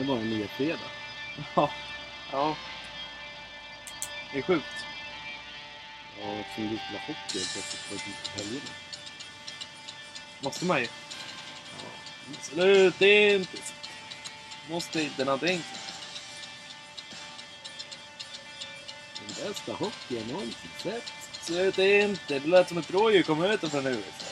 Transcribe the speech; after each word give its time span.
Det 0.00 0.06
var 0.06 0.16
en 0.16 0.30
nya 0.30 0.48
fredag. 0.48 0.90
Ja. 1.54 1.70
Ja. 2.32 2.56
Det 4.32 4.38
är 4.38 4.42
sjukt. 4.42 4.66
Ja, 6.20 6.26
eftersom 6.26 6.68
du 6.68 6.76
spelar 6.76 7.00
hockey 7.06 7.38
helt 7.38 7.52
plötsligt 7.52 8.24
på 8.24 8.38
helgerna. 8.38 8.70
Måste 10.40 10.64
man 10.64 10.80
ju. 10.80 10.88
Slut 12.40 13.02
inte. 13.02 13.58
Måste 14.70 15.02
inte 15.02 15.24
någonting. 15.24 15.62
Den 19.18 19.48
bästa 19.48 19.72
hockey 19.72 20.16
jag 20.16 20.28
någonsin 20.28 20.70
sett. 20.78 21.12
Slut 21.42 21.78
inte. 21.78 22.38
Det 22.38 22.46
lät 22.46 22.68
som 22.68 22.78
ett 22.78 22.90
rådjur 22.90 23.22
kom 23.22 23.44
ut 23.44 23.60
från 23.60 23.86
huvudet. 23.86 24.29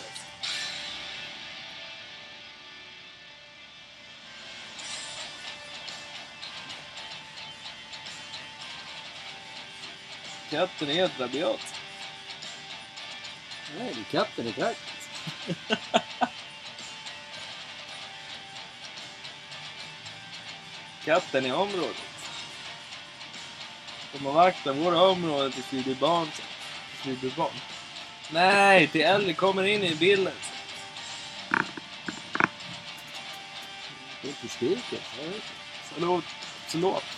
Katten 10.58 10.90
är 10.90 10.94
helt 10.94 11.20
rabiat. 11.20 11.74
Nej, 13.78 13.88
är 13.88 14.04
katten 14.10 14.46
i 14.46 14.52
trakten. 14.52 14.94
Katten 21.04 21.46
i 21.46 21.52
området. 21.52 21.96
Kommer 24.12 24.30
vakta 24.30 24.72
våra 24.72 25.02
områden 25.02 25.52
tills 25.52 25.72
vi 25.72 25.82
blir 25.82 25.94
barn. 25.94 26.28
sen. 26.34 26.46
Tills 27.02 27.16
vi 27.16 27.20
blir 27.20 27.36
barn. 27.36 27.54
Nej, 28.30 28.88
till 28.88 29.00
äldre 29.00 29.34
kommer 29.34 29.64
in 29.64 29.84
i 29.84 29.94
bilden. 29.94 30.34
Det 34.22 34.28
är 34.28 34.30
inte 34.30 34.48
skriket. 34.48 35.02
Förlåt. 35.82 36.24
Förlåt. 36.66 37.17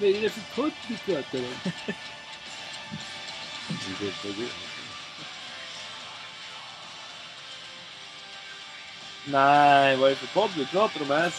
Vad 0.00 0.08
är 0.08 0.20
det 0.20 0.30
för 0.30 0.62
podd 0.62 0.72
du 0.88 0.96
pratar 0.96 1.38
om? 1.38 1.54
Det. 4.22 4.48
Nej, 9.30 9.96
vad 9.96 10.10
är 10.10 10.14
det 10.14 10.16
för 10.16 10.40
podd 10.40 10.50
vi 10.56 10.66
pratar 10.66 11.02
om 11.02 11.10
här? 11.10 11.32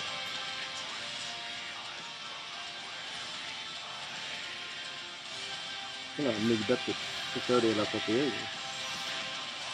Kolla, 6.16 6.32
myggbettet 6.40 6.96
förstörde 7.34 7.68
hela 7.68 7.86
tatueringen. 7.86 8.48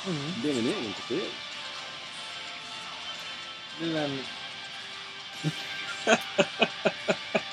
Mm. 0.08 0.33
Det 0.44 0.50
är 0.50 0.53
min 0.56 0.67
egen 0.67 0.94
tatuering. 0.94 1.33
Du 3.80 3.97
är 3.97 4.06
en 4.06 4.19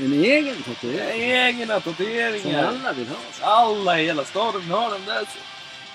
En 0.00 0.12
egen 0.12 0.62
tatuering? 0.62 1.20
egna 1.22 1.80
Som 1.80 1.94
tatueringar. 1.94 2.64
alla 2.68 2.92
vill 2.92 3.08
ha. 3.08 3.16
Alla 3.40 4.00
i 4.00 4.06
hela 4.06 4.24
staden 4.24 4.60
vill 4.60 4.70
ha 4.70 4.90
dem 4.90 5.04
där. 5.06 5.20
så. 5.24 5.38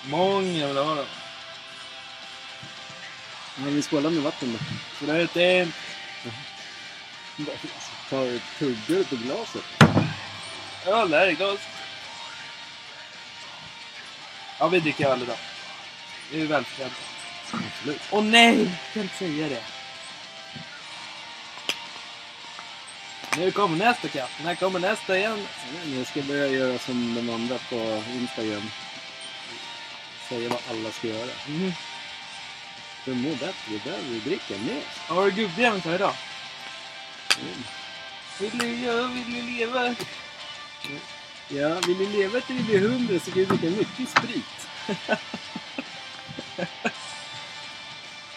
Många 0.09 0.68
vill 0.68 0.78
ha 0.78 0.96
dem. 0.96 1.06
Men 3.58 3.75
vi 3.75 3.81
skålar 3.81 4.09
med 4.09 4.24
vatten 4.24 4.53
då. 4.59 5.06
Slut 5.06 5.36
inte. 5.36 5.68
Tar 8.09 8.40
tuggar 8.59 8.80
du 8.88 9.03
på 9.03 9.16
glaset? 9.16 9.63
Öl 10.86 11.09
där 11.09 11.28
i 11.28 11.34
glas. 11.34 11.59
Ja, 14.59 14.68
vi 14.68 14.80
dricker 14.80 15.08
öl 15.08 15.22
idag. 15.22 15.38
Det 16.31 16.42
är 16.42 16.46
välförtjänt. 16.46 16.94
Absolut. 17.52 18.02
Åh 18.12 18.24
nej! 18.24 18.58
Jag 18.59 18.94
kan 18.94 19.03
inte 19.03 19.16
säga 19.16 19.50
det. 19.50 19.62
Nu 23.38 23.52
kommer 23.52 23.78
nästa 23.78 24.08
katt. 24.08 24.32
När 24.44 24.56
kommer 24.56 24.80
nästa 24.80 25.18
igen? 25.18 25.40
Jag 25.98 26.08
ska 26.08 26.22
börja 26.22 26.48
göra 26.48 26.80
som 26.80 27.16
de 27.16 27.30
andra 27.30 27.58
på 27.70 28.04
Instagram. 28.12 28.70
Säga 30.30 30.50
vad 30.50 30.60
alla 30.70 30.92
ska 30.92 31.08
göra. 31.08 31.32
Mm. 31.48 31.72
För 33.04 33.12
att 33.12 33.18
må 33.18 33.30
bättre 33.30 33.80
behöver 33.84 34.10
vi 34.10 34.20
dricka 34.20 34.54
mer. 34.54 34.84
Har 35.08 35.26
du 35.26 35.32
gubbjämnt 35.32 35.86
här 35.86 35.96
idag? 35.96 36.14
Mm. 37.42 37.64
Vill 38.40 38.58
du, 38.58 38.86
jag 38.86 39.08
vill 39.08 39.34
du 39.34 39.42
leva? 39.42 39.96
Ja, 41.48 41.80
vill 41.88 41.98
ni 41.98 42.06
leva 42.06 42.42
till 42.42 42.56
vi 42.56 42.64
blir 42.64 42.90
hundra 42.90 43.20
så 43.20 43.32
kan 43.32 43.40
vi 43.40 43.46
dricka 43.46 43.78
mycket 43.78 44.10
sprit. 44.10 44.68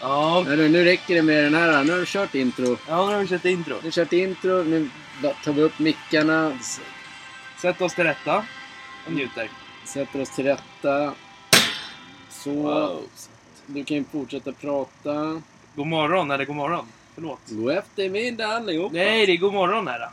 Ja, 0.01 0.43
Hörru, 0.47 0.69
nu 0.69 0.83
räcker 0.83 1.15
det 1.15 1.21
med 1.21 1.43
den 1.43 1.53
här. 1.53 1.83
Nu 1.83 1.91
har 1.91 1.99
du 1.99 2.05
kört 2.05 2.35
intro. 2.35 2.77
ja 2.87 3.07
nu 3.07 3.13
har 3.13 3.21
vi 3.21 3.27
kört 3.27 3.45
intro. 3.45 3.73
Nu 3.73 3.75
har 3.75 3.81
vi 3.83 3.91
kört 3.91 4.13
intro. 4.13 4.63
Nu 4.63 4.89
tar 5.43 5.53
vi 5.53 5.61
upp 5.61 5.79
mickarna. 5.79 6.59
Sätt 7.61 7.81
oss 7.81 7.95
till 7.95 8.03
rätta 8.03 8.45
och 9.05 9.11
njuter. 9.11 9.49
Sätter 9.85 10.21
oss 10.21 10.35
till 10.35 10.45
rätta. 10.45 11.13
Så. 12.29 12.51
Wow. 12.51 13.03
Du 13.65 13.83
kan 13.83 13.97
ju 13.97 14.03
fortsätta 14.03 14.51
prata. 14.51 15.41
God 15.75 15.87
morgon, 15.87 16.31
eller 16.31 16.45
god 16.45 16.55
morgon. 16.55 16.87
Förlåt. 17.15 17.39
God 17.49 17.71
eftermiddag 17.71 18.47
allihopa. 18.47 18.93
Nej, 18.95 19.25
det 19.25 19.31
är 19.31 19.37
god 19.37 19.53
morgon 19.53 19.87
här. 19.87 20.09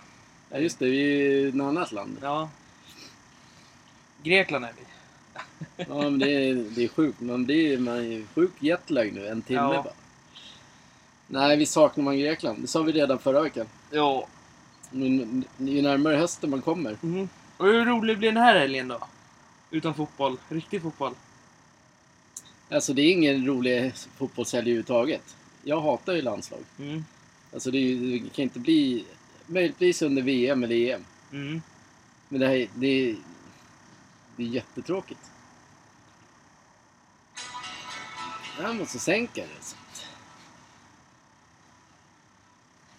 Ja, 0.50 0.58
just 0.58 0.78
det. 0.78 0.84
Vi 0.86 1.26
är 1.26 1.30
i 1.30 1.48
ett 1.48 1.54
annat 1.54 1.92
land. 1.92 2.18
Ja. 2.22 2.48
Grekland 4.22 4.64
är 4.64 4.72
vi. 4.76 4.93
Ja, 5.76 5.84
men 6.02 6.18
det 6.18 6.30
är, 6.30 6.54
det 6.54 6.84
är 6.84 6.88
sjukt. 6.88 7.20
Man 7.20 7.44
blir 7.44 7.78
man 7.78 7.94
är 8.12 8.24
sjuk 8.34 8.52
jetlag 8.58 9.12
nu. 9.12 9.26
En 9.28 9.42
timme 9.42 9.60
Ja. 9.60 9.82
bara. 9.82 9.94
Nej, 11.26 11.56
vi 11.56 11.66
saknar 11.66 12.04
man 12.04 12.18
Grekland. 12.18 12.62
Det 12.62 12.66
sa 12.66 12.82
vi 12.82 12.92
redan 12.92 13.18
förra 13.18 13.42
veckan. 13.42 13.66
Ja. 13.90 14.26
Men 14.90 15.44
ju 15.58 15.82
närmare 15.82 16.16
hösten 16.16 16.50
man 16.50 16.62
kommer. 16.62 16.96
Mm. 17.02 17.28
Och 17.56 17.66
hur 17.66 17.84
rolig 17.84 18.18
blir 18.18 18.32
den 18.32 18.42
här 18.42 18.58
helgen 18.58 18.88
då? 18.88 18.98
Utan 19.70 19.94
fotboll. 19.94 20.36
Riktig 20.48 20.82
fotboll. 20.82 21.14
Alltså 22.70 22.92
det 22.92 23.02
är 23.02 23.12
ingen 23.12 23.46
rolig 23.46 23.92
fotbollshelg 24.16 24.62
överhuvudtaget. 24.62 25.36
Jag 25.62 25.80
hatar 25.80 26.12
ju 26.12 26.22
landslag. 26.22 26.60
Mm. 26.78 27.04
Alltså 27.52 27.70
det, 27.70 27.78
är 27.78 27.96
det 27.96 28.18
kan 28.34 28.42
inte 28.42 28.58
bli... 28.58 29.04
Möjligtvis 29.46 30.02
under 30.02 30.22
VM 30.22 30.64
eller 30.64 30.76
EM. 30.94 31.04
Mm. 31.32 31.62
Men 32.28 32.40
det 32.40 32.46
här 32.46 32.54
är- 32.54 32.68
det 32.74 32.86
är, 32.86 33.16
det 34.36 34.42
är 34.42 34.46
jättetråkigt. 34.46 35.20
Jag 38.60 38.76
måste 38.76 38.98
sänka 38.98 39.40
det. 39.40 39.64
så 39.64 39.76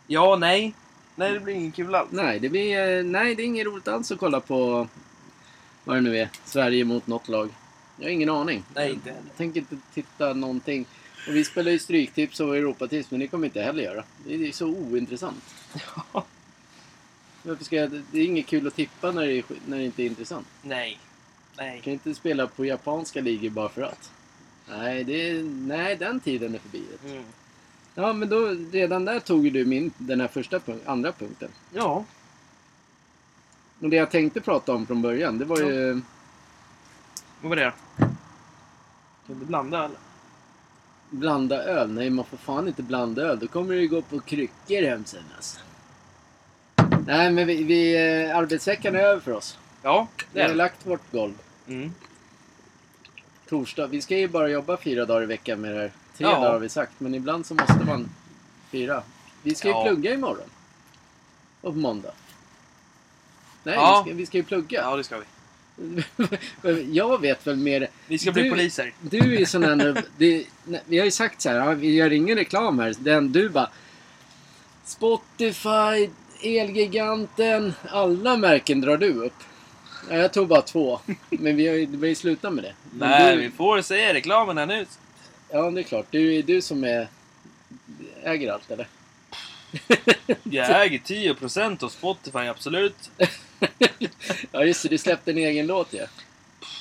Ja, 0.07 0.35
nej. 0.35 0.73
Nej, 1.15 1.33
det 1.33 1.39
blir 1.39 1.53
ingen 1.53 1.71
kul 1.71 1.95
alls. 1.95 2.09
Nej, 2.11 2.39
det 2.39 2.49
blir, 2.49 2.97
eh, 2.97 3.03
nej, 3.03 3.35
det 3.35 3.43
är 3.43 3.45
inget 3.45 3.65
roligt 3.65 3.87
alls 3.87 4.11
att 4.11 4.19
kolla 4.19 4.39
på 4.39 4.87
vad 5.83 5.97
det 5.97 6.01
nu 6.01 6.17
är. 6.17 6.29
Sverige 6.45 6.85
mot 6.85 7.07
något 7.07 7.27
lag. 7.27 7.49
Jag 7.97 8.05
har 8.05 8.11
ingen 8.11 8.29
aning. 8.29 8.63
Nej, 8.75 8.91
inte 8.91 9.09
heller. 9.09 9.23
Jag 9.27 9.37
tänker 9.37 9.59
inte 9.59 9.77
titta 9.93 10.33
någonting. 10.33 10.85
Och 11.27 11.35
vi 11.35 11.43
spelar 11.43 11.71
ju 11.71 11.79
Stryktips 11.79 12.39
och 12.39 12.57
Europatips, 12.57 13.11
men 13.11 13.19
det 13.19 13.27
kommer 13.27 13.45
inte 13.45 13.61
heller 13.61 13.83
göra. 13.83 14.03
Det 14.25 14.47
är, 14.47 14.51
så 14.51 14.67
ointressant. 14.67 15.55
Varför 17.43 17.63
ska 17.63 17.75
jag, 17.75 18.01
det 18.11 18.19
är 18.19 18.25
inget 18.25 18.47
kul 18.47 18.67
att 18.67 18.75
tippa 18.75 19.11
när 19.11 19.25
det, 19.25 19.33
är, 19.33 19.43
när 19.67 19.77
det 19.77 19.83
inte 19.83 20.03
är 20.03 20.05
intressant. 20.05 20.47
Nej. 20.61 20.99
Nej. 21.57 21.75
Jag 21.75 21.83
kan 21.83 21.93
inte 21.93 22.13
spela 22.13 22.47
på 22.47 22.65
japanska 22.65 23.21
ligor 23.21 23.49
bara 23.49 23.69
för 23.69 23.81
att. 23.81 24.11
Nej, 24.69 25.03
det 25.03 25.29
är, 25.29 25.43
nej 25.43 25.95
den 25.95 26.19
tiden 26.19 26.55
är 26.55 26.59
förbi. 26.59 26.83
Mm. 27.05 27.23
Ja, 27.95 28.13
men 28.13 28.29
då, 28.29 28.55
redan 28.71 29.05
där 29.05 29.19
tog 29.19 29.53
du 29.53 29.65
min, 29.65 29.91
den 29.97 30.21
här 30.21 30.27
första 30.27 30.59
punkt, 30.59 30.83
andra 30.85 31.11
punkten. 31.11 31.49
Ja. 31.73 32.05
Och 33.79 33.89
det 33.89 33.95
jag 33.95 34.11
tänkte 34.11 34.41
prata 34.41 34.73
om 34.73 34.85
från 34.87 35.01
början, 35.01 35.37
det 35.37 35.45
var 35.45 35.59
ju... 35.59 36.01
Vad 37.41 37.49
var 37.49 37.55
det? 37.55 37.73
Kan 39.27 39.39
du 39.39 39.45
blanda 39.45 39.85
eller? 39.85 39.97
Blanda 41.09 41.63
öl? 41.63 41.91
Nej, 41.91 42.09
man 42.09 42.25
får 42.25 42.37
fan 42.37 42.67
inte 42.67 42.83
blanda 42.83 43.21
öl. 43.21 43.39
Då 43.39 43.47
kommer 43.47 43.73
ju 43.73 43.87
gå 43.87 44.01
på 44.01 44.19
kryckor 44.19 44.81
hem 44.89 45.05
sen 45.05 45.23
alltså. 45.35 45.59
Nej, 47.07 47.31
men 47.31 47.47
vi, 47.47 47.63
vi, 47.63 47.95
eh, 48.27 48.37
arbetsveckan 48.37 48.95
är 48.95 48.99
över 48.99 49.21
för 49.21 49.31
oss. 49.31 49.57
Ja, 49.83 50.07
Vi 50.17 50.25
det 50.33 50.39
har 50.41 50.45
är 50.45 50.49
det. 50.51 50.55
lagt 50.57 50.85
vårt 50.85 51.11
golv. 51.11 51.33
Mm. 51.67 51.93
Torsdag. 53.49 53.87
Vi 53.87 54.01
ska 54.01 54.17
ju 54.17 54.27
bara 54.27 54.49
jobba 54.49 54.77
fyra 54.77 55.05
dagar 55.05 55.23
i 55.23 55.25
veckan 55.25 55.61
med 55.61 55.71
det 55.75 55.79
här. 55.79 55.91
Tre 56.17 56.27
Ja. 56.27 56.31
dagar 56.35 56.51
har 56.51 56.59
vi 56.59 56.69
sagt, 56.69 56.91
men 56.97 57.15
ibland 57.15 57.45
så 57.45 57.53
måste 57.53 57.83
man 57.87 58.09
fyra. 58.71 59.03
Vi 59.41 59.55
ska 59.55 59.67
ju 59.67 59.73
Ja. 59.73 59.83
plugga 59.83 60.13
imorgon. 60.13 60.49
Och 61.61 61.73
på 61.73 61.79
måndag. 61.79 62.11
Nej, 63.63 63.75
Ja. 63.75 64.03
vi, 64.05 64.09
ska, 64.11 64.17
vi 64.17 64.25
ska 64.25 64.37
ju 64.37 64.43
plugga. 64.43 64.81
Ja, 64.81 64.95
det 64.97 65.03
ska 65.03 65.17
vi. 65.17 65.25
Jag 66.91 67.21
vet 67.21 67.47
väl 67.47 67.55
mer... 67.55 67.87
Vi 68.07 68.17
ska 68.19 68.31
bli 68.31 68.43
Du- 68.43 68.49
poliser. 68.49 68.93
Du 69.01 69.17
är 69.19 69.39
ju 69.39 69.45
sån 69.45 69.63
här... 69.63 70.03
nej, 70.17 70.81
vi 70.85 70.97
har 70.97 71.05
ju 71.05 71.11
sagt 71.11 71.41
så 71.41 71.49
här, 71.49 71.75
vi 71.75 71.95
gör 71.95 72.13
ingen 72.13 72.37
reklam 72.37 72.79
här. 72.79 72.95
Den, 72.99 73.31
du 73.31 73.49
bara... 73.49 73.69
Spotify, 74.85 76.09
Elgiganten, 76.41 77.73
alla 77.89 78.37
märken 78.37 78.81
drar 78.81 78.97
du 78.97 79.13
upp. 79.13 79.33
Ja, 80.09 80.15
jag 80.15 80.33
tog 80.33 80.47
bara 80.47 80.61
två. 80.61 80.99
Men 81.29 81.55
vi 81.55 81.67
har 81.67 81.75
ju, 81.75 81.85
vi 81.85 81.97
har 81.97 82.05
ju 82.05 82.15
slutat 82.15 82.53
med 82.53 82.63
det. 82.63 82.73
Men 82.91 83.09
Nej, 83.09 83.35
du, 83.35 83.41
vi 83.41 83.51
får 83.51 83.81
säga 83.81 84.13
reklamen 84.13 84.57
här 84.57 84.65
nu. 84.65 84.85
Ja, 85.51 85.71
det 85.71 85.81
är 85.81 85.83
klart. 85.83 86.05
Du 86.09 86.35
är 86.35 86.43
du 86.43 86.61
som 86.61 86.83
är, 86.83 87.07
äger 88.23 88.51
allt, 88.51 88.71
eller? 88.71 88.87
Jag 90.43 90.85
äger 90.85 90.99
10% 90.99 91.83
av 91.83 91.89
Spotify, 91.89 92.39
absolut. 92.39 93.09
ja, 94.51 94.63
just 94.63 94.83
det. 94.83 94.89
Du 94.89 94.97
släppte 94.97 95.31
en 95.31 95.37
egen 95.37 95.67
låt 95.67 95.93
ja. 95.93 96.05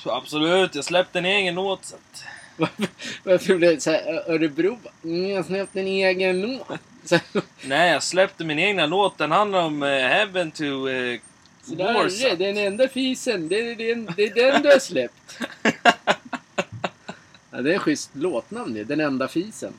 Absolut, 0.05 0.75
jag 0.75 0.85
släppte 0.85 1.19
en 1.19 1.25
egen 1.25 1.55
låt. 1.55 1.85
Så 1.85 1.95
att... 1.95 2.23
Varför, 2.57 2.87
varför 3.23 3.55
blev 3.55 3.75
det 3.75 3.81
så 3.81 3.91
här 3.91 4.31
Örebro? 4.31 4.79
Mm, 5.03 5.29
jag 5.29 5.45
släppte 5.45 5.79
en 5.79 5.87
egen 5.87 6.41
låt. 6.41 6.79
Nej, 7.65 7.91
jag 7.91 8.03
släppte 8.03 8.43
min 8.45 8.59
egna 8.59 8.85
låt. 8.85 9.17
Den 9.17 9.31
handlar 9.31 9.61
om 9.61 9.83
uh, 9.83 9.89
Heaven 9.89 10.51
to 10.51 10.63
uh, 10.63 11.19
så 11.65 11.75
där 11.75 12.05
är 12.05 12.29
det. 12.29 12.45
Den 12.45 12.57
enda 12.57 12.87
fisen. 12.87 13.47
Det 13.47 13.59
är, 13.59 13.75
den, 13.75 14.09
det 14.17 14.23
är 14.23 14.35
den 14.35 14.61
du 14.61 14.69
har 14.69 14.79
släppt. 14.79 15.39
Ja, 17.51 17.61
det 17.61 17.69
är 17.69 17.73
en 17.73 17.79
schysst 17.79 18.09
låtnamn 18.13 18.73
det. 18.73 18.83
Den 18.83 18.99
enda 18.99 19.27
fisen. 19.27 19.73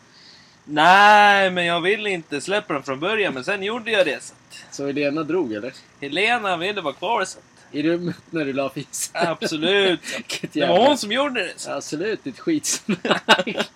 Nej, 0.65 1.51
men 1.51 1.65
jag 1.65 1.81
ville 1.81 2.11
inte 2.11 2.41
släppa 2.41 2.75
den 2.75 2.83
från 2.83 3.01
början, 3.01 3.35
men 3.35 3.45
sen 3.45 3.63
gjorde 3.63 3.91
jag 3.91 4.07
det. 4.07 4.23
Så 4.23 4.33
att 4.35 4.75
Så 4.75 4.87
Helena 4.87 5.23
drog 5.23 5.53
eller? 5.53 5.73
Helena 6.01 6.57
ville 6.57 6.81
vara 6.81 6.95
kvar. 6.95 7.25
Så 7.25 7.39
att... 7.39 7.45
I 7.75 7.83
rummet 7.83 8.17
när 8.31 8.45
du 8.45 8.53
la 8.53 8.71
fisen? 8.71 9.29
Absolut. 9.29 10.01
Det 10.53 10.67
var 10.67 10.89
hon 10.89 10.99
som 10.99 11.13
gjorde 11.13 11.41
det. 11.45 11.53
Så. 11.57 11.71
Absolut, 11.71 12.25
ditt 12.25 12.39
skitsnack. 12.39 13.71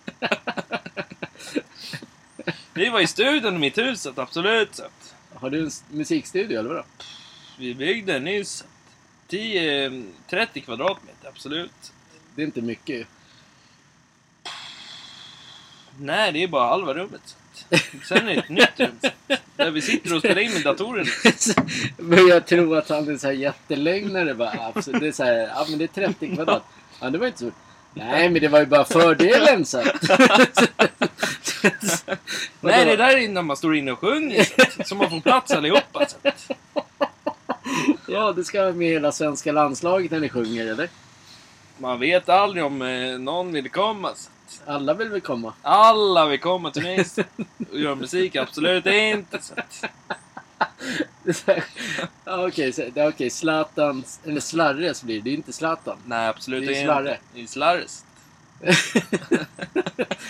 Vi 2.75 2.89
var 2.89 3.01
i 3.01 3.07
studion 3.07 3.57
i 3.57 3.59
mitt 3.59 3.79
hus, 3.79 4.07
absolut. 4.17 4.75
Så 4.75 4.83
Har 5.35 5.51
du 5.51 5.65
en 5.65 5.71
musikstudio 5.91 6.59
eller 6.59 6.69
vadå? 6.69 6.85
Vi 7.61 7.75
byggde 7.75 8.19
nyss 8.19 8.65
10, 9.29 10.05
30 10.31 10.61
kvadratmeter, 10.61 11.29
absolut. 11.29 11.93
Det 12.35 12.43
är 12.43 12.47
inte 12.47 12.63
mycket. 12.63 13.07
Nej, 15.99 16.33
det 16.33 16.43
är 16.43 16.49
bara 16.49 16.69
halva 16.69 16.95
rummet. 16.95 17.37
Sen 18.09 18.29
är 18.29 18.35
det 18.35 18.41
ett 18.41 18.49
nytt 18.49 18.81
rum. 18.81 19.01
Där 19.57 19.71
vi 19.71 19.83
sitter 19.83 20.15
och 20.15 20.21
spelar 20.21 20.43
in 20.43 20.53
med 20.53 20.63
datorerna. 20.63 21.11
Men 21.97 22.29
jag 22.29 22.47
tror 22.47 22.79
att 22.79 22.89
han 22.89 23.09
är 23.09 23.17
så 23.17 23.27
här 23.27 23.35
jättelögnare 23.35 24.35
bara. 24.35 24.73
Absolut. 24.75 25.01
Det 25.01 25.09
är 25.09 25.13
så 25.13 25.25
här, 25.25 25.35
ja 25.35 25.67
men 25.69 25.79
det 25.79 25.85
är 25.85 26.07
30 26.09 26.35
kvadrat. 26.35 26.65
Ja, 27.01 27.11
det 27.11 27.19
var 27.19 27.27
inte 27.27 27.39
så. 27.39 27.51
Nej, 27.95 28.29
men 28.29 28.43
det 28.43 28.49
var 28.49 28.61
ju 28.61 28.67
bara 28.67 28.85
fördelen 28.85 29.65
så. 29.65 29.79
Nej, 32.61 32.85
det 32.85 32.97
där 32.97 33.17
är 33.17 33.29
när 33.29 33.43
man 33.43 33.57
står 33.57 33.77
inne 33.77 33.93
och 33.93 33.99
sjunger. 33.99 34.47
Så 34.85 34.95
man 34.95 35.11
får 35.11 35.21
plats 35.21 35.51
allihopa. 35.53 36.07
Så. 36.09 36.17
Ja, 38.09 38.33
det 38.33 38.45
ska 38.45 38.63
vara 38.63 38.73
med 38.73 38.89
hela 38.89 39.13
svenska 39.13 39.53
landslaget 39.53 40.11
när 40.11 40.21
ni 40.21 40.29
sjunger, 40.29 40.67
eller? 40.67 40.89
Man 41.79 42.01
vet 42.01 42.29
aldrig 42.29 42.65
om 42.65 42.83
eh, 42.83 43.19
någon 43.19 43.53
vill 43.53 43.71
komma. 43.71 44.11
Så. 44.15 44.31
Alla 44.67 44.95
vill 44.95 45.09
väl 45.09 45.21
komma? 45.21 45.53
Alla 45.63 46.27
vill 46.27 46.41
komma 46.41 46.71
till 46.71 46.83
mig 46.83 47.05
så 47.05 47.23
och 47.73 47.79
göra 47.79 47.95
musik, 47.95 48.37
absolut 48.37 48.87
inte. 48.87 49.39
Så. 49.43 49.55
så 51.35 51.53
Okej, 52.25 52.73
så- 52.73 52.85
det 52.95 53.01
är 53.01 53.09
okej. 53.09 53.31
Zlatan, 53.31 54.05
eller 54.27 54.41
Slarres 54.41 55.03
blir 55.03 55.15
det. 55.17 55.21
Det 55.23 55.31
är 55.31 55.35
inte 55.35 55.53
Zlatan. 55.53 55.97
Nej, 56.07 56.29
absolut 56.29 56.61
Det 56.67 56.73
är 56.73 56.81
inte. 56.81 56.85
slarre. 56.85 57.19
Det 57.35 57.43
är 57.43 57.47
slarre. 57.47 57.85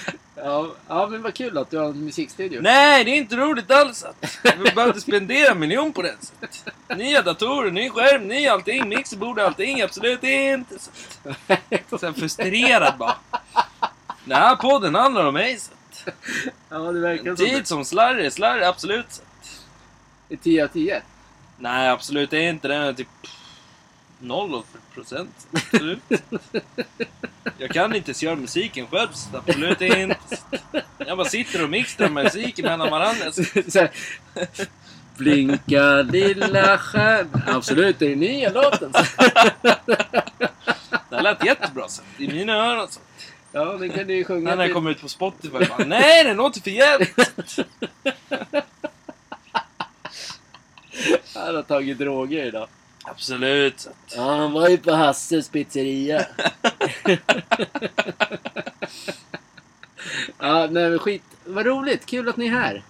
Ja, 0.43 0.75
ja, 0.89 1.07
men 1.07 1.23
vad 1.23 1.35
kul 1.35 1.59
att 1.59 1.71
du 1.71 1.79
har 1.79 1.85
en 1.85 2.05
musikstudio. 2.05 2.61
Nej, 2.63 3.05
det 3.05 3.11
är 3.11 3.17
inte 3.17 3.37
roligt 3.37 3.71
alls. 3.71 4.05
Vi 4.59 4.71
behövde 4.75 5.01
spendera 5.01 5.51
en 5.51 5.59
miljon 5.59 5.93
på 5.93 6.03
att. 6.03 6.33
Nya 6.97 7.23
datorer, 7.23 7.71
ny 7.71 7.91
skärm, 7.91 8.29
ny 8.29 8.47
allting, 8.47 8.89
mixerbord, 8.89 9.39
allting. 9.39 9.83
Absolut 9.83 10.25
inte. 10.25 10.75
Så. 10.79 10.91
Så 11.99 12.07
är 12.07 12.13
frustrerad 12.13 12.99
bara. 12.99 13.17
Den 14.25 14.39
här 14.39 14.57
podden 14.57 14.95
handlar 14.95 15.27
om 15.27 15.35
mig. 15.35 15.59
Så. 15.59 15.73
Ja, 16.69 16.79
det 16.79 17.01
verkar 17.01 17.31
En 17.31 17.37
som 17.37 17.47
tid 17.47 17.67
som 17.67 17.85
slarre, 17.85 18.31
slarre, 18.31 18.69
absolut. 18.69 19.13
Så. 19.13 19.23
att. 19.23 19.61
det. 20.29 20.37
10 20.37 20.65
av 20.65 20.69
10. 20.69 21.03
Nej, 21.59 21.89
absolut 21.89 22.33
inte. 22.33 22.69
Den 22.69 22.83
är 22.83 22.93
typ 22.93 23.09
noll 24.21 24.63
procent. 24.95 25.49
Absolut. 25.53 26.03
Jag 27.59 27.71
kan 27.71 27.95
inte 27.95 28.11
ens 28.11 28.23
göra 28.23 28.37
musiken 28.37 28.87
själv. 28.87 29.09
Absolut 29.33 29.81
inte. 29.81 30.17
Jag 30.99 31.19
bara 31.19 31.29
sitter 31.29 31.65
och 31.65 31.71
mixar 31.71 32.09
musiken 32.09 32.65
mellan 32.65 32.91
varandra. 32.91 33.33
Blinka 35.17 36.03
lilla 36.03 36.79
stjärna. 36.79 37.43
Absolut, 37.47 37.99
det 37.99 38.13
är 38.13 38.17
nya 38.17 38.51
låten. 38.53 38.93
Det 41.11 41.17
här 41.17 41.23
lät 41.23 41.45
jättebra 41.45 41.89
så. 41.89 42.03
i 42.19 42.29
mina 42.29 42.53
öron. 42.53 42.89
Så. 42.89 43.01
Ja, 43.53 43.65
den 43.65 43.91
kan 43.91 44.07
du 44.07 44.15
ju 44.15 44.25
sjunga 44.25 44.51
När 44.51 44.57
den 44.57 44.75
kommer 44.75 44.91
ut 44.91 45.01
på 45.01 45.09
Spotify. 45.09 45.51
Bara, 45.51 45.85
Nej, 45.87 46.25
den 46.25 46.37
låter 46.37 46.61
för 46.61 46.71
jävligt. 46.71 47.59
Han 51.35 51.55
har 51.55 51.63
tagit 51.63 51.99
droger 51.99 52.47
idag. 52.47 52.69
Absolut. 53.05 53.89
Ja, 54.17 54.37
han 54.37 54.53
var 54.53 54.69
ju 54.69 54.79
på 54.79 54.93
Hasses 54.93 55.49
pizzeria. 55.49 56.27
ja, 60.39 60.69
nej 60.71 60.91
men 60.91 60.99
skit. 60.99 61.23
Vad 61.45 61.67
roligt. 61.67 62.07
Kul 62.07 62.29
att 62.29 62.37
ni 62.37 62.47
är 62.47 62.51
här. 62.51 62.83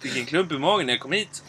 Fick 0.00 0.16
en 0.16 0.26
klump 0.26 0.52
i 0.52 0.58
magen 0.58 0.86
när 0.86 0.92
jag 0.92 1.00
kom 1.00 1.12
hit. 1.12 1.42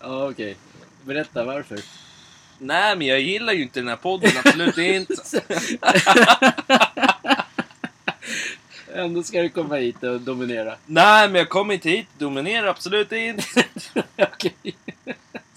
Ja, 0.00 0.30
okej. 0.30 0.56
Berätta 1.04 1.44
varför. 1.44 1.80
Nej, 2.58 2.96
men 2.96 3.06
jag 3.06 3.20
gillar 3.20 3.52
ju 3.52 3.62
inte 3.62 3.80
den 3.80 3.88
här 3.88 3.96
podden. 3.96 4.30
Absolut 4.44 4.78
inte. 4.78 5.14
Ändå 8.94 9.22
ska 9.22 9.42
du 9.42 9.48
komma 9.48 9.76
hit 9.76 10.02
och 10.02 10.20
dominera. 10.20 10.76
Nej, 10.86 11.28
men 11.28 11.38
jag 11.38 11.48
kommer 11.48 11.74
inte 11.74 11.90
hit. 11.90 12.06
Dominerar 12.18 12.66
absolut 12.66 13.12
inte. 13.12 13.44
Okej. 14.18 14.54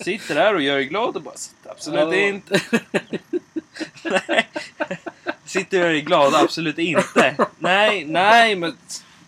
Sitter 0.04 0.36
här 0.36 0.56
och 0.56 0.62
gör 0.62 0.78
er 0.78 0.84
glad 0.84 1.22
bara. 1.24 1.38
Så 1.38 1.52
Absolut 1.70 2.00
Ja. 2.00 2.16
inte. 2.16 2.60
Nej. 4.04 4.48
Sitter 5.46 5.80
och 5.80 5.86
gör 5.86 5.94
er 5.94 6.00
glada? 6.02 6.38
Absolut 6.40 6.78
inte. 6.80 7.36
Nej, 7.60 8.06
nej, 8.06 8.56
men 8.56 8.78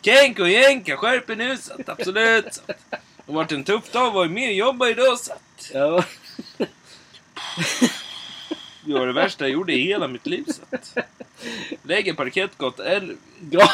Kenko 0.01 0.41
och 0.43 0.49
Jenka, 0.49 0.97
skärp 0.97 1.29
er 1.29 1.35
nu. 1.35 1.57
Så 1.57 1.73
att, 1.73 1.89
absolut. 1.89 2.53
Så 2.53 2.61
att. 2.67 2.77
Det 2.91 2.97
har 3.27 3.33
varit 3.33 3.51
en 3.51 3.63
tuff 3.63 3.91
dag. 3.91 4.11
Var 4.11 4.25
med 4.27 4.47
och 4.49 4.53
jobbade 4.55 4.91
idag. 4.91 5.19
Så 5.19 5.33
att. 5.33 5.71
Ja. 5.73 6.03
Det 8.85 8.93
var 8.93 9.07
det 9.07 9.13
värsta 9.13 9.43
jag 9.43 9.53
gjorde 9.53 9.73
i 9.73 9.81
hela 9.81 10.07
mitt 10.07 10.27
liv. 10.27 10.45
Så 10.47 10.61
att. 10.75 10.97
Lägger 11.83 12.13
parkettgott 12.13 12.79
eller... 12.79 13.15
Ja. 13.51 13.69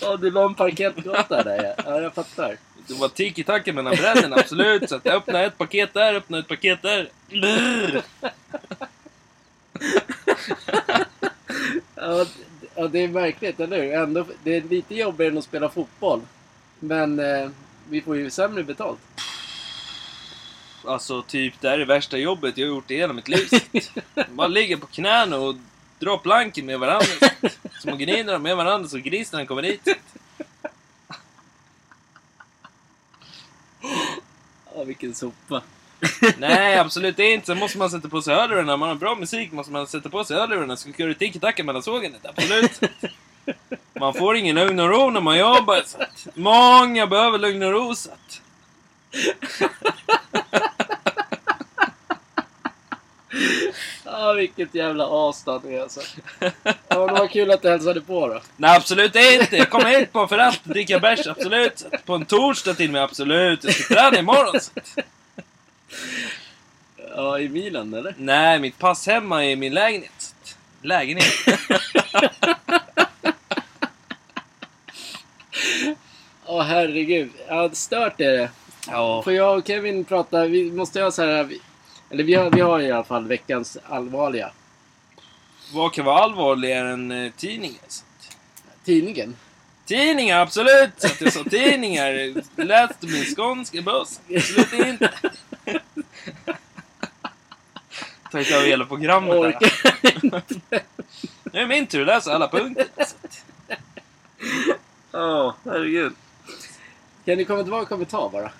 Ja, 0.00 0.16
du 0.16 0.30
la 0.30 0.44
en 0.44 0.54
parkettgata 0.54 1.42
där 1.42 1.64
ja. 1.64 1.74
ja. 1.84 2.00
jag 2.00 2.14
fattar. 2.14 2.56
Det 2.86 2.94
var 2.94 3.08
tiki-taka 3.08 3.72
mellan 3.72 3.96
brädorna, 3.96 4.36
absolut. 4.36 4.88
Så 4.88 4.96
att 4.96 5.04
jag 5.04 5.14
öppnade 5.14 5.44
ett 5.44 5.58
paket 5.58 5.94
där, 5.94 6.14
öppnade 6.14 6.40
ett 6.40 6.48
paket 6.48 6.82
där. 6.82 7.08
Brr. 7.28 8.02
Ja, 11.94 12.88
det 12.88 12.98
är 12.98 13.08
verkligt, 13.08 13.60
eller 13.60 13.82
hur? 13.82 13.92
Ändå, 13.92 14.24
det 14.44 14.56
är 14.56 14.62
lite 14.62 14.94
jobbigare 14.94 15.32
än 15.32 15.38
att 15.38 15.44
spela 15.44 15.68
fotboll. 15.68 16.20
Men 16.80 17.18
eh, 17.18 17.48
vi 17.88 18.00
får 18.00 18.16
ju 18.16 18.30
sämre 18.30 18.62
betalt. 18.62 18.98
Alltså, 20.86 21.22
typ, 21.22 21.60
det 21.60 21.68
här 21.68 21.74
är 21.74 21.78
det 21.78 21.84
värsta 21.84 22.18
jobbet 22.18 22.58
jag 22.58 22.66
har 22.66 22.74
gjort 22.74 22.90
i 22.90 22.96
hela 22.96 23.12
mitt 23.12 23.28
liv. 23.28 23.48
Att 24.14 24.30
Man 24.34 24.52
ligger 24.52 24.76
på 24.76 24.86
knäna 24.86 25.36
och 25.36 25.54
drar 25.98 26.18
planken 26.18 26.66
med 26.66 26.78
varandra. 26.78 27.28
Så 27.80 27.88
man 27.88 27.98
gnider 27.98 28.32
dem 28.32 28.42
med 28.42 28.56
varandra 28.56 28.88
så 28.88 28.98
grisen 28.98 29.46
kommer 29.46 29.62
dit. 29.62 29.88
Ja, 34.74 34.84
vilken 34.84 35.14
sopa. 35.14 35.62
Nej, 36.38 36.78
absolut 36.78 37.18
inte. 37.18 37.46
Sen 37.46 37.58
måste 37.58 37.78
man 37.78 37.90
sätta 37.90 38.08
på 38.08 38.22
sig 38.22 38.34
hörlurarna. 38.34 38.76
Man 38.76 38.88
har 38.88 38.96
bra 38.96 39.14
musik 39.14 39.52
måste 39.52 39.72
man 39.72 39.86
sätta 39.86 40.08
på 40.08 40.24
sig 40.24 40.36
hörlurarna. 40.36 40.76
Ska 40.76 41.06
du 41.06 41.14
tiki-taka 41.14 41.64
mellan 41.64 41.82
sågandet. 41.82 42.26
Absolut. 42.26 42.80
Man 44.00 44.14
får 44.14 44.36
ingen 44.36 44.54
lugn 44.54 44.80
och 44.80 44.88
ro 44.88 45.10
när 45.10 45.20
man 45.20 45.38
jobbar. 45.38 45.82
Så 45.86 45.98
att 45.98 46.26
många 46.34 47.06
behöver 47.06 47.38
lugn 47.38 47.62
och 47.62 47.72
ro. 47.72 47.94
Så 47.94 48.10
Ja, 54.04 54.32
vilket 54.32 54.74
jävla 54.74 55.28
as 55.28 55.48
alltså. 55.48 56.00
Ja, 56.88 57.06
det 57.06 57.12
var 57.12 57.28
kul 57.28 57.50
att 57.50 57.62
du 57.62 57.68
hälsade 57.68 58.00
på 58.00 58.28
då. 58.28 58.40
Nej, 58.56 58.76
absolut 58.76 59.16
inte. 59.16 59.56
Jag 59.56 59.70
kommer 59.70 59.98
hit 59.98 60.12
på 60.12 60.26
för 60.26 60.38
att 60.38 60.64
dricka 60.64 60.98
bärs. 60.98 61.26
Absolut. 61.26 61.84
På 62.04 62.14
en 62.14 62.24
torsdag 62.24 62.74
till 62.74 62.86
och 62.88 62.92
med. 62.92 63.02
Absolut. 63.02 63.64
Jag 63.64 63.74
ska 63.74 63.94
träna 63.94 64.18
imorgon. 64.18 64.60
Ja, 67.16 67.38
i 67.38 67.48
Milan 67.48 67.94
eller? 67.94 68.14
Nej, 68.18 68.58
mitt 68.58 68.78
pass 68.78 69.06
hemma 69.06 69.44
är 69.44 69.50
i 69.50 69.56
min 69.56 69.74
lägenhet. 69.74 70.34
Lägenhet. 70.82 71.24
Åh 76.46 76.62
herregud. 76.62 77.30
Ja, 77.48 77.70
stört 77.72 78.20
är 78.20 78.32
det. 78.32 78.50
ja. 78.90 79.22
Får 79.22 79.32
jag 79.32 79.58
och 79.58 79.66
Kevin 79.66 80.04
prata? 80.04 80.44
Vi 80.44 80.72
måste 80.72 81.00
ha 81.02 81.10
så 81.10 81.22
här... 81.22 81.48
Eller 82.10 82.24
vi 82.24 82.34
har, 82.34 82.50
vi 82.50 82.60
har 82.60 82.80
i 82.80 82.92
alla 82.92 83.04
fall 83.04 83.26
veckans 83.26 83.78
allvarliga. 83.88 84.50
Vad 85.72 85.92
kan 85.92 86.04
vara 86.04 86.18
allvarligare 86.18 86.90
än 86.90 87.10
eh, 87.10 87.32
tidningen? 87.36 87.80
Tidningen. 88.84 89.36
Tidningar, 89.84 90.40
absolut! 90.40 91.04
Att 91.04 91.20
jag 91.20 91.32
sa 91.32 91.44
tidningar. 91.44 92.34
Läste 92.62 93.06
min 93.06 93.24
skånska 93.24 93.82
buss. 93.82 94.20
Absolut 94.36 94.72
inte. 94.72 95.10
Tagit 98.32 98.50
över 98.50 98.66
hela 98.66 98.84
programmet 98.84 99.34
här. 99.34 99.40
Orkar. 99.40 99.72
Nu 101.52 101.58
är 101.58 101.60
det 101.60 101.66
min 101.66 101.86
tur 101.86 102.00
att 102.00 102.06
läsa 102.06 102.34
alla 102.34 102.48
punkter. 102.48 102.86
Ja, 105.12 105.56
herregud. 105.64 106.12
Kan 107.24 107.38
ni 107.38 107.44
komma 107.44 107.62
tillbaka 107.62 107.94
ett 107.94 108.08
tag 108.08 108.32
bara? 108.32 108.50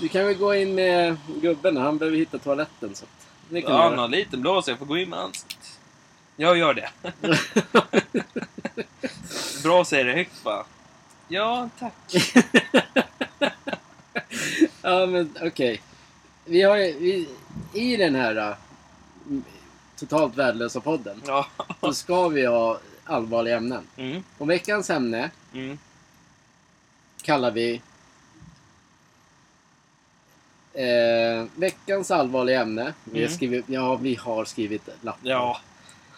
Du 0.00 0.08
kan 0.08 0.26
väl 0.26 0.36
gå 0.36 0.54
in 0.54 0.74
med 0.74 1.16
gubben, 1.42 1.76
han 1.76 1.98
behöver 1.98 2.18
hitta 2.18 2.38
toaletten. 2.38 2.94
Så 2.94 3.06
det 3.50 3.62
kan 3.62 3.74
Ja, 3.74 3.82
han 3.82 3.98
har 3.98 4.04
en 4.04 4.10
liten 4.10 4.40
blå 4.40 4.62
så 4.62 4.70
jag 4.70 4.78
får 4.78 4.86
gå 4.86 4.98
in 4.98 5.10
med 5.10 5.18
hans. 5.18 5.46
Jag 6.36 6.58
gör 6.58 6.74
det. 6.74 6.90
Bra 9.62 9.84
säger 9.84 10.04
det 10.04 10.12
högt 10.12 10.42
bara. 10.44 10.64
Ja, 11.28 11.68
tack. 11.78 11.94
ja, 14.82 15.06
men 15.06 15.34
okej. 15.42 15.80
Vi 16.44 16.62
har 16.62 16.76
vi, 16.76 17.28
I 17.72 17.96
den 17.96 18.14
här 18.14 18.36
äh, 18.50 18.56
totalt 19.98 20.36
värdelösa 20.36 20.80
podden 20.80 21.22
Ja. 21.26 21.46
så 21.80 21.92
ska 21.94 22.28
vi 22.28 22.46
ha 22.46 22.78
allvarliga 23.04 23.56
ämnen. 23.56 23.86
Mm, 23.96 24.22
Och 24.38 24.50
veckans 24.50 24.90
ämne 24.90 25.30
mm, 25.54 25.78
kallar 27.22 27.50
vi 27.50 27.82
eh, 30.82 31.46
Veckans 31.56 32.10
allvarliga 32.10 32.60
ämne. 32.62 32.94
Vi 33.04 33.18
har 33.18 33.26
Mm. 33.26 33.36
skrivit, 33.36 33.64
ja, 33.68 33.96
vi 33.96 34.14
har 34.14 34.44
skrivit 34.44 34.88
lappar. 35.00 35.20
ja. 35.30 35.60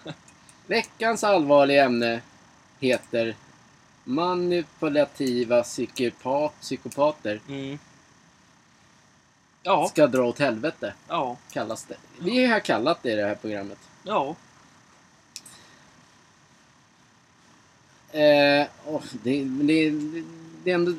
Veckans 0.66 1.24
allvarliga 1.24 1.84
ämne 1.84 2.20
heter 2.80 3.36
Manipulativa 4.04 5.62
psykopat, 5.62 6.52
psykopater 6.60 7.40
Mm. 7.48 7.78
Ja, 9.62 9.88
ska 9.88 10.06
dra 10.06 10.22
åt 10.24 10.38
helvete, 10.38 10.94
ja, 11.08 11.36
kallas 11.52 11.84
det. 11.84 11.96
Vi 12.18 12.46
har 12.46 12.60
kallat 12.60 13.02
det 13.02 13.12
i 13.12 13.16
det 13.16 13.26
här 13.26 13.34
programmet. 13.34 13.78
ja. 14.02 14.34
Eh, 18.12 18.66
åh, 18.86 19.02
det, 19.22 19.44
men 19.44 19.66
det, 19.66 19.90
det 20.64 20.70
är 20.70 20.74
ändå... 20.74 20.92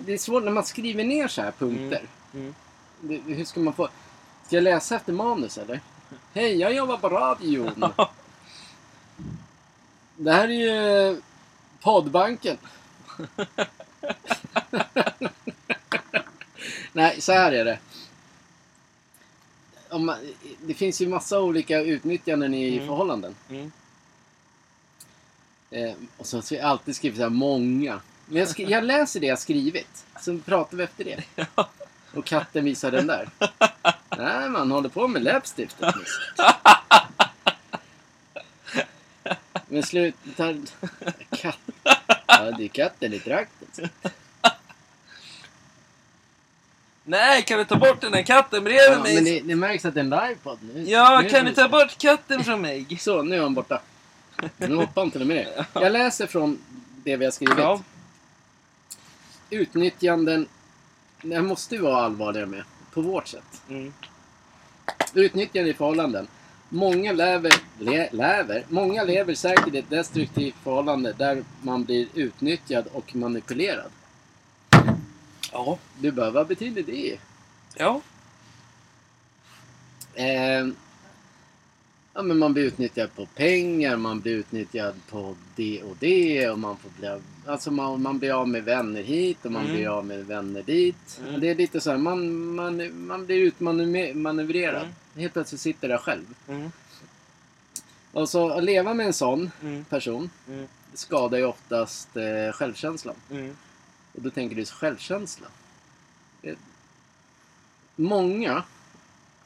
Det 0.00 0.12
är 0.12 0.18
svårt 0.18 0.44
när 0.44 0.52
man 0.52 0.64
skriver 0.64 1.04
ner 1.04 1.28
så 1.28 1.42
här 1.42 1.50
punkter. 1.58 2.02
Mm. 2.34 2.54
Det, 3.00 3.16
hur 3.16 3.44
ska 3.44 3.60
man 3.60 3.74
få... 3.74 3.88
Ska 4.46 4.56
jag 4.56 4.62
läsa 4.64 4.96
efter 4.96 5.12
manus 5.12 5.58
eller? 5.58 5.80
Hej, 6.34 6.56
jag 6.56 6.74
jobbar 6.74 6.96
på 6.96 7.08
radion. 7.08 7.84
Det 10.16 10.32
här 10.32 10.48
är 10.48 10.52
ju 10.52 11.20
poddbanken. 11.80 12.58
Nej, 16.92 17.20
så 17.20 17.32
här 17.32 17.52
är 17.52 17.64
det. 17.64 17.78
Man, 19.98 20.16
det 20.66 20.74
finns 20.74 21.00
ju 21.00 21.08
massa 21.08 21.40
olika 21.40 21.80
utnyttjanden 21.80 22.54
i 22.54 22.74
Mm. 22.74 22.86
förhållanden. 22.86 23.34
Mm. 23.50 23.72
Eh, 25.70 25.92
och 26.16 26.26
så 26.26 26.36
har 26.36 26.44
jag 26.50 26.60
alltid 26.64 26.96
skrivit 26.96 27.16
så 27.16 27.22
här 27.22 27.30
många. 27.30 28.00
Men 28.26 28.36
jag, 28.56 28.70
jag 28.70 28.84
läser 28.84 29.20
det 29.20 29.26
jag 29.26 29.38
skrivit. 29.38 30.04
Så 30.20 30.38
pratar 30.38 30.76
vi 30.76 30.82
efter 30.82 31.04
det. 31.04 31.24
Och 32.18 32.24
katten 32.24 32.64
visar 32.64 32.90
den 32.90 33.06
där. 33.06 33.28
Nej, 34.18 34.48
man 34.48 34.70
håller 34.70 34.88
på 34.88 35.08
med 35.08 35.22
läppstiftet. 35.22 35.94
Men 39.68 39.82
sluta... 39.82 40.54
Katt. 41.30 41.58
Ja, 42.26 42.50
det 42.58 42.64
är 42.64 42.68
katten 42.68 43.12
i 43.14 43.18
trakten. 43.18 43.88
Nej, 47.04 47.42
kan 47.42 47.58
du 47.58 47.64
ta 47.64 47.76
bort 47.76 48.00
den 48.00 48.14
här 48.14 48.22
katten 48.22 48.64
bredvid 48.64 48.98
Ja, 48.98 49.02
mig? 49.02 49.14
men 49.14 49.24
det, 49.24 49.40
det 49.40 49.56
märks 49.56 49.84
att 49.84 49.94
det 49.94 50.00
är 50.00 50.04
en 50.04 50.10
livepodd 50.10 50.58
nu. 50.60 50.84
Ja, 50.90 51.20
nu 51.22 51.28
kan 51.28 51.44
du 51.44 51.54
ta 51.54 51.68
bort 51.68 51.98
katten 51.98 52.44
från 52.44 52.60
mig? 52.60 52.98
Så, 53.00 53.22
nu 53.22 53.36
är 53.36 53.42
han 53.42 53.54
borta. 53.54 53.80
Nu 54.56 54.74
hoppar 54.74 55.02
han 55.02 55.10
till 55.10 55.20
och 55.20 55.26
med 55.26 55.36
ner. 55.36 55.66
Jag 55.72 55.92
läser 55.92 56.26
från 56.26 56.58
det 57.04 57.16
vi 57.16 57.24
har 57.24 57.32
skrivit. 57.32 57.58
Ja. 57.58 57.82
Utnyttjanden. 59.50 60.46
Det 61.22 61.34
här 61.34 61.42
måste 61.42 61.76
vi 61.76 61.82
vara 61.82 62.04
allvarliga 62.04 62.46
med. 62.46 62.62
På 62.92 63.00
vårt 63.00 63.28
sätt. 63.28 63.62
Mm. 63.68 63.92
Utnyttjande 65.14 65.70
i 65.70 65.74
förhållanden. 65.74 66.28
Många 66.68 67.12
lever, 67.12 67.52
le, 67.78 68.08
lever, 68.12 68.64
många 68.68 69.04
lever 69.04 69.34
säkert 69.34 69.74
i 69.74 69.78
ett 69.78 69.90
destruktivt 69.90 70.54
förhållande 70.62 71.12
där 71.12 71.44
man 71.62 71.84
blir 71.84 72.08
utnyttjad 72.14 72.86
och 72.92 73.16
manipulerad. 73.16 73.90
Ja. 75.52 75.78
Du 75.98 76.12
behöver, 76.12 76.34
vad 76.34 76.46
betyder 76.46 76.82
det? 76.82 77.18
Ja. 77.76 78.00
Eh, 80.14 80.66
ja, 82.18 82.22
men 82.22 82.38
man 82.38 82.52
blir 82.52 82.64
utnyttjad 82.64 83.14
på 83.14 83.26
pengar, 83.26 83.96
man 83.96 84.20
blir 84.20 84.32
utnyttjad 84.32 84.94
på 85.10 85.36
det 85.56 85.82
och 85.82 85.96
det 86.00 86.50
och 86.50 86.58
man 86.58 86.76
får 86.76 86.90
bli, 86.98 87.18
alltså 87.46 87.70
man, 87.70 88.02
man 88.02 88.18
blir 88.18 88.32
av 88.32 88.48
med 88.48 88.64
vänner 88.64 89.02
hit 89.02 89.44
och 89.44 89.52
man 89.52 89.62
Mm. 89.64 89.76
blir 89.76 89.88
av 89.88 90.06
med 90.06 90.26
vänner 90.26 90.62
dit. 90.62 91.20
Mm. 91.28 91.40
Det 91.40 91.48
är 91.50 91.54
lite 91.54 91.80
så 91.80 91.90
här, 91.90 91.98
man, 91.98 92.44
man, 92.54 93.06
man 93.06 93.26
blir 93.26 93.36
utmanövrerad. 93.36 94.82
Mm. 94.82 94.94
Helt 95.14 95.32
plötsligt 95.32 95.60
sitter 95.60 95.88
där 95.88 95.98
själv. 95.98 96.34
Mm. 96.48 96.72
Och 98.12 98.28
så 98.28 98.50
att 98.50 98.64
leva 98.64 98.94
med 98.94 99.06
en 99.06 99.12
sån 99.12 99.50
Mm. 99.62 99.84
person 99.84 100.30
Mm. 100.48 100.66
skadar 100.94 101.38
ju 101.38 101.44
oftast 101.44 102.16
eh, 102.16 102.52
självkänslan. 102.52 103.14
Och 104.12 104.22
då 104.22 104.30
tänker 104.30 104.56
du 104.56 104.64
självkänsla. 104.64 105.46
Eh, 106.42 106.54
Många, 107.96 108.62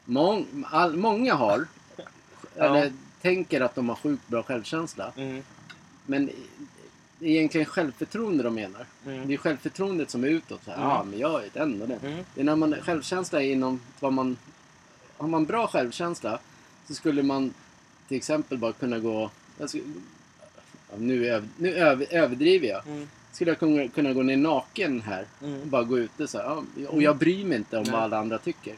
mång, 0.05 0.65
all, 0.69 0.95
många 0.97 1.33
har, 1.33 1.67
eller 2.55 2.93
tänker 3.21 3.61
att 3.61 3.75
de 3.75 3.89
har 3.89 3.95
sjukt 3.95 4.27
bra 4.27 4.43
självkänsla. 4.43 5.11
Mm. 5.17 5.43
Men 6.05 6.29
det 7.19 7.25
är 7.25 7.29
egentligen 7.31 7.65
självförtroende 7.65 8.43
de 8.43 8.55
menar. 8.55 8.85
Mm. 9.05 9.27
Det 9.27 9.33
är 9.33 9.37
självförtroendet 9.37 10.09
som 10.09 10.23
är 10.23 10.27
utåt. 10.27 10.61
Ja, 10.65 10.73
Mm. 10.73 10.87
ah, 10.87 11.03
men 11.03 11.19
jag 11.19 11.43
är 11.45 11.49
den 11.53 11.81
och 11.81 11.87
den. 11.87 11.99
Mm. 12.05 12.23
Det 12.35 12.41
är 12.41 12.45
när 12.45 12.55
man, 12.55 12.75
självkänsla 12.81 13.41
är 13.43 13.51
inom 13.51 13.79
vad 13.99 14.13
man... 14.13 14.37
Har 15.17 15.27
man 15.27 15.45
bra 15.45 15.67
självkänsla 15.67 16.39
så 16.87 16.93
skulle 16.93 17.23
man 17.23 17.53
till 18.07 18.17
exempel 18.17 18.57
bara 18.57 18.71
kunna 18.73 18.99
gå... 18.99 19.31
Skulle, 19.65 19.83
ja, 20.89 20.95
nu 20.97 21.27
öv, 21.27 21.47
nu 21.57 21.73
öv, 21.75 22.05
överdriver 22.09 22.67
jag. 22.67 22.87
Mm. 22.87 23.09
Skulle 23.31 23.51
jag 23.51 23.59
kunna, 23.59 23.87
kunna 23.87 24.13
gå 24.13 24.21
ner 24.23 24.37
naken 24.37 25.01
här 25.01 25.25
och 25.39 25.47
Mm. 25.47 25.69
bara 25.69 25.83
gå 25.83 25.97
ute 25.99 26.27
så 26.27 26.37
här. 26.37 26.45
Ja, 26.45 26.89
och 26.89 27.01
jag 27.01 27.17
bryr 27.17 27.45
mig 27.45 27.57
inte 27.57 27.77
om 27.77 27.83
Nej. 27.83 27.91
vad 27.91 28.01
alla 28.01 28.17
andra 28.17 28.37
tycker. 28.37 28.75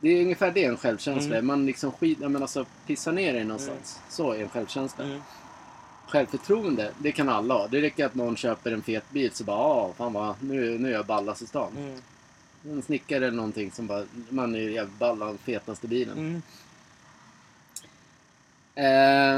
Det 0.00 0.08
är 0.08 0.22
ungefär 0.22 0.50
det 0.50 0.64
en 0.64 0.76
självkänsla. 0.76 1.34
Mm. 1.34 1.46
Man 1.46 1.66
liksom 1.66 1.92
skit, 1.92 2.18
menar, 2.18 2.40
alltså, 2.40 2.66
pissar 2.86 3.12
ner 3.12 3.32
dig 3.32 3.44
någonstans. 3.44 4.00
Så 4.08 4.32
är 4.32 4.42
en 4.42 4.48
självkänsla. 4.48 5.04
Mm. 5.04 5.20
Självförtroende, 6.06 6.92
det 6.98 7.12
kan 7.12 7.28
alla 7.28 7.54
ha. 7.54 7.66
Det 7.66 7.80
räcker 7.82 8.06
att 8.06 8.14
någon 8.14 8.36
köper 8.36 8.72
en 8.72 8.82
fet 8.82 9.10
bil 9.10 9.30
så 9.32 9.44
bara 9.44 9.56
ah, 9.56 9.92
fan 9.96 10.12
vad, 10.12 10.34
nu, 10.40 10.78
nu 10.78 10.88
är 10.88 10.92
jag 10.92 11.06
ballast 11.06 11.42
i 11.42 11.46
stan. 11.46 11.72
Mm. 11.76 12.02
En 12.76 12.82
snickare 12.82 13.26
eller 13.26 13.36
någonting 13.36 13.72
som 13.72 13.86
bara, 13.86 14.04
man 14.28 14.54
är 14.54 14.58
jävligt 14.58 14.98
ball, 14.98 15.18
den 15.18 15.38
fetaste 15.38 15.88
bilen. 15.88 16.18
Mm. 16.18 16.42
Eh, 18.74 19.36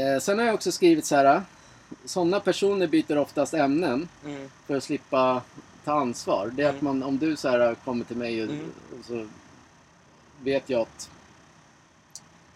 eh, 0.00 0.18
sen 0.20 0.38
har 0.38 0.46
jag 0.46 0.54
också 0.54 0.72
skrivit 0.72 1.04
så 1.04 1.16
här. 1.16 1.42
Sådana 2.04 2.40
personer 2.40 2.86
byter 2.86 3.18
oftast 3.18 3.54
ämnen 3.54 4.08
Mm. 4.24 4.50
för 4.66 4.76
att 4.76 4.84
slippa 4.84 5.42
ta 5.84 5.92
ansvar. 6.00 6.50
Det 6.54 6.62
är 6.62 6.68
att 6.68 6.80
Mm. 6.82 6.84
man, 6.98 7.08
om 7.08 7.18
du 7.18 7.36
så 7.36 7.48
här 7.48 7.74
kommer 7.74 8.04
till 8.04 8.16
mig 8.16 8.42
och, 8.42 8.50
Mm. 8.50 8.70
och 8.98 9.04
så 9.04 9.26
vet 10.42 10.70
jag 10.70 10.80
att 10.80 11.10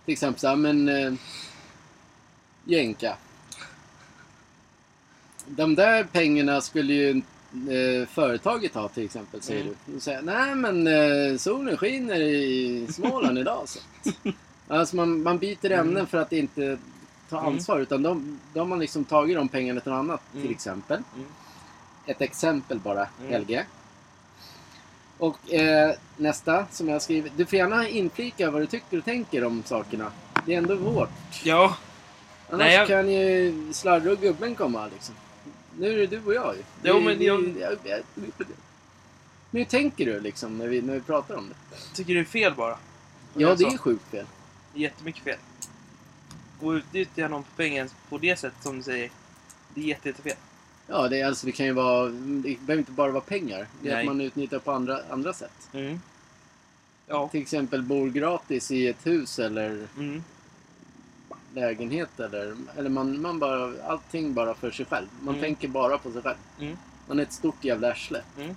till 0.05 0.13
exempel 0.13 0.41
så 0.41 0.49
här, 0.49 0.57
men 0.57 0.89
eh, 0.89 1.13
Jänka. 2.69 3.17
De 5.47 5.75
där 5.75 6.05
pengarna 6.05 6.61
skulle 6.61 6.93
ju 6.95 7.11
eh, 7.71 8.09
företaget 8.09 8.75
ha 8.75 8.89
till 8.89 9.05
exempel, 9.05 9.43
säger 9.43 9.63
Mm. 9.63 9.75
du. 9.87 9.97
Och 9.97 10.03
säger, 10.03 10.23
nej 10.23 10.55
men 10.55 10.87
eh, 10.87 11.37
solen 11.37 11.77
skiner 11.77 12.21
i 12.21 12.87
Småland 12.93 13.39
idag. 13.39 13.63
Så. 13.69 13.79
Alltså 14.69 14.97
man, 14.97 15.23
man 15.23 15.39
byter 15.39 15.71
ämnen 15.73 15.97
Mm. 15.97 16.07
för 16.07 16.19
att 16.19 16.33
inte 16.33 16.79
ta 17.29 17.39
Mm. 17.41 17.53
ansvar. 17.53 17.81
Utan 17.81 18.03
de, 18.03 18.39
de 18.53 18.59
har 18.59 18.67
man 18.67 18.79
liksom 18.79 19.05
tagit 19.05 19.37
de 19.37 19.49
pengarna 19.49 19.81
till 19.81 19.93
något 19.93 19.99
annat 19.99 20.21
Mm. 20.33 20.43
till 20.47 20.51
exempel. 20.55 21.03
Ett 22.07 22.21
exempel 22.21 22.79
bara, 22.79 23.09
Mm. 23.21 23.43
LG. 23.43 23.65
Och 25.19 25.53
eh, 25.53 25.95
nästa 26.17 26.67
som 26.71 26.89
jag 26.89 26.95
har 26.95 27.01
skrivit. 27.01 27.33
Du 27.37 27.47
får 27.47 27.57
gärna 27.59 27.89
inflika 27.89 28.51
vad 28.51 28.63
du 28.63 28.67
tycker 28.67 28.99
och 28.99 29.05
tänker 29.05 29.45
om 29.45 29.63
sakerna. 29.67 30.13
Det 30.47 30.55
är 30.55 30.59
ändå 30.59 30.75
vårt. 30.77 31.11
Ja, 31.45 31.77
Annars 32.51 32.59
Nej, 32.59 32.75
jag- 32.75 32.89
kan 32.89 33.11
ju 33.11 33.73
Slarre 33.73 34.11
och 34.13 34.19
gubben 34.19 34.55
komma 34.55 34.87
liksom. 34.93 35.15
Nu 35.79 35.93
är 35.93 35.97
det 35.97 36.07
du 36.07 36.23
och 36.25 36.35
jag 36.35 36.57
ju. 36.57 36.63
Jo, 36.83 37.01
men 37.01 37.23
jag- 37.23 37.55
jag- 37.61 37.79
jag- 37.85 38.03
hur 39.51 39.65
tänker 39.65 40.07
du 40.07 40.21
liksom 40.21 40.59
när 40.59 40.67
vi, 40.67 40.83
när 40.83 40.95
vi 40.95 41.01
pratar 41.01 41.37
om 41.37 41.49
det? 41.49 41.77
tycker 41.95 42.15
det 42.15 42.21
är 42.21 42.25
fel 42.25 42.55
bara. 42.55 42.71
Ja, 42.71 42.79
Jag 43.35 43.59
det 43.59 43.65
är 43.65 43.79
sjukt 43.79 44.11
fel. 44.11 44.27
Jättemycket 44.75 45.23
fel. 45.25 45.39
Och 46.61 46.71
utnyttja 46.71 47.29
någon 47.29 47.43
på 47.43 47.49
pengen 47.57 47.89
på 48.09 48.19
det 48.19 48.37
sättet 48.39 48.63
som 48.63 48.77
du 48.77 48.83
säger. 48.83 49.11
Det 49.75 49.81
är 49.81 49.85
jätte, 49.85 50.09
jättefel. 50.09 50.33
Ja, 50.89 51.09
det, 51.09 51.21
är, 51.21 51.27
alltså, 51.27 51.47
det 51.47 51.53
kan 51.53 51.67
ju 51.67 51.73
vara... 51.73 52.07
Det 52.09 52.57
behöver 52.61 52.79
inte 52.79 52.93
bara 52.93 53.11
vara 53.11 53.21
pengar. 53.21 53.67
Det 53.83 53.89
är 53.89 53.93
Nej. 53.95 54.01
att 54.01 54.07
man 54.07 54.21
utnyttjar 54.21 54.59
på 54.59 54.73
andra, 54.73 55.01
andra 55.11 55.33
sätt. 55.33 55.69
Mm. 55.73 56.01
Ja. 57.07 57.29
Till 57.29 57.43
exempel 57.43 57.83
bor 57.83 58.11
gratis 58.11 58.71
i 58.71 58.87
ett 58.89 59.07
hus 59.07 59.39
eller 59.39 59.87
Mm. 59.97 60.23
lägenhet 61.55 62.21
eller... 62.21 62.57
Eller 62.77 62.91
man, 62.91 63.21
man 63.21 63.39
bara... 63.39 63.73
Allting 63.87 64.35
bara 64.35 64.55
för 64.55 64.71
sig 64.71 64.87
själv. 64.87 65.07
Man 65.21 65.35
Mm. 65.35 65.41
tänker 65.45 65.69
bara 65.69 65.99
på 65.99 66.13
sig 66.13 66.23
själv. 66.23 66.37
Mm. 66.61 66.77
Man 67.09 67.19
är 67.19 67.23
ett 67.23 67.33
stort 67.33 67.65
jävla 67.65 67.91
arsle. 67.91 68.23
Mm. 68.39 68.57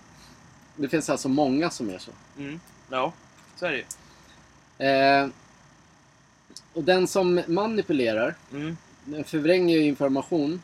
Det 0.75 0.89
finns 0.89 1.09
alltså 1.09 1.29
många 1.29 1.69
som 1.69 1.89
är 1.89 1.97
så. 1.97 2.11
Mm. 2.37 2.59
Ja, 2.89 3.13
så 3.55 3.65
är 3.65 3.71
det 3.71 3.77
ju. 3.77 3.85
Eh, 4.87 5.27
och 6.73 6.83
den 6.83 7.07
som 7.07 7.41
manipulerar 7.47 8.35
den 9.05 9.23
förvränger 9.23 9.77
ju 9.77 9.83
information 9.83 10.61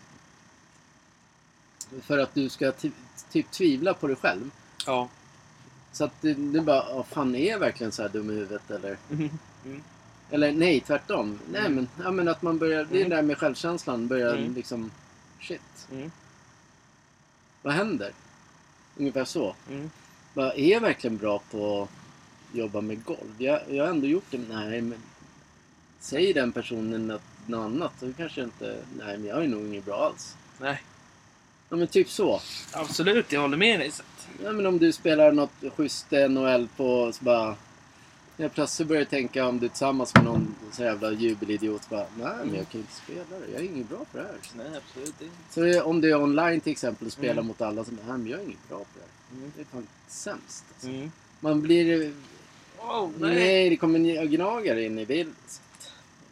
för 2.01 2.17
att 2.17 2.33
du 2.33 2.49
ska 2.49 2.71
ty- 2.71 2.91
typ 3.31 3.51
tvivla 3.51 3.93
på 3.93 4.07
dig 4.07 4.15
själv. 4.15 4.49
Ja. 4.85 5.09
Så 5.91 6.03
att 6.03 6.21
du, 6.21 6.33
du 6.33 6.61
bara, 6.61 6.95
"Åh, 6.95 7.05
fan 7.05 7.35
är 7.35 7.49
jag 7.51 7.59
verkligen 7.59 7.91
så 7.91 8.01
här 8.01 8.09
dum 8.09 8.29
i 8.29 8.33
huvudet 8.33 8.71
eller? 8.71 8.97
Mm. 9.11 9.29
Eller 10.29 10.51
nej, 10.51 10.79
tvärtom. 10.79 11.39
Nej 11.51 11.69
men, 11.69 11.87
ja, 12.03 12.11
men 12.11 12.27
att 12.27 12.41
man 12.41 12.57
börjar, 12.57 12.85
det 12.85 12.95
är 12.97 12.99
Mm. 13.05 13.09
det 13.09 13.15
där 13.15 13.21
med 13.23 13.37
självkänslan 13.37 14.07
börjar 14.07 14.35
Mm. 14.35 14.53
liksom, 14.53 14.91
shit, 15.41 15.87
Mm. 15.91 16.11
vad 17.61 17.73
händer? 17.73 18.11
Ungefär 18.97 19.25
så. 19.25 19.55
Mm. 19.69 19.89
Bara, 20.33 20.53
är 20.53 20.71
jag 20.71 20.81
verkligen 20.81 21.17
bra 21.17 21.41
på 21.51 21.81
att 21.83 21.89
jobba 22.57 22.81
med 22.81 23.03
golv? 23.05 23.35
Jag, 23.37 23.59
jag 23.69 23.83
har 23.83 23.89
ändå 23.89 24.07
gjort 24.07 24.25
det. 24.29 24.37
Nej 24.49 24.81
men, 24.81 24.99
säger 25.99 26.33
den 26.33 26.51
personen 26.51 27.11
att 27.11 27.21
något 27.47 27.65
annat 27.65 27.93
så 27.99 28.13
kanske 28.17 28.43
inte, 28.43 28.77
nej 28.97 29.17
men 29.17 29.27
jag 29.27 29.43
är 29.43 29.47
nog 29.47 29.65
inget 29.65 29.85
bra 29.85 30.05
alls. 30.05 30.35
Nej, 30.59 30.81
Ja 31.69 31.75
men 31.75 31.87
typ 31.87 32.09
så. 32.09 32.41
absolut. 32.71 33.31
Jag 33.31 33.41
håller 33.41 33.57
med 33.57 33.79
dig. 33.79 33.91
Så 33.91 34.03
Ja, 34.43 34.51
men 34.51 34.65
om 34.65 34.79
du 34.79 34.91
spelar 34.91 35.31
något 35.31 35.51
schysst 35.75 36.11
NHL 36.29 36.67
på 36.77 37.11
så 37.13 37.23
bara... 37.23 37.55
Jag 38.37 38.53
plötsligt 38.53 38.87
börjar 38.87 39.05
tänka 39.05 39.47
om 39.47 39.59
du 39.59 39.65
är 39.65 39.69
tillsammans 39.69 40.13
med 40.15 40.23
någon 40.23 40.55
så 40.71 40.83
jävla 40.83 41.11
jubelidiot. 41.11 41.89
Bara, 41.89 42.05
Nej 42.17 42.45
men 42.45 42.55
jag 42.55 42.69
kan 42.69 42.81
inte 42.81 42.93
spela 42.93 43.39
det. 43.39 43.51
Jag 43.53 43.61
är 43.61 43.65
inget 43.65 43.89
bra 43.89 43.97
på 43.97 44.17
det 44.17 44.23
här. 44.23 44.35
Nej, 44.57 44.67
absolut 44.77 45.21
inte. 45.21 45.35
Så 45.49 45.83
om 45.83 46.01
du 46.01 46.09
är 46.11 46.21
online 46.23 46.61
till 46.61 46.71
exempel 46.71 47.07
och 47.07 47.13
spelar 47.13 47.33
Mm. 47.33 47.45
mot 47.47 47.61
alla 47.61 47.83
som 47.83 47.95
Nej 47.95 48.17
men 48.17 48.27
jag 48.27 48.39
är 48.39 48.43
inget 48.43 48.69
bra 48.69 48.77
på 48.77 48.85
det 48.95 49.01
här. 49.01 49.37
Mm. 49.37 49.51
Det 49.55 49.61
är 49.61 49.65
fan 49.65 49.87
sämst. 50.07 50.63
Alltså. 50.73 50.87
Mm. 50.87 51.11
Man 51.39 51.61
blir... 51.61 52.13
Oh, 52.79 53.09
Nej. 53.19 53.35
nej. 53.35 53.69
det 53.69 53.77
kommer 53.77 53.99
en 53.99 54.31
gnagare 54.31 54.83
in 54.83 54.99
i 54.99 55.05
bilden. 55.05 55.35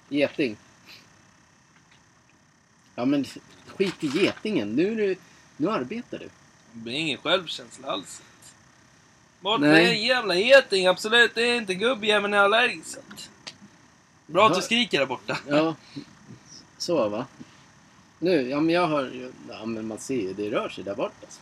Geting. 0.10 0.58
Ja 2.96 3.06
men 3.06 3.26
skit 3.68 4.04
i 4.04 4.08
getingen. 4.08 4.70
Nu, 4.76 4.92
är 4.92 4.96
du, 4.96 5.16
nu 5.58 5.70
arbetar 5.70 6.20
du. 6.20 6.30
Det 6.72 6.80
blir 6.80 6.94
ingen 6.94 7.18
självkänsla 7.18 7.88
alls. 7.88 8.22
Bort 9.40 9.60
Nej. 9.60 9.70
med 9.70 9.90
en 9.90 10.04
jävla 10.04 10.36
geting, 10.36 10.88
absolut. 10.88 11.36
Det 11.36 11.42
är 11.42 11.56
inte 11.58 11.74
gubbjäveln 11.76 12.34
är 12.34 12.38
allergisk. 12.38 12.98
Bra 14.26 14.48
att 14.48 14.56
du 14.56 14.62
skriker 14.62 15.00
där 15.00 15.06
borta. 15.06 15.38
Ja, 15.48 15.76
så 16.78 17.10
va. 17.10 17.26
Nu, 18.20 18.50
ja 18.50 18.60
men 18.60 18.76
jag 18.76 18.88
hör 18.88 19.04
ju, 19.04 19.32
ja 19.50 19.66
men 19.66 19.88
man 19.88 20.00
ser 20.00 20.16
ju, 20.22 20.34
det 20.34 20.52
rör 20.52 20.70
sig 20.70 20.84
där 20.84 20.96
borta. 20.96 21.14
Alltså. 21.22 21.40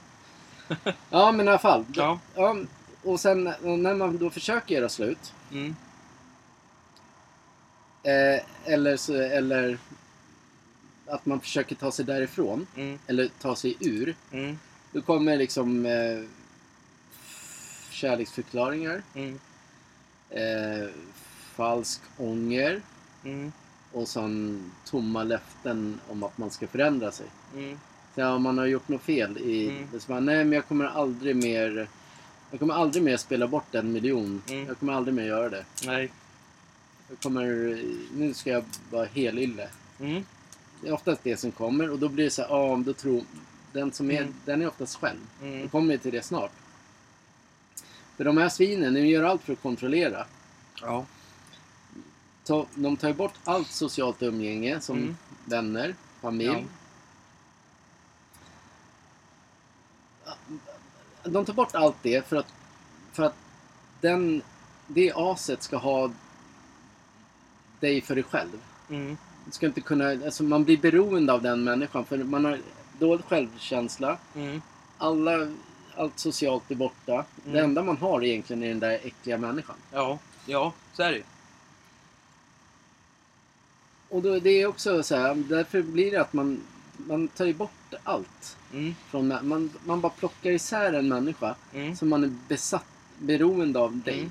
Ja 1.10 1.32
men 1.32 1.45
i 1.45 1.50
alla 1.50 1.60
fall. 1.60 1.86
Ja. 1.93 2.19
Ja, 2.36 2.56
och 3.04 3.19
sen 3.19 3.43
när 3.43 3.95
man 3.95 4.17
då 4.17 4.30
försöker 4.30 4.76
göra 4.76 4.89
slut. 4.89 5.34
Mm. 5.52 5.76
Eh, 8.04 8.41
eller, 8.74 8.97
så, 8.97 9.15
eller 9.15 9.78
att 11.12 11.26
man 11.26 11.39
försöker 11.39 11.76
ta 11.76 11.91
sig 11.91 12.06
därifrån. 12.06 12.67
Mm. 12.76 13.00
Eller 13.08 13.30
ta 13.39 13.56
sig 13.56 13.78
ur. 13.80 14.15
Mm. 14.32 14.60
Då 14.91 15.02
kommer 15.02 15.38
liksom 15.38 15.86
eh, 15.86 16.24
kärleksförklaringar. 17.89 19.04
Mm. 19.15 19.39
Eh, 20.30 20.89
falsk 21.56 22.02
ånger. 22.17 22.82
Mm. 23.24 23.52
Och 23.91 24.08
sen 24.08 24.63
tomma 24.86 25.24
löften 25.24 26.00
om 26.10 26.24
att 26.24 26.38
man 26.38 26.52
ska 26.52 26.67
förändra 26.67 27.12
sig. 27.12 27.26
Mm. 27.56 27.80
Så 28.15 28.28
om 28.28 28.43
man 28.43 28.58
har 28.58 28.65
gjort 28.65 28.88
något 28.88 29.02
fel 29.02 29.38
i... 29.38 29.69
Mm. 29.69 29.88
Så 30.00 30.08
bara, 30.08 30.19
nej 30.19 30.38
men 30.45 30.52
jag 30.52 30.67
kommer 30.67 30.86
aldrig 30.86 31.36
mer... 31.36 31.88
Jag 32.52 32.60
kommer 32.60 32.74
aldrig 32.74 33.04
mer 33.04 33.17
spela 33.17 33.47
bort 33.47 33.76
en 33.76 33.91
miljon. 33.91 34.41
Mm. 34.50 34.67
Jag 34.67 34.80
kommer 34.80 34.93
aldrig 34.93 35.15
mer 35.15 35.26
göra 35.26 35.50
det. 35.50 35.65
Nej. 35.86 36.12
Jag 37.10 37.19
kommer... 37.19 37.45
Nu 38.15 38.34
ska 38.34 38.50
jag 38.50 38.63
vara 38.89 39.06
helylle. 39.06 39.69
Mm. 40.00 40.24
Det 40.82 40.88
är 40.88 40.94
oftast 40.94 41.24
det 41.24 41.38
som 41.38 41.52
kommer 41.52 41.89
och 41.91 42.00
då 42.00 42.10
blir 42.10 42.24
det 42.26 42.32
så 42.32 42.41
här, 42.41 42.50
ja 42.50 42.82
då 42.86 42.94
tror... 42.94 43.24
Den 43.74 43.91
som 43.91 44.12
är... 44.12 44.22
Mm. 44.22 44.34
Den 44.46 44.62
är 44.62 44.67
oftast 44.67 44.96
själv. 44.96 45.20
Då 45.39 45.46
Mm. 45.46 45.70
kommer 45.70 45.94
vi 45.94 45.98
till 46.00 46.12
det 46.12 46.22
snart. 46.22 46.52
För 48.17 48.24
de 48.24 48.38
här 48.38 48.50
svinen, 48.50 48.94
de 48.94 49.00
gör 49.08 49.24
allt 49.24 49.41
för 49.44 49.54
att 49.54 49.62
kontrollera. 49.62 50.26
Ja. 50.82 51.06
Ta, 52.44 52.65
de 52.76 52.98
tar 52.98 53.08
ju 53.08 53.13
bort 53.13 53.34
allt 53.44 53.67
socialt 53.72 54.24
umgänge 54.24 54.82
som 54.82 54.98
Mm. 54.98 55.17
vänner, 55.46 55.96
familj. 56.22 56.65
De 61.24 61.46
tar 61.46 61.54
bort 61.54 61.76
allt 61.76 61.96
det 62.02 62.28
för 62.28 62.36
att, 62.36 62.54
för 63.12 63.24
att 63.24 63.36
den, 64.02 64.41
det 64.88 65.12
aset 65.15 65.63
ska 65.63 65.78
ha 65.78 66.12
dig 67.80 68.02
för 68.02 68.15
dig 68.15 68.24
själv. 68.24 68.62
Mm. 68.89 69.17
Ska 69.52 69.66
inte 69.66 69.82
kunna, 69.82 70.10
alltså 70.10 70.44
man 70.44 70.64
blir 70.64 70.78
beroende 70.78 71.34
av 71.34 71.42
den 71.42 71.64
människan 71.64 72.06
för 72.06 72.18
man 72.18 72.46
har 72.46 72.60
dålig 73.00 73.26
självkänsla. 73.26 74.18
Mm. 74.36 74.62
Alla, 74.98 75.52
allt 75.96 76.20
socialt 76.20 76.72
är 76.72 76.76
borta. 76.76 77.26
Det 77.44 77.50
Mm. 77.50 77.64
enda 77.64 77.84
man 77.84 77.98
har 77.98 78.24
egentligen 78.24 78.64
är 78.64 78.68
den 78.70 78.80
där 78.80 79.00
äckliga 79.04 79.38
människan. 79.38 79.76
Ja. 79.92 80.20
Ja, 80.46 80.74
så 80.94 81.04
är 81.04 81.12
det. 81.12 81.24
Och 84.10 84.22
då, 84.22 84.40
det 84.40 84.50
är 84.62 84.66
också 84.68 85.04
så 85.04 85.16
här, 85.16 85.36
därför 85.36 85.82
blir 85.82 86.12
det 86.12 86.22
att 86.22 86.34
man, 86.34 86.62
man 86.98 87.28
tar 87.28 87.46
ju 87.46 87.54
bort 87.54 87.94
allt. 88.04 88.58
Mm. 88.74 88.96
Från, 89.10 89.28
man, 89.28 89.70
man 89.86 90.02
bara 90.02 90.12
plockar 90.12 90.50
isär 90.52 90.94
en 90.94 91.08
människa 91.08 91.56
Mm. 91.74 91.96
som 91.96 92.10
man 92.10 92.24
är 92.24 92.34
besatt, 92.48 92.86
beroende 93.20 93.80
av 93.80 94.00
dig. 94.00 94.30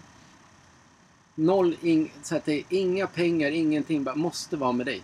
Mm. 1.40 1.46
Noll, 1.46 1.76
ing, 1.82 2.12
så 2.22 2.36
att 2.36 2.44
det 2.44 2.52
är 2.54 2.64
inga 2.68 3.06
pengar, 3.06 3.50
ingenting, 3.50 4.04
bara 4.04 4.14
måste 4.14 4.56
vara 4.56 4.72
med 4.72 4.86
dig. 4.86 5.02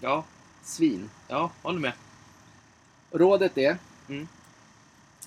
Ja. 0.00 0.24
Svin. 0.62 1.10
Ja, 1.28 1.50
håller 1.62 1.80
med. 1.80 1.92
Rådet 3.10 3.58
är, 3.58 3.78
Mm. 4.08 4.28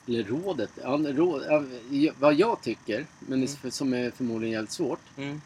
eller 0.08 0.24
rådet, 0.24 0.70
ja, 0.84 0.90
råd, 1.04 1.44
ja, 1.92 2.13
vad 2.20 2.34
jag 2.34 2.62
tycker, 2.62 3.06
men 3.20 3.48
Mm. 3.63 3.72
som 3.72 3.94
är 3.94 4.12
förmodligen 4.12 4.54
jävligt 4.54 4.72
svårt, 4.72 5.00
Mm. 5.18 5.42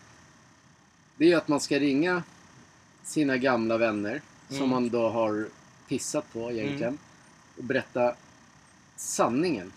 det 1.18 1.32
är 1.32 1.38
att 1.38 1.48
man 1.48 1.60
ska 1.60 1.80
ringa 1.80 2.24
sina 3.04 3.38
gamla 3.38 3.78
vänner 3.78 4.22
som 4.48 4.58
Mm. 4.58 4.70
man 4.70 4.90
då 4.90 5.10
har 5.10 5.48
pissat 5.88 6.34
på 6.34 6.52
egentligen 6.52 6.98
och 7.58 7.64
berätta 7.64 8.16
sanningen. 8.96 9.72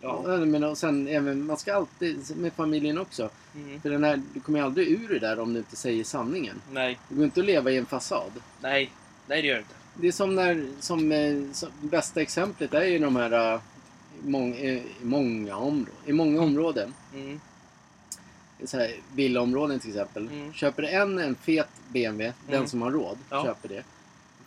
Ja. 0.00 0.22
Men, 0.46 0.64
och 0.64 0.78
sen 0.78 1.08
även, 1.08 1.46
man 1.46 1.56
ska 1.56 1.74
alltid, 1.74 2.36
med 2.36 2.52
familjen 2.52 2.98
också, 2.98 3.30
Mm. 3.54 3.80
för 3.80 3.90
den 3.90 4.04
här, 4.04 4.22
du 4.34 4.40
kommer 4.40 4.58
ju 4.58 4.64
aldrig 4.64 4.88
ur 4.88 5.08
det 5.08 5.18
där 5.18 5.38
om 5.40 5.52
du 5.52 5.58
inte 5.58 5.76
säger 5.76 6.04
sanningen. 6.04 6.60
Nej. 6.72 6.98
Det 7.08 7.14
går 7.14 7.24
inte 7.24 7.40
att 7.40 7.46
leva 7.46 7.70
i 7.70 7.76
en 7.76 7.86
fasad. 7.86 8.32
Nej. 8.60 8.90
Nej, 9.26 9.42
det 9.42 9.48
gör 9.48 9.54
det 9.54 9.60
inte. 9.60 9.74
Det 9.94 10.08
är 10.08 10.12
som 10.12 10.34
när, 10.34 10.66
som, 10.80 11.12
eh, 11.12 11.36
som 11.52 11.68
bästa 11.80 12.20
exemplet 12.20 12.74
är 12.74 12.84
ju 12.84 12.98
de 12.98 13.16
här 13.16 13.54
eh, 13.54 13.60
i 14.24 14.28
mång, 14.28 14.52
eh, 14.54 14.82
i 15.02 15.04
många 15.04 15.56
områden. 15.56 15.92
I 16.06 16.12
många 16.12 16.42
områden, 16.42 16.94
Mm. 17.14 17.40
så 18.64 18.76
här, 18.78 18.94
villaområden 19.14 19.80
till 19.80 19.90
exempel. 19.90 20.28
Mm. 20.28 20.52
Köper 20.52 20.82
en 20.82 21.18
en 21.18 21.34
fet 21.34 21.68
BMW, 21.88 22.32
den 22.46 22.56
Mm. 22.56 22.68
som 22.68 22.82
har 22.82 22.90
råd, 22.90 23.18
Ja. 23.30 23.44
köper 23.44 23.68
det. 23.68 23.82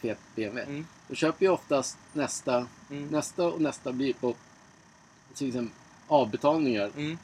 Fet 0.02 0.20
BMW. 0.36 0.64
Mm. 0.72 0.86
Då 1.08 1.16
köper 1.16 1.46
ju 1.46 1.52
oftast 1.52 1.98
nästa, 2.14 2.68
Mm. 2.92 3.08
nästa 3.08 3.44
och 3.48 3.62
nästa 3.62 3.92
blir 3.92 4.14
på 4.14 4.36
till 5.36 5.48
exempel, 5.48 5.74
avbetalningar 6.08 6.92
Mm. 6.98 7.18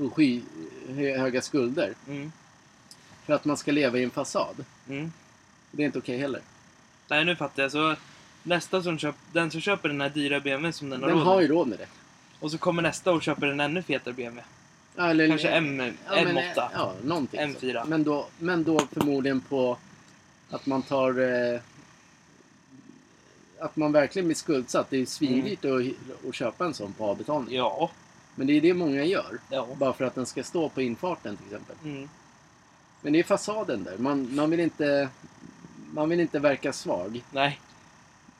och 0.00 0.14
sky, 0.16 0.42
hö, 0.88 1.18
höga 1.18 1.42
skulder. 1.42 1.94
Mm. 2.08 2.32
För 3.24 3.32
att 3.32 3.44
man 3.44 3.56
ska 3.56 3.72
leva 3.72 3.98
i 3.98 4.04
en 4.04 4.10
fasad. 4.10 4.64
Mm. 4.88 5.12
Det 5.70 5.82
är 5.82 5.86
inte 5.86 5.98
okej 5.98 6.18
heller. 6.18 6.40
Nej, 7.08 7.24
nu 7.24 7.36
fattar 7.36 7.62
jag. 7.62 7.72
Så 7.72 7.96
nästa 8.42 8.82
som 8.82 8.98
köper, 8.98 9.20
den 9.32 9.50
som 9.50 9.60
köper 9.60 9.88
den 9.88 10.00
här 10.00 10.08
dyra 10.08 10.40
BMWn 10.40 10.72
som 10.72 10.90
den 10.90 11.02
har 11.02 11.08
Den 11.08 11.18
råd 11.18 11.26
har 11.26 11.34
med, 11.36 11.42
ju 11.42 11.48
råd 11.48 11.68
med 11.68 11.78
det. 11.78 11.86
Och 12.40 12.50
så 12.50 12.58
kommer 12.58 12.82
nästa 12.82 13.12
och 13.12 13.22
köper 13.22 13.46
en 13.46 13.60
ännu 13.60 13.82
fetare 13.82 14.14
BMW. 14.14 14.42
Eller, 14.98 15.28
Kanske 15.28 15.48
M, 15.48 15.92
Ja, 16.06 16.24
men, 16.24 16.36
M8. 16.38 16.68
Ja, 16.74 16.94
någonting 17.04 17.40
M4. 17.40 17.82
Så. 17.82 17.88
Men, 17.88 18.04
då, 18.04 18.26
men 18.38 18.64
då 18.64 18.78
förmodligen 18.92 19.40
på 19.40 19.78
att 20.50 20.66
man 20.66 20.82
tar... 20.82 21.10
Eh, 21.54 21.60
att 23.60 23.76
man 23.76 23.92
verkligen 23.92 24.26
blir 24.26 24.36
skuldsatt. 24.36 24.90
Det 24.90 24.96
är 25.02 25.06
svindyrt 25.06 25.64
att, 25.64 26.28
att 26.28 26.34
köpa 26.34 26.64
en 26.64 26.74
sån 26.74 26.92
på 26.92 27.04
avbetalning. 27.04 27.54
Ja. 27.56 27.90
Men 28.34 28.46
det 28.46 28.52
är 28.52 28.60
det 28.60 28.74
många 28.74 29.04
gör. 29.04 29.38
Ja. 29.50 29.66
Bara 29.76 29.92
för 29.92 30.04
att 30.04 30.14
den 30.14 30.26
ska 30.26 30.42
stå 30.42 30.68
på 30.68 30.82
infarten 30.82 31.36
till 31.36 31.46
exempel. 31.46 31.76
Mm. 31.84 32.08
Men 33.00 33.12
det 33.12 33.18
är 33.18 33.22
fasaden 33.24 33.84
där. 33.84 33.98
Man, 33.98 34.34
man, 34.34 34.50
vill 34.50 34.60
inte, 34.60 35.08
man 35.92 36.08
vill 36.08 36.20
inte 36.20 36.38
verka 36.38 36.72
svag. 36.72 37.24
Nej. 37.30 37.60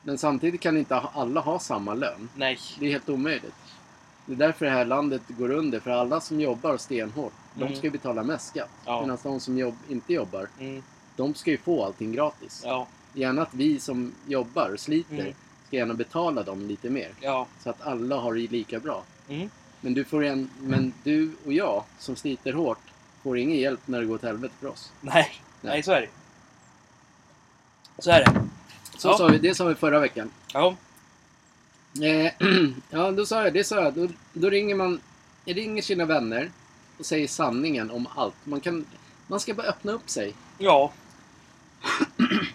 Men 0.03 0.17
samtidigt 0.17 0.61
kan 0.61 0.77
inte 0.77 0.95
alla 0.95 1.39
ha 1.41 1.59
samma 1.59 1.93
lön. 1.93 2.29
Nej. 2.35 2.59
Det 2.79 2.85
är 2.85 2.91
helt 2.91 3.09
omöjligt. 3.09 3.55
Det 4.25 4.33
är 4.33 4.37
därför 4.37 4.65
det 4.65 4.71
här 4.71 4.85
landet 4.85 5.21
går 5.27 5.51
under. 5.51 5.79
För 5.79 5.91
alla 5.91 6.21
som 6.21 6.41
jobbar 6.41 6.77
stenhårt, 6.77 7.33
Mm. 7.55 7.69
de 7.69 7.75
ska 7.77 7.87
ju 7.87 7.91
betala 7.91 8.23
mest 8.23 8.47
skatt. 8.47 8.69
Ja. 8.85 9.01
Medan 9.01 9.17
de 9.23 9.39
som 9.39 9.57
jobb, 9.57 9.75
inte 9.89 10.13
jobbar, 10.13 10.47
Mm. 10.59 10.83
de 11.15 11.33
ska 11.33 11.51
ju 11.51 11.57
få 11.57 11.85
allting 11.85 12.11
gratis. 12.11 12.61
Ja. 12.65 12.87
Gärna 13.13 13.41
att 13.41 13.53
vi 13.53 13.79
som 13.79 14.13
jobbar 14.27 14.69
och 14.73 14.79
sliter 14.79 15.19
Mm. 15.19 15.33
ska 15.67 15.75
gärna 15.77 15.93
betala 15.93 16.43
dem 16.43 16.67
lite 16.67 16.89
mer. 16.89 17.11
Ja. 17.21 17.47
Så 17.63 17.69
att 17.69 17.81
alla 17.81 18.15
har 18.15 18.33
det 18.33 18.47
lika 18.51 18.79
bra. 18.79 19.03
Mm. 19.29 19.49
Men 19.81 19.93
du, 19.93 20.03
får 20.03 20.23
en, 20.25 20.49
men 20.61 20.93
du 21.03 21.31
och 21.45 21.53
jag 21.53 21.83
som 21.99 22.15
sliter 22.15 22.53
hårt 22.53 22.79
får 23.23 23.37
ingen 23.37 23.57
hjälp 23.59 23.79
när 23.85 23.99
det 23.99 24.05
går 24.05 24.15
åt 24.15 24.21
helvete 24.23 24.53
för 24.59 24.67
oss. 24.67 24.91
Nej. 25.01 25.13
Nej. 25.13 25.31
Nej, 25.61 25.83
så 25.83 25.91
är 25.91 26.01
det. 26.01 26.07
Så 27.99 28.11
är 28.11 28.19
det. 28.19 28.41
Så 28.97 29.07
Ja. 29.07 29.17
sa 29.17 29.27
vi, 29.27 29.37
det 29.37 29.55
sa 29.55 29.65
vi 29.65 29.75
förra 29.75 29.99
veckan. 29.99 30.31
Ja. 30.53 30.75
Eh, 32.03 32.31
ja, 32.89 33.11
då 33.11 33.25
sa 33.25 33.43
jag, 33.43 33.53
det 33.53 33.63
sa 33.63 33.75
jag. 33.83 33.93
Då, 33.93 34.07
då 34.33 34.49
ringer 34.49 34.75
man, 34.75 34.99
ringer 35.45 35.81
sina 35.81 36.05
vänner 36.05 36.51
och 36.97 37.05
säger 37.05 37.27
sanningen 37.27 37.91
om 37.91 38.07
allt. 38.15 38.35
Man, 38.43 38.59
kan, 38.61 38.85
man 39.27 39.39
ska 39.39 39.53
bara 39.53 39.67
öppna 39.67 39.91
upp 39.91 40.09
sig. 40.09 40.33
Ja. 40.57 40.91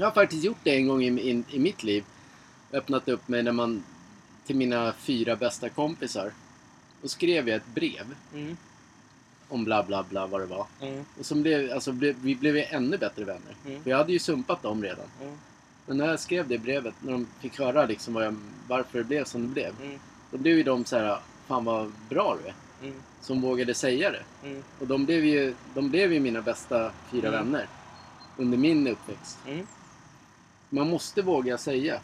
Jag 0.00 0.06
har 0.06 0.12
faktiskt 0.12 0.44
gjort 0.44 0.58
det 0.62 0.76
en 0.76 0.88
gång 0.88 1.02
i, 1.02 1.06
i, 1.06 1.44
i 1.50 1.58
mitt 1.58 1.82
liv. 1.82 2.04
Öppnat 2.72 3.08
upp 3.08 3.28
mig 3.28 3.42
när 3.42 3.52
man, 3.52 3.82
till 4.46 4.56
mina 4.56 4.92
fyra 4.92 5.36
bästa 5.36 5.68
kompisar. 5.68 6.32
Och 7.02 7.10
skrev 7.10 7.48
jag 7.48 7.56
ett 7.56 7.74
brev 7.74 8.14
Mm. 8.34 8.56
om 9.48 9.64
bla 9.64 9.82
bla 9.82 10.02
bla 10.10 10.26
vad 10.26 10.40
det 10.40 10.46
var. 10.46 10.66
Mm. 10.80 11.04
Och 11.18 11.26
som 11.26 11.42
blev, 11.42 11.72
alltså, 11.72 11.92
blev, 11.92 12.16
vi 12.22 12.36
blev 12.36 12.56
ännu 12.56 12.98
bättre 12.98 13.24
vänner. 13.24 13.54
Mm. 13.66 13.82
För 13.82 13.90
jag 13.90 13.98
hade 13.98 14.12
ju 14.12 14.18
sumpat 14.18 14.62
dem 14.62 14.82
redan. 14.82 15.06
Mm. 15.22 15.38
Men 15.86 15.96
när 15.96 16.06
jag 16.06 16.20
skrev 16.20 16.48
det 16.48 16.58
brevet, 16.58 16.94
när 17.00 17.12
de 17.12 17.26
fick 17.40 17.58
höra 17.58 17.86
liksom 17.86 18.16
jag, 18.16 18.36
varför 18.68 18.98
det 18.98 19.04
blev 19.04 19.24
som 19.24 19.42
det 19.42 19.48
blev. 19.48 19.74
Mm. 19.82 19.98
Då 20.30 20.38
blev 20.38 20.56
ju 20.56 20.62
de 20.62 20.84
så 20.84 20.96
här, 20.98 21.18
fan 21.46 21.64
vad 21.64 21.92
bra 22.08 22.36
du 22.42 22.48
är. 22.48 22.54
Mm. 22.88 23.02
Som 23.20 23.40
vågade 23.40 23.74
säga 23.74 24.10
det. 24.10 24.22
Och 24.80 24.86
de 24.86 25.04
blev 25.06 25.24
ju, 25.24 25.54
de 25.74 25.90
blev 25.90 26.12
ju 26.12 26.20
mina 26.20 26.42
bästa 26.42 26.92
fyra 27.10 27.30
vänner. 27.30 27.66
Under 28.36 28.58
min 28.58 28.86
uppväxt. 28.86 29.38
Man 30.70 30.90
måste 30.90 31.22
våga 31.22 31.58
säga. 31.58 32.00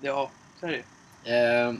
Ja, 0.00 0.30
så 0.60 0.66
är 0.66 0.70
det. 0.72 0.82
Eh, 1.34 1.74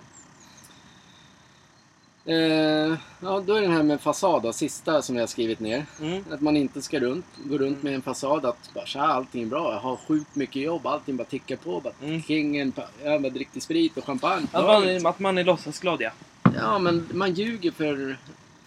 eh, 2.25 2.97
ja, 3.21 3.40
då 3.47 3.55
är 3.55 3.61
det 3.62 3.68
här 3.68 3.83
med 3.83 4.01
fasad, 4.01 4.42
då, 4.42 4.53
sista 4.53 5.03
som 5.03 5.16
jag 5.16 5.23
har 5.23 5.27
skrivit 5.27 5.61
ner. 5.61 5.87
Mm. 6.01 6.25
Att 6.31 6.40
man 6.40 6.57
inte 6.57 6.83
ska 6.83 7.01
runt, 7.01 7.27
gå 7.45 7.59
runt 7.59 7.73
Mm. 7.79 7.81
med 7.85 7.95
en 7.95 8.03
fasad 8.03 8.45
att 8.47 8.71
bara, 8.75 8.87
tja, 8.87 9.01
allting 9.01 9.42
är 9.42 9.47
bra, 9.47 9.73
jag 9.73 9.81
har 9.81 9.97
sjukt 9.97 10.35
mycket 10.35 10.62
jobb, 10.62 10.87
allting 10.87 11.16
bara 11.16 11.25
tickar 11.25 11.57
på. 11.57 11.81
Bara, 11.81 11.92
Mm. 12.03 12.23
Kingen, 12.23 12.73
jag 13.05 13.23
bara 13.23 13.31
dricker 13.33 13.61
sprit 13.61 13.97
och 13.97 14.05
champagne. 14.05 14.47
Att 14.53 14.64
man, 14.66 15.07
att 15.07 15.18
man 15.18 15.38
är 15.38 15.45
låtsasglad, 15.45 16.01
ja. 16.03 16.11
Ja, 16.57 16.79
men 16.79 17.09
man 17.12 17.35
ljuger 17.35 17.71
för, 17.71 18.16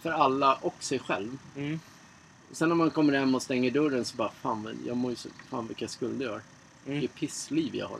för 0.02 0.10
alla 0.10 0.54
och 0.54 0.74
sig 0.80 0.98
själv. 0.98 1.38
Mm. 1.56 1.80
Sen 2.52 2.68
när 2.68 2.76
man 2.76 2.90
kommer 2.90 3.12
hem 3.18 3.34
och 3.34 3.42
stänger 3.42 3.70
dörren 3.70 4.04
så 4.04 4.16
bara, 4.16 4.30
fan, 4.42 4.78
jag 4.86 4.96
mår 4.96 5.10
ju 5.10 5.16
så, 5.16 5.28
fan 5.50 5.66
vilka 5.66 5.88
skulder 5.88 6.26
jag 6.26 6.32
har. 6.32 6.40
Mm. 6.86 7.00
Vilket 7.00 7.16
pissliv 7.16 7.74
jag 7.76 7.88
har. 7.88 7.98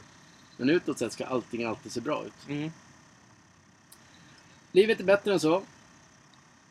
Men 0.56 0.70
utåt 0.70 0.98
sett 0.98 1.12
ska 1.12 1.26
allting 1.26 1.64
alltid 1.64 1.92
se 1.92 2.00
bra 2.00 2.24
ut. 2.26 2.48
Mm. 2.48 2.70
Livet 4.72 5.00
är 5.00 5.04
bättre 5.04 5.32
än 5.32 5.40
så. 5.40 5.62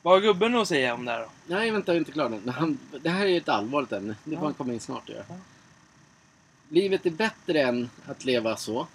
Vad 0.01 0.13
har 0.13 0.21
gubben 0.21 0.55
att 0.55 0.67
säga 0.67 0.93
om 0.93 1.05
det 1.05 1.11
här 1.11 1.19
då? 1.19 1.29
Nej, 1.47 1.71
vänta, 1.71 1.91
jag 1.91 1.95
är 1.95 1.99
inte 1.99 2.11
klar 2.11 2.25
än. 2.25 2.49
Han, 2.49 2.79
det 3.01 3.09
här 3.09 3.25
är 3.25 3.37
ett 3.37 3.49
allvarligt 3.49 3.91
ämne. 3.91 4.15
Det 4.23 4.35
får 4.35 4.43
Ja. 4.43 4.47
han 4.47 4.53
komma 4.53 4.73
in 4.73 4.79
snart 4.79 5.09
och 5.09 5.15
göra. 5.15 5.25
Ja. 5.29 5.35
Livet 6.69 7.05
är 7.05 7.11
bättre 7.11 7.61
än 7.61 7.89
att 8.05 8.25
leva 8.25 8.55
så. 8.57 8.87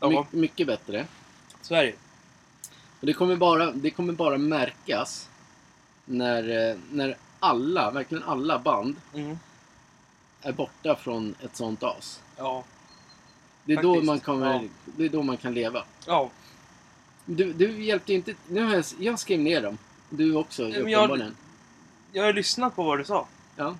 Ja, 0.00 0.08
My, 0.10 0.38
mycket 0.40 0.66
bättre. 0.66 1.06
det 1.68 1.84
ju. 1.84 1.92
Och 3.00 3.06
det 3.06 3.12
kommer 3.12 3.36
bara, 3.36 3.70
det 3.72 3.90
kommer 3.90 4.12
bara 4.12 4.38
märkas 4.38 5.28
när, 6.04 6.70
eh, 6.70 6.76
när 6.90 7.16
alla, 7.40 7.90
verkligen 7.90 8.24
alla 8.24 8.58
band 8.58 8.96
Mm. 9.14 9.38
Är 10.44 10.52
borta 10.52 10.96
från 10.96 11.34
ett 11.40 11.56
sånt 11.56 11.82
as. 11.82 12.20
Ja. 12.36 12.64
Det 13.64 13.72
är, 13.72 13.82
då 13.82 13.92
Faktiskt, 13.94 14.06
man 14.06 14.20
kommer, 14.20 14.52
ja. 14.54 14.62
det 14.96 15.04
är 15.04 15.08
då 15.08 15.22
man 15.22 15.36
kan 15.36 15.54
leva. 15.54 15.84
Ja. 16.06 16.30
Du, 17.24 17.52
du 17.52 17.84
hjälpte 17.84 18.14
inte... 18.14 18.34
Nu 18.48 18.62
har 18.64 18.74
jag, 18.74 18.84
jag 18.98 19.18
skrev 19.18 19.38
ner 19.40 19.62
dem. 19.62 19.78
Du 20.10 20.34
också, 20.36 20.62
men 20.62 20.72
jag- 20.72 20.98
uppenbarligen. 20.98 21.36
Jag 22.12 22.24
har 22.24 22.32
lyssnat 22.32 22.76
på 22.76 22.82
vad 22.82 22.98
du 22.98 23.04
sa. 23.04 23.26
Ja. 23.56 23.76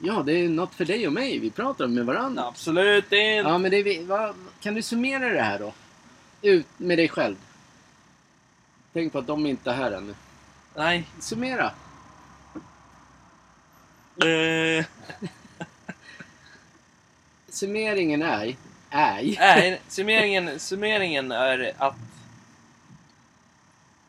ja, 0.00 0.22
det 0.26 0.32
är 0.32 0.48
något 0.48 0.74
för 0.74 0.84
dig 0.84 1.06
och 1.06 1.12
mig. 1.12 1.38
Vi 1.38 1.50
pratar 1.50 1.86
med 1.86 2.06
varandra. 2.06 2.44
Absolut 2.44 3.04
inte. 3.04 3.16
Ja, 3.16 3.58
men 3.58 3.70
det 3.70 3.76
är, 3.76 3.84
vi- 3.84 4.04
vad, 4.04 4.34
kan 4.60 4.74
du 4.74 4.82
summera 4.82 5.28
det 5.28 5.42
här 5.42 5.58
då? 5.58 5.72
Ut 6.42 6.66
med 6.76 6.98
dig 6.98 7.08
själv. 7.08 7.36
Tänk 8.92 9.12
på 9.12 9.18
att 9.18 9.26
de 9.26 9.46
inte 9.46 9.70
är 9.70 9.74
här 9.74 9.92
ännu. 9.92 10.14
Nej. 10.76 11.06
Summera. 11.20 11.70
Eh, 14.16 14.84
Summeringen 17.50 18.22
är... 18.22 18.56
Är... 18.90 19.22
nej, 19.38 19.80
summeringen, 19.88 20.60
summeringen 20.60 21.32
är 21.32 21.72
att 21.78 21.96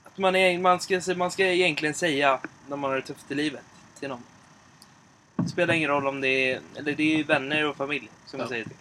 att 0.04 0.18
man, 0.18 0.36
är, 0.36 0.60
man, 0.60 0.80
ska, 0.80 1.02
man 1.16 1.32
ska 1.32 1.46
egentligen 1.46 1.94
säga 1.96 2.40
när 2.70 2.78
man 2.78 2.90
har 2.90 2.98
det 2.98 3.04
tufft 3.04 3.32
i 3.32 3.36
livet 3.36 3.64
till 4.00 4.10
någon. 4.10 4.24
Det 5.36 5.50
spelar 5.50 5.74
ingen 5.74 5.90
roll 5.90 6.08
om 6.08 6.22
det 6.22 6.52
är, 6.52 6.60
eller 6.76 6.96
det 6.96 7.20
är 7.20 7.24
vänner 7.24 7.66
och 7.66 7.76
familj 7.76 8.10
som 8.26 8.40
Ja. 8.40 8.44
jag 8.44 8.50
säger 8.50 8.64
till. 8.64 8.74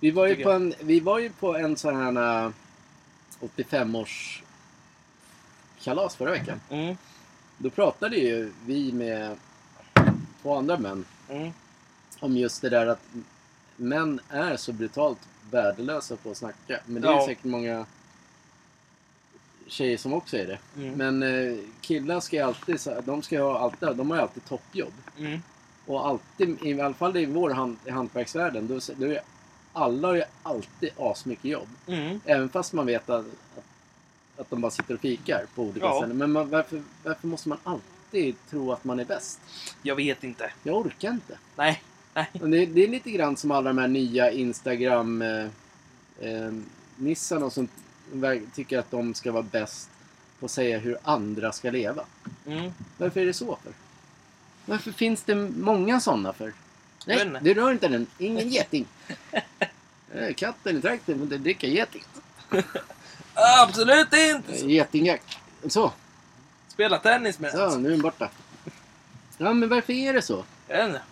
Vi 0.00 0.10
var 0.10 0.26
ju 0.26 0.32
Tycker 0.34 0.44
på 0.44 0.52
en, 0.52 0.74
vi 0.80 1.00
var 1.00 1.18
ju 1.18 1.30
på 1.30 1.56
en 1.56 1.76
sån 1.76 1.96
här 1.96 2.44
äh, 2.46 2.50
85-års 3.40 4.42
kalas 5.80 6.16
förra 6.16 6.30
veckan. 6.30 6.60
Mm, 6.70 6.96
Då 7.58 7.70
pratade 7.70 8.16
ju 8.16 8.52
vi 8.66 8.92
med 8.92 9.36
två 10.42 10.56
andra 10.56 10.78
män 10.78 11.04
mm, 11.28 11.52
om 12.20 12.36
just 12.36 12.62
det 12.62 12.68
där 12.68 12.86
att 12.86 13.02
män 13.76 14.20
är 14.28 14.56
så 14.56 14.72
brutalt 14.72 15.18
värdelösa 15.50 16.16
på 16.16 16.30
att 16.30 16.36
snacka. 16.36 16.80
Men 16.86 17.02
det 17.02 17.08
är 17.08 17.12
Ja. 17.12 17.26
säkert 17.26 17.44
många 17.44 17.86
tjejer 19.66 19.96
som 19.98 20.12
också 20.12 20.36
är 20.36 20.46
det. 20.46 20.58
mm, 20.76 20.94
Men 20.94 21.22
eh, 21.22 21.58
killar 21.80 22.20
ska 22.20 22.36
ju 22.36 22.42
alltid, 22.42 22.80
de 23.04 23.22
ska 23.22 23.42
ha 23.42 23.58
alltid, 23.58 23.88
de 23.96 24.10
har 24.10 24.16
ju 24.16 24.22
alltid 24.22 24.44
toppjobb. 24.44 24.92
mm, 25.18 25.42
Och 25.86 26.06
alltid, 26.06 26.58
i 26.62 26.80
alla 26.80 26.94
fall 26.94 27.16
i 27.16 27.26
vår 27.26 27.50
hand, 27.50 27.76
i 27.86 27.90
hantverksvärlden, 27.90 28.66
då, 28.66 28.80
då 28.96 29.06
är 29.06 29.20
alla 29.72 30.08
har 30.08 30.14
ju 30.14 30.22
alltid 30.42 30.90
asmycket 30.98 31.44
jobb. 31.44 31.68
mm. 31.86 32.20
Även 32.24 32.48
fast 32.48 32.72
man 32.72 32.86
vet 32.86 33.10
att, 33.10 33.26
att, 33.56 33.64
att 34.40 34.50
de 34.50 34.60
bara 34.60 34.70
sitter 34.70 34.94
och 34.94 35.00
fikar 35.00 35.44
på 35.54 35.62
olika 35.62 35.86
Ja. 35.86 35.96
ställen. 35.96 36.16
Men 36.18 36.32
man, 36.32 36.50
varför, 36.50 36.82
varför 37.04 37.26
måste 37.26 37.48
man 37.48 37.58
alltid 37.64 38.36
tro 38.50 38.72
att 38.72 38.84
man 38.84 39.00
är 39.00 39.04
bäst? 39.04 39.40
Jag 39.82 39.96
vet 39.96 40.24
inte. 40.24 40.52
Jag 40.62 40.76
orkar 40.76 41.10
inte. 41.10 41.38
Nej, 41.56 41.82
Det, 42.32 42.66
det 42.66 42.84
är 42.84 42.88
lite 42.88 43.10
grann 43.10 43.36
som 43.36 43.50
alla 43.50 43.70
de 43.70 43.78
här 43.78 43.88
nya 43.88 44.30
Instagram 44.30 45.22
eh, 45.22 45.46
eh, 46.20 46.52
som 47.50 47.68
tycker 48.54 48.78
att 48.78 48.90
de 48.90 49.14
ska 49.14 49.32
vara 49.32 49.42
bäst 49.42 49.90
på 50.40 50.46
att 50.46 50.50
säga 50.50 50.78
hur 50.78 50.98
andra 51.02 51.52
ska 51.52 51.70
leva. 51.70 52.04
Mm. 52.46 52.72
Varför 52.96 53.20
är 53.20 53.26
det 53.26 53.34
så 53.34 53.58
för? 53.62 53.72
Varför 54.64 54.92
finns 54.92 55.22
det 55.22 55.34
många 55.34 56.00
sådana 56.00 56.32
för? 56.32 56.52
Nej, 57.06 57.30
du 57.42 57.54
rör 57.54 57.72
inte 57.72 57.88
den. 57.88 58.06
Ingen 58.18 58.48
geting. 58.48 58.86
Eh, 60.14 60.34
Katten 60.34 60.78
i 60.78 60.80
trakten 60.80 61.14
vill 61.14 61.22
inte 61.22 61.38
dricka 61.38 61.66
geting. 61.66 62.04
Absolut 63.62 64.12
inte! 64.12 64.52
Eh, 64.52 64.66
Getingjakt. 64.66 65.38
Så, 65.68 65.92
Spela 66.68 66.98
tennis 66.98 67.38
med 67.38 67.50
så, 67.50 67.78
nu 67.78 67.88
är 67.88 67.92
den 67.92 68.02
borta. 68.02 68.30
Ja, 69.38 69.52
men 69.52 69.68
varför 69.68 69.92
är 69.92 70.12
det 70.12 70.22
så? 70.22 70.44
Jag 70.68 70.76
vet 70.76 70.86
inte. 70.86 71.02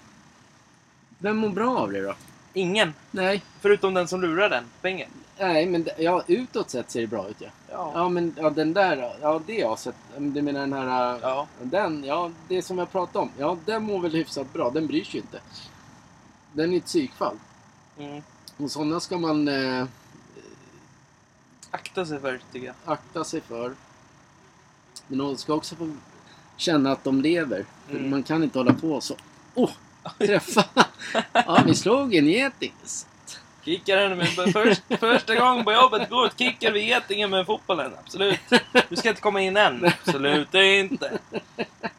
Vem 1.18 1.37
mår 1.37 1.48
bra 1.48 1.79
av 1.79 1.92
det 1.92 2.00
då? 2.02 2.14
Ingen. 2.52 2.94
Nej, 3.11 3.42
Förutom 3.61 3.94
den 3.94 4.09
som 4.09 4.20
lurar 4.20 4.50
den 4.50 4.64
pengen. 4.83 5.09
nej 5.38 5.66
men 5.66 5.88
ja, 5.98 6.22
utåt 6.26 6.70
sett 6.70 6.90
ser 6.90 7.00
det 7.00 7.07
bra 7.07 7.29
ut 7.29 7.37
ja. 7.38 7.48
Ja. 7.70 7.92
Ja, 7.94 8.09
men 8.09 8.35
ja, 8.38 8.50
den 8.50 8.72
där, 8.72 9.16
ja 9.20 9.40
det 9.46 9.62
har 9.62 9.76
sett. 9.76 9.94
Du 10.18 10.42
menar 10.42 10.61
den 10.61 10.72
här, 10.72 11.14
äh, 11.14 11.18
Ja. 11.22 11.46
den, 11.62 12.05
ja 12.05 12.31
det 12.48 12.62
som 12.62 12.79
jag 12.79 12.92
pratade 12.92 13.18
om. 13.18 13.31
Ja, 13.38 13.57
den 13.64 13.83
mår 13.85 14.00
väl 14.00 14.12
hyfsat 14.12 14.52
bra. 14.52 14.70
Den 14.70 14.87
bryr 14.87 15.05
sig 15.05 15.14
ju 15.14 15.20
inte. 15.20 15.40
Den 16.52 16.72
är 16.72 16.76
ett 16.76 16.85
psykfall. 16.85 17.37
Mm. 17.98 18.22
Och 18.57 18.70
sådana 18.70 19.00
ska 19.00 19.18
man... 19.18 19.48
Eh, 19.48 19.85
Akta 21.70 22.07
sig 22.07 22.20
för, 22.20 22.40
tycker 22.52 22.66
jag. 22.66 22.74
akta 22.85 23.24
sig 23.24 23.40
för. 23.40 23.74
Men 25.07 25.18
de 25.18 25.37
ska 25.37 25.55
också 25.55 25.76
få 25.76 25.90
känna 26.57 26.92
att 26.92 27.05
de 27.05 27.20
lever. 27.20 27.64
Mm. 27.90 28.11
man 28.11 28.22
kan 28.22 28.42
inte 28.42 28.59
hålla 28.59 28.72
på 28.74 29.00
så. 29.00 29.14
Åh! 29.55 29.70
träffa! 30.18 30.64
Ja, 31.32 31.62
vi 31.66 31.74
slog 31.74 32.14
en 32.14 32.26
geting. 32.28 32.72
Kickar 33.64 33.96
henne 33.96 34.14
med 34.14 34.52
först, 34.52 34.82
första 35.00 35.35
gången 35.35 35.64
på 35.64 35.72
jobbet 35.72 36.11
går 36.11 36.30
kickar 36.38 36.72
vid 36.72 36.88
getingen 36.88 37.30
med 37.30 37.46
fotbollen. 37.46 37.92
Absolut. 38.04 38.40
Du 38.88 38.96
ska 38.96 39.09
inte 39.09 39.20
komma 39.20 39.40
in 39.40 39.56
än. 39.56 39.85
Absolut 40.04 40.54
inte. 40.54 41.18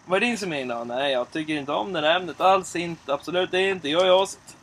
Vad 0.05 0.17
är 0.17 0.25
din 0.27 0.37
summering 0.37 0.67
då? 0.67 0.83
Nej, 0.83 1.11
jag 1.11 1.31
tycker 1.31 1.53
inte 1.53 1.71
om 1.71 1.93
det 1.93 2.01
här 2.01 2.15
ämnet 2.15 2.41
alls 2.41 2.75
inte. 2.75 3.13
Absolut 3.13 3.53
inte. 3.53 3.89
Jag 3.89 4.07
är 4.07 4.13
åsikt. 4.13 4.55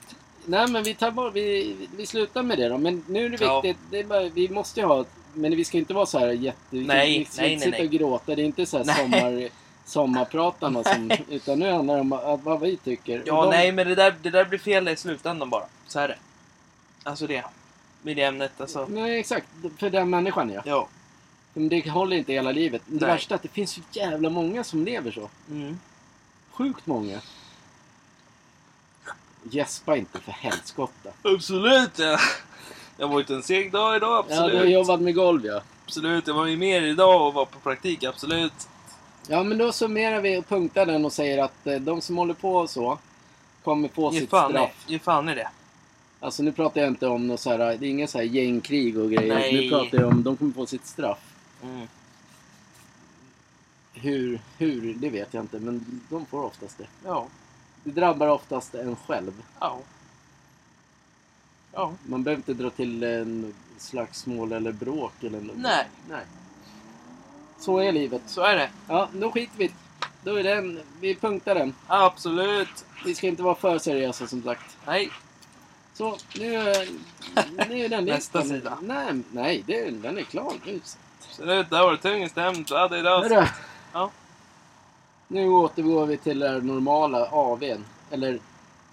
Nej, 0.46 0.68
men 0.68 0.82
vi 0.82 0.94
tar 0.94 1.10
bort, 1.10 1.34
vi, 1.34 1.76
vi 1.96 2.06
slutar 2.06 2.42
med 2.42 2.58
det 2.58 2.68
då. 2.68 2.78
Men 2.78 3.04
nu 3.08 3.24
är 3.24 3.28
det 3.28 3.44
Ja. 3.44 3.60
viktigt, 3.60 3.82
det 3.90 3.98
är 3.98 4.04
bara, 4.04 4.28
vi 4.28 4.48
måste 4.48 4.80
ju 4.80 4.86
ha, 4.86 5.04
men 5.34 5.56
vi 5.56 5.64
ska 5.64 5.78
inte 5.78 5.94
vara 5.94 6.06
så 6.06 6.18
här 6.18 6.28
jätte... 6.28 6.58
vi 6.70 6.84
Nej, 6.84 7.18
vi 7.18 7.24
ska 7.24 7.42
nej, 7.42 7.52
inte 7.52 7.64
nej, 7.66 7.72
sitta 7.72 7.82
nej. 7.82 7.86
och 7.86 7.92
gråta, 7.92 8.34
det 8.34 8.42
är 8.42 8.46
inte 8.46 8.66
så 8.66 8.76
här 8.76 8.84
sommar, 8.84 9.48
sommarpratarna 9.94 10.84
som, 10.84 11.10
utan 11.28 11.58
nu 11.58 11.72
handlar 11.72 11.94
det 11.94 12.00
om 12.00 12.12
att- 12.12 12.40
vad 12.44 12.60
vi 12.60 12.76
tycker. 12.76 13.22
Ja, 13.26 13.42
de- 13.44 13.50
nej, 13.50 13.72
men 13.72 13.86
det 13.88 13.94
där, 13.94 14.14
det 14.22 14.30
där 14.30 14.44
blir 14.44 14.58
fel 14.58 14.88
i 14.88 14.96
slutändan 14.96 15.50
bara. 15.50 15.64
Så 15.86 15.98
är 16.00 16.08
det. 16.08 16.18
Alltså 17.02 17.26
det. 17.26 17.44
Med 18.02 18.16
det 18.16 18.22
ämnet, 18.22 18.60
alltså. 18.60 18.86
Nej, 18.90 19.18
exakt. 19.20 19.46
För 19.78 19.90
den 19.90 20.10
människan 20.10 20.50
ja. 20.50 20.62
Ja. 20.64 20.88
Men 21.54 21.68
det 21.68 21.90
håller 21.90 22.16
inte 22.16 22.32
hela 22.32 22.52
livet. 22.52 22.82
Det 22.86 23.00
Nej. 23.06 23.14
värsta 23.14 23.34
är 23.34 23.36
att 23.36 23.42
det 23.42 23.48
finns 23.48 23.70
så 23.70 23.80
jävla 23.92 24.30
många 24.30 24.64
som 24.64 24.84
lever 24.84 25.10
så. 25.10 25.28
Mm. 25.50 25.78
Sjukt 26.50 26.86
många. 26.86 27.20
Gäspa 29.42 29.96
inte 29.96 30.20
för 30.20 30.32
helskotta. 30.32 31.10
Absolut, 31.22 31.98
ja. 31.98 32.18
Jag 32.98 33.08
var 33.08 33.20
ute 33.20 33.34
en 33.34 33.42
seg 33.42 33.72
dag 33.72 33.96
idag, 33.96 34.10
Ja, 34.10 34.18
absolut. 34.18 34.52
du 34.52 34.58
har 34.58 34.64
jobbat 34.64 35.00
med 35.00 35.14
golv 35.14 35.46
ja. 35.46 35.60
Absolut, 35.84 36.26
jag 36.26 36.34
var 36.34 36.46
ju 36.46 36.56
med 36.56 36.84
idag 36.84 37.26
och 37.26 37.34
var 37.34 37.44
på 37.44 37.58
praktik, 37.58 38.04
absolut. 38.04 38.68
Ja, 39.28 39.42
men 39.42 39.58
då 39.58 39.72
summerar 39.72 40.20
vi 40.20 40.38
och 40.38 40.48
punktar 40.48 40.86
den 40.86 41.04
och 41.04 41.12
säger 41.12 41.42
att 41.44 41.66
eh, 41.66 41.76
de 41.76 42.00
som 42.00 42.16
håller 42.16 42.34
på 42.34 42.66
så 42.66 42.98
kommer 43.62 43.88
få 43.88 44.12
Ge 44.12 44.20
sitt 44.20 44.30
fan, 44.30 44.50
i, 44.50 44.54
straff. 44.54 44.84
ge 44.86 44.98
fan 44.98 45.28
i 45.28 45.34
det. 45.34 45.48
Alltså 46.20 46.42
nu 46.42 46.52
pratar 46.52 46.80
jag 46.80 46.88
inte 46.90 47.06
om 47.06 47.26
något 47.26 47.40
så 47.40 47.50
här, 47.50 47.58
det 47.58 47.86
är 47.86 47.90
inga 47.90 48.06
så 48.06 48.18
här 48.18 48.24
gängkrig 48.24 48.98
och 48.98 49.10
grejer. 49.10 49.34
Nej. 49.34 49.52
Nu 49.52 49.70
pratar 49.70 49.98
jag 49.98 50.08
om 50.08 50.22
de 50.22 50.36
kommer 50.36 50.52
få 50.52 50.66
sitt 50.66 50.86
straff. 50.86 51.34
Mm. 51.62 51.88
Hur, 53.94 54.40
hur, 54.58 54.94
det 54.94 55.10
vet 55.10 55.34
jag 55.34 55.42
inte, 55.44 55.58
men 55.58 56.00
de 56.08 56.26
får 56.26 56.42
oftast 56.44 56.78
det. 56.78 56.86
Ja. 57.04 57.26
Det 57.84 57.90
drabbar 57.90 58.28
oftast 58.28 58.74
en 58.74 58.96
själv. 58.96 59.42
Ja. 59.60 59.78
Ja. 61.72 61.92
Man 62.06 62.22
behöver 62.22 62.38
inte 62.38 62.54
dra 62.62 62.70
till 62.70 63.02
en 63.02 63.54
slagsmål 63.78 64.52
eller 64.52 64.72
bråk 64.72 65.12
eller 65.22 65.40
något. 65.40 65.56
Nej. 65.56 65.86
Nej. 66.08 66.24
Så 67.58 67.78
är 67.78 67.92
livet. 67.92 68.22
Så 68.26 68.42
är 68.42 68.56
det. 68.56 68.70
Ja, 68.88 69.08
då 69.12 69.30
skiter 69.32 69.58
vi 69.58 69.70
Då 70.24 70.34
är 70.38 70.42
den, 70.42 70.80
vi 71.00 71.14
punktar 71.14 71.54
den. 71.54 71.74
Absolut. 71.86 72.84
Vi 73.04 73.14
ska 73.14 73.26
inte 73.26 73.42
vara 73.42 73.54
för 73.54 73.78
seriösa 73.78 74.26
som 74.26 74.42
sagt. 74.42 74.76
Nej. 74.86 75.10
Så, 75.94 76.16
nu, 76.38 76.54
är- 76.54 76.88
nu 77.68 77.84
är 77.84 77.88
den 77.88 78.04
Nästa 78.04 78.38
listan- 78.38 78.48
sida. 78.48 78.78
Nej, 78.82 79.22
nej 79.32 79.62
det, 79.66 79.90
den 79.90 80.18
är 80.18 80.22
klar 80.22 80.52
nu. 80.66 80.80
Absolut, 81.28 81.70
det 81.70 81.76
här 81.76 81.84
var 81.84 81.98
det 82.02 82.68
vi 82.70 82.76
hade 82.78 82.98
idag. 82.98 83.22
Hörru. 83.22 83.46
Ja. 83.92 84.10
Nu 85.28 85.48
återgår 85.48 86.06
vi 86.06 86.16
till 86.16 86.38
det 86.38 86.60
normala 86.60 87.28
AWn. 87.32 87.84
Eller, 88.10 88.38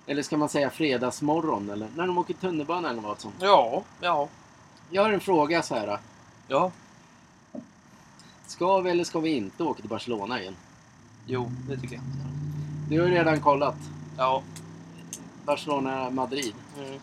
eller 0.07 0.23
ska 0.23 0.37
man 0.37 0.49
säga 0.49 0.69
fredagsmorgon? 0.69 1.69
Eller 1.69 1.87
när 1.95 2.07
de 2.07 2.17
åker 2.17 2.33
tunnelbana 2.33 2.89
eller 2.89 3.01
vad 3.01 3.19
som. 3.19 3.31
Ja. 3.39 3.83
Ja. 4.01 4.27
Jag 4.89 5.03
har 5.03 5.11
en 5.11 5.19
fråga 5.19 5.61
så 5.61 5.75
här. 5.75 5.97
Ja. 6.47 6.71
Ska 8.51 8.79
vi 8.81 8.89
eller 8.89 9.03
ska 9.03 9.19
vi 9.19 9.29
inte 9.29 9.63
åka 9.63 9.79
till 9.81 9.89
Barcelona 9.89 10.41
igen? 10.41 10.55
Jo, 11.25 11.51
det 11.69 11.77
tycker 11.77 11.95
jag. 11.95 12.03
Du 12.89 12.99
har 13.01 13.07
ju 13.07 13.13
redan 13.13 13.41
kollat. 13.41 13.75
Ja. 14.17 14.43
Barcelona-Madrid. 15.45 16.53
Mm. 16.77 16.99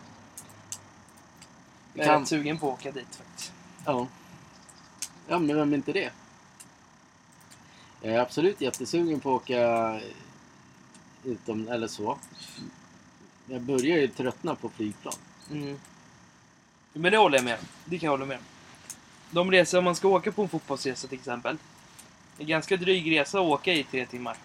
Jag 1.93 2.03
är 2.05 2.09
kan- 2.09 2.19
rätt 2.21 2.27
sugen 2.27 2.57
på 2.57 2.67
att 2.73 2.79
åka 2.79 2.91
dit 2.91 3.15
faktiskt. 3.15 3.51
Ja. 3.85 4.07
Ja, 5.27 5.39
men 5.39 5.55
vem 5.55 5.71
är 5.73 5.77
inte 5.77 5.93
det? 5.93 6.11
Jag 8.01 8.13
är 8.13 8.19
absolut 8.19 8.61
jättesugen 8.61 9.19
på 9.19 9.35
att 9.35 9.41
åka 9.41 9.99
utom, 11.23 11.67
eller 11.67 11.87
så. 11.87 12.17
Jag 13.45 13.61
börjar 13.61 13.97
ju 13.97 14.07
tröttna 14.07 14.55
på 14.55 14.69
flygplan. 14.69 15.13
Mm. 15.51 15.79
Men 16.93 17.11
det 17.11 17.17
håller 17.17 17.37
jag 17.37 17.45
med. 17.45 17.57
Det 17.85 17.99
kan 17.99 18.07
jag 18.07 18.11
hålla 18.11 18.25
med 18.25 18.37
om. 18.37 18.43
De 19.31 19.51
resor, 19.51 19.77
om 19.77 19.83
man 19.83 19.95
ska 19.95 20.07
åka 20.07 20.31
på 20.31 20.41
en 20.41 20.49
fotbollsresa 20.49 21.07
till 21.07 21.17
exempel. 21.17 21.57
Det 22.37 22.43
är 22.43 22.47
ganska 22.47 22.77
dryg 22.77 23.11
resa 23.11 23.39
att 23.39 23.45
åka 23.45 23.73
i 23.73 23.83
tre 23.83 24.05
timmar. 24.05 24.37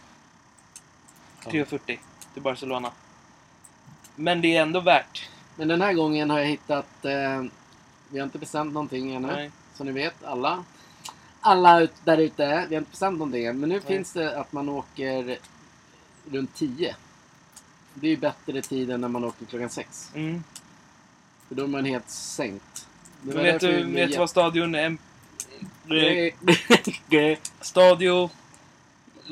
Ja. 1.44 1.51
3.40 1.51 1.99
till 2.35 2.42
Barcelona. 2.42 2.92
Men 4.16 4.40
det 4.40 4.57
är 4.57 4.62
ändå 4.62 4.81
värt. 4.81 5.29
Men 5.57 5.68
den 5.68 5.81
här 5.81 5.92
gången 5.92 6.31
har 6.31 6.38
jag 6.38 6.47
hittat... 6.47 7.05
Eh, 7.05 7.44
vi 8.09 8.18
har 8.18 8.25
inte 8.25 8.38
bestämt 8.38 8.73
någonting 8.73 9.14
ännu. 9.14 9.27
Nej. 9.27 9.51
Så 9.75 9.85
ni 9.85 9.92
vet, 9.92 10.25
alla. 10.25 10.64
Alla 11.40 11.81
ut, 11.81 11.92
där 12.05 12.18
ute. 12.18 12.66
Vi 12.68 12.75
har 12.75 12.81
inte 12.81 12.90
bestämt 12.90 13.18
någonting 13.18 13.47
än. 13.47 13.61
Men 13.61 13.68
nu 13.68 13.75
Nej. 13.75 13.85
finns 13.87 14.12
det 14.12 14.40
att 14.40 14.53
man 14.53 14.68
åker 14.68 15.38
runt 16.31 16.55
10. 16.55 16.97
Det 17.94 18.07
är 18.07 18.11
ju 18.11 18.16
bättre 18.16 18.62
tid 18.62 18.90
än 18.90 19.01
när 19.01 19.09
man 19.09 19.25
åker 19.25 19.47
klockan 19.47 19.70
6. 19.70 20.11
Mm. 20.14 20.44
För 21.49 21.55
då 21.55 21.62
är 21.62 21.66
man 21.66 21.85
helt 21.85 22.11
sänkt. 22.11 22.73
Var 23.24 23.42
vet 23.42 23.60
du 23.60 23.82
vet 23.82 24.12
du 24.12 24.18
vad 24.18 24.30
stadion 24.30 24.74
är? 24.74 24.96
Stadio... 27.60 28.30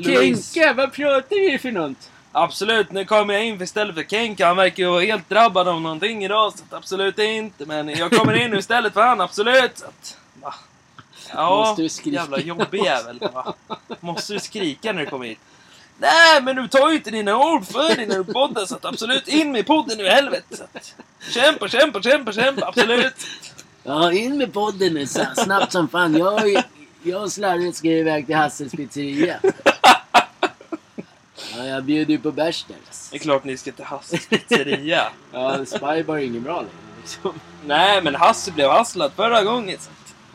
Kenke, 0.04 0.72
vad 0.72 0.92
pratar 0.92 1.50
vi 1.50 1.58
för 1.58 1.70
något? 1.70 2.10
Absolut, 2.32 2.92
nu 2.92 3.04
kommer 3.04 3.34
jag 3.34 3.44
in 3.44 3.56
för 3.58 3.64
istället 3.64 3.94
för 3.94 4.02
Kenka. 4.02 4.46
Han 4.46 4.56
verkar 4.56 4.82
ju 4.82 4.88
vara 4.88 5.00
helt 5.04 5.28
drabbad 5.28 5.68
av 5.68 5.80
någonting 5.80 6.24
idag, 6.24 6.52
så 6.52 6.64
att 6.64 6.72
absolut 6.72 7.18
inte. 7.18 7.66
Men 7.66 7.88
jag 7.88 8.10
kommer 8.10 8.44
in 8.44 8.50
nu 8.50 8.58
istället 8.58 8.92
för 8.92 9.00
han, 9.00 9.20
absolut. 9.20 9.78
Så 9.78 9.84
att, 9.86 10.16
va. 10.42 10.54
Ja, 11.34 11.48
Måste 11.56 11.82
du 11.82 11.88
skrika? 11.88 12.16
jävla 12.16 12.40
jobbig 12.40 12.84
jävel. 12.84 13.18
Va? 13.32 13.54
Måste 14.00 14.32
du 14.32 14.40
skrika 14.40 14.92
när 14.92 15.00
du 15.00 15.06
kommer 15.06 15.26
hit? 15.26 15.38
Nej, 15.98 16.42
men 16.42 16.56
du 16.56 16.68
tar 16.68 16.88
ju 16.90 16.96
inte 16.96 17.10
dina 17.10 17.36
ord 17.38 17.66
för 17.66 17.96
dig 17.96 18.06
när 18.06 18.18
du 18.18 18.32
poddar, 18.32 18.66
så 18.66 18.74
att 18.74 18.84
absolut 18.84 19.28
in 19.28 19.52
med 19.52 19.66
podden 19.66 19.98
nu 19.98 20.04
i 20.04 20.08
helvete. 20.08 20.56
Så 20.56 20.64
att, 20.64 20.94
kämpa, 21.30 21.68
kämpa, 21.68 22.02
kämpa, 22.02 22.32
kämpa, 22.32 22.66
absolut. 22.66 23.26
Ja, 23.84 24.12
in 24.12 24.38
med 24.38 24.52
podden 24.52 24.94
nu 24.94 25.06
så 25.06 25.26
snabbt 25.36 25.72
som 25.72 25.88
fan. 25.88 26.16
Jag, 26.16 26.64
jag 27.02 27.22
och 27.22 27.32
Slarre 27.32 27.72
ska 27.72 27.88
iväg 27.88 28.26
till 28.26 28.36
Hasses 28.36 28.72
pizzeria. 28.72 29.40
Ja, 31.56 31.64
jag 31.64 31.84
bjuder 31.84 32.12
ju 32.12 32.18
på 32.18 32.32
bärs 32.32 32.64
där. 32.68 32.76
Det 33.10 33.16
är 33.16 33.20
klart 33.20 33.44
ni 33.44 33.56
ska 33.56 33.72
till 33.72 33.84
Hasses 33.84 34.26
pizzeria. 34.26 35.12
Ja, 35.32 35.66
Spybar 35.66 36.16
är 36.16 36.18
inget 36.18 36.42
bra 36.42 36.56
längre. 36.56 36.72
Liksom. 37.00 37.40
Nej, 37.66 38.02
men 38.02 38.14
Hasse 38.14 38.52
blev 38.52 38.70
hasslad 38.70 39.12
förra 39.12 39.44
gången. 39.44 39.78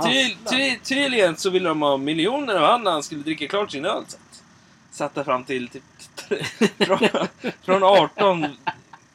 Ty, 0.03 0.35
ty, 0.49 0.79
tydligen 0.83 1.37
så 1.37 1.49
ville 1.49 1.69
de 1.69 1.81
ha 1.81 1.97
miljoner 1.97 2.55
av 2.55 2.71
han 2.71 2.83
när 2.83 2.91
han 2.91 3.03
skulle 3.03 3.23
dricka 3.23 3.47
klart 3.47 3.71
sin 3.71 3.85
öl. 3.85 4.03
Så 4.07 4.17
att, 4.17 4.43
satte 4.91 5.23
fram 5.23 5.43
till 5.43 5.69
typ 5.69 5.83
från, 6.87 6.99
från 7.65 7.83
18 7.83 8.45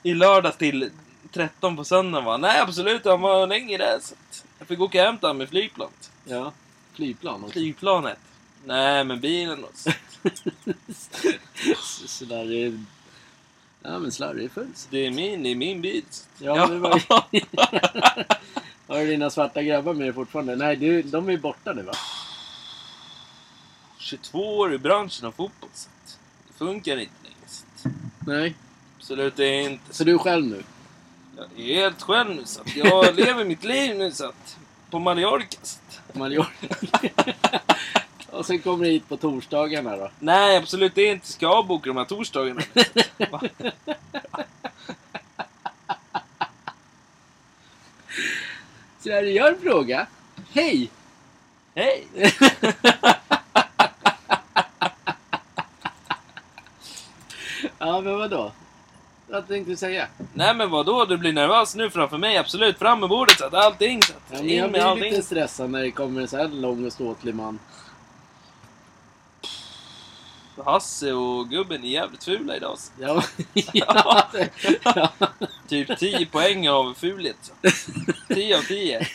i 0.03 0.15
lördags 0.15 0.57
till 0.57 0.91
13 1.33 1.77
på 1.77 1.85
söndagen. 1.85 2.25
Va? 2.25 2.37
Nej, 2.37 2.61
absolut. 2.61 3.05
Han 3.05 3.21
var 3.21 3.47
längre. 3.47 4.01
Så 4.01 4.15
att, 4.15 4.45
jag 4.59 4.69
fick 4.69 4.81
åka 4.81 5.01
och 5.01 5.07
hämta 5.07 5.27
honom 5.27 5.39
med 5.39 5.49
flygplan. 5.49 5.91
Ja, 6.25 6.53
flygplan 6.93 7.45
också. 7.45 7.53
Flygplanet. 7.53 8.19
Nej, 8.65 9.05
men 9.05 9.21
bilen 9.21 9.65
också. 9.65 9.91
Slarre... 12.07 12.79
Ja, 13.85 13.99
men 13.99 14.13
Slarre 14.13 14.45
är 14.45 14.49
full. 14.49 14.69
Det 14.91 15.07
är 15.07 15.11
min, 15.11 15.43
det 15.43 15.49
är 15.49 15.55
min 15.55 15.81
bil. 15.81 16.05
Ja, 16.39 16.67
men 16.67 16.81
vad... 16.81 16.93
Har 18.87 18.99
du 18.99 19.07
dina 19.07 19.31
svarta 19.31 19.63
grabbar 19.63 19.95
med 19.95 20.07
dig 20.07 20.13
fortfarande? 20.13 20.57
Nej, 20.57 20.77
du, 20.77 21.03
de 21.03 21.29
är 21.29 21.33
ju 21.33 21.39
borta 21.39 21.73
nu 21.73 21.83
va? 21.83 21.93
22 23.99 24.59
år 24.59 24.75
i 24.75 24.79
branschen 24.79 25.27
av 25.27 25.33
fotboll. 25.33 25.71
Så 25.75 25.89
det 26.49 26.55
funkar 26.55 26.97
inte 26.97 27.15
längre. 27.23 27.37
Så 27.47 27.89
Nej. 28.27 28.55
absolut 28.99 29.39
inte. 29.39 29.95
Så 29.95 30.05
du 30.05 30.15
är 30.15 30.19
själv 30.19 30.47
nu? 30.47 30.63
Jag 31.57 31.69
är 31.69 31.75
helt 31.75 32.03
själv 32.03 32.37
nu 32.37 32.43
så 32.45 32.61
att 32.61 32.77
jag 32.77 33.15
lever 33.17 33.45
mitt 33.45 33.65
liv 33.65 33.97
nu 33.97 34.13
så 34.13 34.29
att 34.29 34.57
på 34.91 34.99
Mallorca. 34.99 35.59
Så 35.63 35.79
att, 36.09 36.17
Mallorca. 36.17 36.69
Och 38.31 38.47
sen 38.47 38.59
kommer 38.59 38.85
du 38.85 38.91
hit 38.91 39.09
på 39.09 39.17
torsdagarna 39.17 39.97
då? 39.97 40.11
nej, 40.19 40.57
absolut 40.57 40.95
det 40.95 41.03
är 41.03 41.13
inte. 41.13 41.27
Ska 41.27 41.49
avboka 41.49 41.91
de 41.91 41.97
här 41.97 42.05
torsdagarna. 42.05 42.63
Va? 43.31 43.43
Slarre, 49.01 49.31
jag 49.31 49.45
har 49.45 49.51
en 49.53 49.61
fråga. 49.61 50.07
Hej! 50.53 50.91
Hej! 51.75 52.07
Ja, 57.79 58.01
men 58.01 58.19
vadå? 58.19 58.53
Att, 59.33 59.49
tänkte 59.49 59.73
du 59.73 59.77
säga? 59.77 60.07
Nej 60.35 60.55
men 60.55 60.71
vadå, 60.71 61.05
du 61.05 61.17
blir 61.17 61.33
nervös 61.33 61.75
nu 61.75 61.91
framför 61.91 62.19
mig, 62.19 62.37
absolut. 62.37 62.79
Fram 62.79 63.01
med 63.01 63.09
bordet 63.09 63.39
så 63.39 63.45
att 63.47 63.55
allting 63.55 64.03
så 64.03 64.13
att, 64.13 64.23
Ja, 64.31 64.43
men 64.43 64.55
jag 64.57 64.71
blir 64.73 64.83
allting. 64.83 65.11
lite 65.11 65.23
stressad 65.23 65.71
när 65.71 65.83
det 65.83 65.91
kommer 65.91 66.21
en 66.21 66.29
så 66.29 66.37
här 66.37 66.49
lång 66.49 66.87
och 66.87 66.93
ståtlig 66.93 67.35
man. 67.35 67.59
Hasse 70.65 71.13
och 71.13 71.49
gubben 71.51 71.85
är 71.85 71.89
jävligt 71.89 72.25
fula 72.25 72.57
idag. 72.57 72.79
Så. 72.79 72.91
Ja, 73.01 73.23
ja, 73.73 74.29
det- 74.33 74.51
ja. 74.85 75.09
Typ 75.69 75.99
10 75.99 76.27
poäng 76.27 76.69
av 76.69 76.95
fulhet. 76.95 77.37
Så. 77.63 78.35
10 78.35 78.59
av 78.59 78.63
10. 78.63 79.07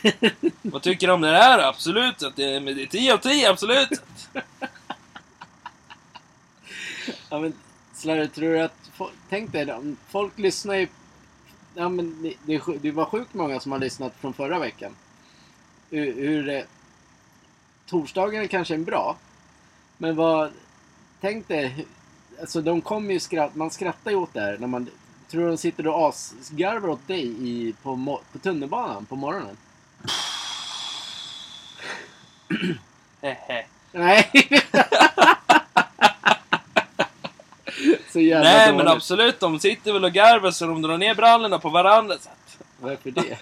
Vad 0.62 0.82
tycker 0.82 1.08
du 1.08 1.14
om 1.14 1.22
det 1.22 1.28
här? 1.32 1.60
Absolut. 1.60 2.24
Att 2.24 2.36
det, 2.36 2.60
men 2.60 2.76
det 2.76 2.82
är 2.84 2.88
10 2.88 3.14
av 3.14 3.18
10, 3.18 3.50
absolut. 3.50 3.90
ja 7.30 7.40
men 7.40 7.54
Slarre, 7.94 8.28
tror 8.28 8.50
du 8.50 8.60
att... 8.62 8.87
Tänk 9.30 9.52
dig, 9.52 9.96
folk 10.10 10.40
lyssnar 10.40 10.76
ju... 10.76 10.88
Ja 11.76 11.90
men 11.90 12.22
det, 12.22 12.34
det, 12.82 12.88
är 12.88 12.92
var 12.92 13.06
sjukt 13.06 13.34
många 13.34 13.60
som 13.60 13.72
har 13.72 13.80
lyssnat 13.80 14.14
från 14.20 14.34
förra 14.34 14.60
veckan. 14.60 14.96
Hur... 15.90 16.14
hur 16.14 16.50
eh, 16.50 16.64
torsdagen 17.88 18.44
är 18.44 18.48
kanske 18.48 18.74
en 18.74 18.84
bra. 18.84 19.18
Men 19.98 20.16
vad... 20.16 20.52
Tänk 21.22 21.48
dig... 21.48 21.86
Alltså 22.40 22.62
de 22.62 22.82
kommer 22.82 23.14
ju 23.14 23.20
skratt... 23.20 23.56
Man 23.56 23.70
skrattar 23.70 24.12
ju 24.12 24.18
åt 24.18 24.34
det 24.34 24.42
här 24.42 24.58
när 24.58 24.68
man... 24.68 24.90
Tror 25.28 25.42
du 25.42 25.48
de 25.48 25.58
sitter 25.58 25.88
och 25.88 26.08
asgarvar 26.08 26.90
åt 26.90 27.08
dig 27.08 27.50
i, 27.50 27.74
på, 27.84 28.22
på 28.32 28.40
tunnelbanan 28.40 29.06
på 29.06 29.16
morgonen? 29.16 29.58
Nej! 33.92 34.32
Så 38.18 38.22
jävla 38.22 38.50
Nej 38.50 38.68
dåligt. 38.72 38.86
men 38.86 38.94
absolut, 38.96 39.40
de 39.40 39.60
sitter 39.60 39.94
väl 39.94 40.04
och 40.04 40.12
garvar 40.12 40.52
så 40.52 40.66
de 40.66 40.82
drar 40.82 40.98
ner 40.98 41.16
brallorna 41.16 41.60
på 41.60 41.70
varandra. 41.70 42.16
Så 42.20 42.30
att. 42.30 42.58
Varför 42.82 43.12
det? 43.12 43.38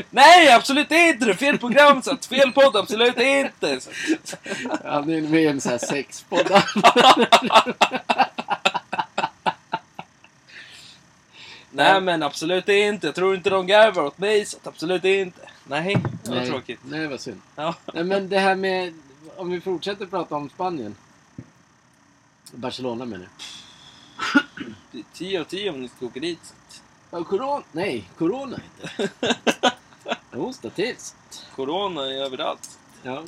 Nej, 0.10 0.52
absolut 0.52 0.90
inte! 0.92 1.24
Det 1.24 1.30
är 1.30 1.34
fel 1.34 1.58
program, 1.58 2.02
så 2.02 2.10
att, 2.12 2.26
fel 2.26 2.52
podd, 2.52 2.76
absolut 2.76 3.18
inte! 3.20 3.80
Så 3.80 3.90
att. 3.90 4.38
Han 4.84 5.10
är 5.10 5.20
med 5.20 5.42
i 5.42 5.46
en 5.46 5.60
sån 5.60 5.70
här 5.70 5.78
sexpodd. 5.78 6.50
Nej 11.70 12.00
men 12.00 12.22
absolut 12.22 12.68
inte. 12.68 13.06
Jag 13.06 13.14
tror 13.14 13.34
inte 13.34 13.50
de 13.50 13.66
garvar 13.66 14.02
åt 14.04 14.18
mig, 14.18 14.44
så 14.44 14.56
absolut 14.64 15.04
inte. 15.04 15.40
Nej, 15.64 15.96
det 16.24 16.30
var 16.30 16.36
Nej, 16.36 16.48
tråkigt. 16.48 16.80
nej, 16.84 17.06
var 17.06 17.16
synd. 17.16 17.40
Ja. 17.56 17.74
Nej, 17.94 18.04
men 18.04 18.28
det 18.28 18.38
här 18.38 18.54
med... 18.54 18.94
Om 19.36 19.50
vi 19.50 19.60
fortsätter 19.60 20.06
prata 20.06 20.34
om 20.34 20.50
Spanien. 20.50 20.94
Barcelona 22.52 23.04
menar 23.04 23.28
jag. 24.32 24.42
Det 24.92 24.98
är 24.98 25.04
10 25.12 25.40
av 25.40 25.44
10 25.44 25.70
om 25.70 25.80
ni 25.82 25.88
ska 25.88 26.06
åka 26.06 26.20
dit. 26.20 26.54
Ja, 27.10 27.24
corona... 27.24 27.62
Nej, 27.72 28.10
corona 28.18 28.60
inte. 28.64 29.10
Jag 30.30 30.38
hostar 30.38 30.70
tills. 30.70 31.14
Corona 31.56 32.02
är 32.06 32.22
överallt. 32.22 32.78
Ja. 33.02 33.22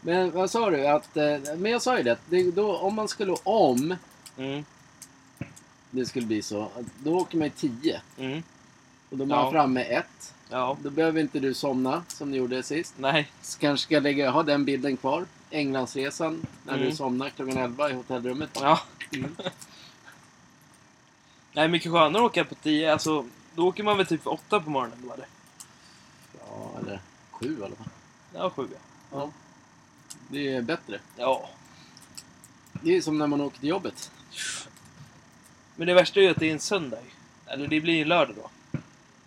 Men 0.00 0.30
vad 0.30 0.50
sa 0.50 0.70
du? 0.70 0.86
Att, 0.86 1.16
eh, 1.16 1.38
men 1.56 1.72
jag 1.72 1.82
sa 1.82 1.96
ju 1.96 2.02
det. 2.02 2.18
det 2.28 2.50
då, 2.50 2.76
om 2.76 2.94
man 2.94 3.08
skulle... 3.08 3.36
Om 3.42 3.94
Mm, 4.38 4.64
det 5.90 6.06
skulle 6.06 6.26
bli 6.26 6.42
så. 6.42 6.68
Då 6.98 7.16
åker 7.18 7.38
man 7.38 7.46
i 7.46 7.50
10. 7.50 8.00
mm, 8.18 8.42
Och 9.10 9.16
då 9.16 9.24
är 9.24 9.28
man 9.28 9.44
Ja. 9.44 9.50
framme 9.50 9.82
ett. 9.82 10.34
Ja. 10.50 10.76
Då 10.82 10.90
behöver 10.90 11.20
inte 11.20 11.40
du 11.40 11.54
somna 11.54 12.04
som 12.08 12.30
du 12.30 12.36
gjorde 12.38 12.62
sist. 12.62 12.94
Nej. 12.98 13.30
Så 13.42 13.58
kanske 13.58 13.84
ska 13.84 14.00
lägga, 14.00 14.30
ha 14.30 14.42
den 14.42 14.64
bilden 14.64 14.96
kvar. 14.96 15.26
Englandsresan. 15.50 16.46
När 16.64 16.74
Mm. 16.74 16.90
du 16.90 16.96
somnar 16.96 17.30
klockan 17.30 17.56
11 17.56 17.90
i 17.90 17.92
hotellrummet. 17.92 18.50
Ja. 18.60 18.80
Mm. 19.12 19.36
Nej, 21.52 21.68
mycket 21.68 21.92
skönare 21.92 22.22
att 22.24 22.30
åka 22.30 22.44
på 22.44 22.54
10. 22.54 22.92
Alltså, 22.92 23.26
då 23.54 23.68
åker 23.68 23.82
man 23.84 23.96
väl 23.96 24.06
typ 24.06 24.26
8 24.26 24.60
på 24.60 24.70
morgonen 24.70 24.98
då 25.06 25.12
eller? 25.12 25.26
Ja, 26.48 26.70
eller 26.80 27.00
sju 27.30 27.58
i 27.60 27.64
alla 27.64 27.76
fall. 27.76 27.88
Ja, 28.34 28.50
7 28.50 28.68
ja. 28.72 28.78
Ja. 29.18 29.30
Det 30.28 30.54
är 30.54 30.62
bättre. 30.62 31.00
Ja. 31.16 31.50
Det 32.72 32.96
är 32.96 33.00
som 33.00 33.18
när 33.18 33.26
man 33.26 33.40
åker 33.40 33.58
till 33.60 33.68
jobbet. 33.68 34.10
Men 35.76 35.86
det 35.86 35.94
värsta 35.94 36.20
är 36.20 36.24
ju 36.24 36.30
att 36.30 36.36
det 36.40 36.46
är 36.48 36.52
en 36.52 36.60
söndag. 36.60 36.98
Eller 37.46 37.68
det 37.68 37.80
blir 37.80 37.94
ju 37.94 38.04
lördag 38.04 38.36
då. 38.36 38.50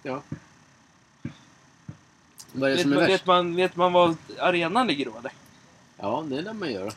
Ja. 0.04 0.22
Vad 2.54 2.72
är 2.72 2.76
det 2.76 2.76
Vet 2.76 2.82
som 2.84 2.92
är 2.92 2.96
man, 2.96 3.04
värst? 3.08 3.14
vet, 3.22 3.26
man, 3.26 3.56
vet 3.56 3.76
man 3.76 3.94
var 3.94 4.16
arenan 4.40 4.88
ligger 4.88 5.06
då 5.06 5.18
eller? 5.18 5.32
Ja, 5.98 6.24
det 6.28 6.42
lär 6.42 6.54
man 6.54 6.72
göra. 6.72 6.92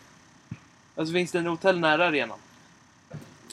Alltså 0.96 1.14
finns 1.14 1.32
det 1.32 1.38
en 1.38 1.46
hotell 1.46 1.80
nära 1.80 2.06
arenan? 2.06 2.38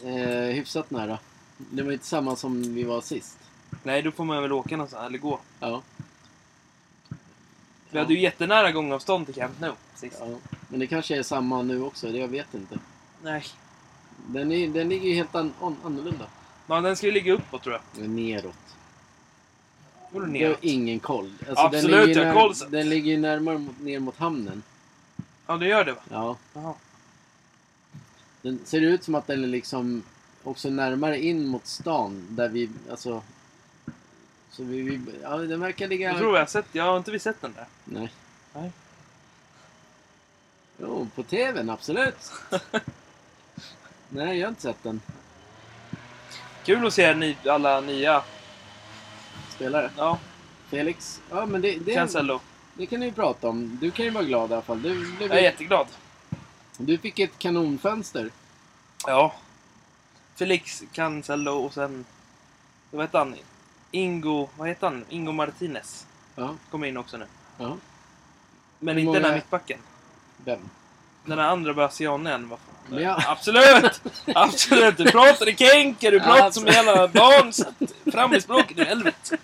Eh, 0.04 0.56
hyfsat 0.56 0.92
nära. 0.92 1.20
Det 1.58 1.84
var 1.84 1.92
inte 1.92 2.06
samma 2.06 2.36
som 2.36 2.76
vi 2.76 2.84
var 2.84 3.02
sist. 3.02 3.38
Nej, 3.84 4.02
då 4.02 4.12
får 4.12 4.24
man 4.26 4.42
väl 4.42 4.52
åka 4.52 4.78
någonstans, 4.78 5.06
eller 5.06 5.18
gå. 5.18 5.40
Ja. 5.60 5.82
Vi 7.92 8.00
hade 8.00 8.14
ju 8.14 8.20
jättenära 8.20 8.72
gångavstånd 8.72 9.26
till 9.26 9.36
Camp 9.36 9.60
Nou 9.60 9.74
sist. 9.96 10.18
ja. 10.20 10.28
Men 10.68 10.80
det 10.80 10.88
kanske 10.88 11.18
är 11.18 11.24
samma 11.24 11.62
nu 11.62 11.82
också, 11.84 12.12
det 12.12 12.18
jag 12.18 12.28
vet 12.28 12.54
inte. 12.54 12.80
Nej. 13.24 13.44
Den, 14.28 14.52
är, 14.52 14.68
den 14.68 14.90
ligger 14.90 15.10
ju 15.10 15.16
helt 15.16 15.36
an, 15.36 15.54
an, 15.62 15.76
annorlunda. 15.84 16.26
Men 16.66 16.84
den 16.84 16.96
ska 16.96 17.06
ju 17.06 17.12
ligga 17.12 17.34
uppåt 17.34 17.64
tror 17.64 17.80
jag. 17.96 18.10
Den 20.12 20.24
är 20.24 20.28
Neråt. 20.28 20.40
Det 20.62 20.68
har 20.68 20.74
ingen 20.74 21.00
koll. 21.00 21.34
Alltså, 21.50 21.66
Absolut, 21.66 21.92
den 21.92 22.08
ligger, 22.08 22.22
jag 22.26 22.28
när- 22.28 22.42
koll, 22.42 22.54
Den 22.70 22.90
ligger 22.90 23.12
ju 23.12 23.18
närmare 23.18 23.58
mot, 23.58 23.80
ner 23.80 24.00
mot 24.00 24.18
hamnen. 24.18 24.64
Ja, 25.48 25.58
det 25.58 25.68
gör 25.68 25.86
det 25.86 25.92
va? 25.94 26.00
Ja. 26.12 26.38
Jaha. 26.54 26.74
Den 28.42 28.60
ser 28.66 28.82
ut 28.82 29.04
som 29.04 29.16
att 29.16 29.28
den 29.28 29.44
är 29.44 29.48
liksom 29.48 30.04
också 30.44 30.70
närmare 30.70 31.20
in 31.20 31.48
mot 31.48 31.68
stan. 31.68 32.28
Där 32.30 32.50
vi, 32.50 32.70
alltså... 32.92 33.22
Så 34.52 34.64
vi, 34.64 34.82
vi 34.82 35.02
ja, 35.22 35.38
den 35.38 35.60
verkar 35.60 35.88
ligga... 35.88 36.10
Jag 36.10 36.18
tror 36.18 36.34
jag 36.36 36.42
har 36.42 36.48
sett, 36.48 36.66
jag 36.72 36.84
har 36.84 36.98
inte 36.98 37.12
vi 37.12 37.20
sett 37.20 37.42
den 37.42 37.54
där. 37.54 37.66
Nej. 37.86 38.12
Nej. 38.54 38.72
Jo, 40.78 41.08
på 41.16 41.24
TVn, 41.24 41.70
absolut. 41.70 42.32
Nej, 44.10 44.38
jag 44.40 44.46
har 44.48 44.50
inte 44.50 44.62
sett 44.62 44.84
den. 44.84 45.02
Kul 46.66 46.88
att 46.88 46.94
se 46.94 47.36
alla 47.46 47.82
nya. 47.82 48.24
Spelare. 49.60 49.92
Ja, 49.98 50.20
Felix. 50.70 51.22
Ja, 51.30 51.46
men 51.46 51.62
det, 51.62 51.76
det, 51.80 51.94
Cancelo. 51.94 52.40
det 52.74 52.86
kan 52.86 53.00
ni 53.00 53.06
ju 53.06 53.12
prata 53.12 53.48
om. 53.50 53.78
Du 53.82 53.92
kan 53.92 54.06
ju 54.06 54.12
vara 54.12 54.24
glad 54.24 54.50
i 54.50 54.54
alla 54.54 54.62
fall. 54.62 54.82
Du, 54.82 54.94
du, 55.06 55.26
Jag 55.26 55.32
är 55.38 55.42
jätteglad. 55.42 55.88
du 56.78 56.98
fick 56.98 57.20
ett 57.20 57.40
kanonfönster. 57.40 58.32
Ja. 59.08 59.34
Felix 60.36 60.84
Cancelo 60.92 61.52
och 61.52 61.74
sen... 61.74 62.06
Vad 62.92 63.02
heter 63.04 63.18
han? 63.20 63.36
Ingo... 63.92 64.48
Vad 64.58 64.68
heter 64.68 64.88
han? 64.88 65.06
Ingo 65.10 65.32
Martinez. 65.32 66.06
Ja. 66.36 66.56
Kommer 66.72 66.88
in 66.88 66.98
också 66.98 67.18
nu. 67.18 67.26
ja. 67.58 67.78
Men 68.80 68.96
Hur 68.96 69.02
inte 69.04 69.14
den 69.14 69.22
många- 69.22 69.28
här 69.28 69.36
mittbacken. 69.36 69.80
Vem? 70.46 70.60
Den 71.26 71.40
här 71.40 71.46
andra 71.48 71.74
brasilianen. 71.74 72.50
vad 72.50 72.60
fan. 72.60 72.76
Men 72.90 73.04
jag- 73.04 73.24
Absolut! 73.28 74.02
Absolut! 74.36 74.98
Du 74.98 75.06
pratar 75.12 75.50
i 75.50 75.56
känker, 75.56 76.12
du 76.12 76.20
pratar 76.20 76.42
Alltså. 76.46 76.60
som 76.60 76.68
en 76.70 76.74
jävla 76.74 77.08
barn. 77.08 77.54
Så 77.54 77.66
fram 78.12 78.32
med 78.32 78.44
språket 78.44 78.78
i 78.80 78.84
helvete. 78.84 79.38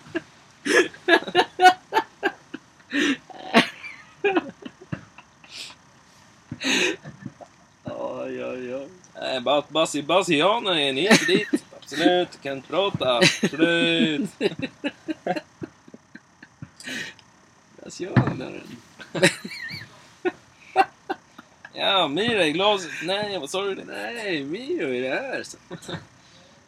Oj, 7.84 8.44
oj, 8.44 8.74
oj. 8.74 8.88
Nej, 9.14 9.40
basi- 9.40 10.02
brasilianer 10.06 10.70
är 10.74 10.92
ni 10.92 11.06
inte 11.08 11.24
dit. 11.24 11.48
Absolut, 11.82 12.32
du 12.32 12.38
kan 12.38 12.56
inte 12.56 12.68
prata. 12.68 13.18
Absolut. 13.18 14.30
Brasilianaren. 17.82 18.62
Ja, 22.06 22.10
Mira 22.10 22.46
i 22.46 22.52
glaset. 22.52 22.90
Nej, 23.02 23.38
vad 23.38 23.50
sa 23.50 23.62
du? 23.62 23.84
Nej, 23.86 24.44
Miro 24.44 24.94
är 24.94 25.02
det 25.02 25.08
här. 25.08 25.42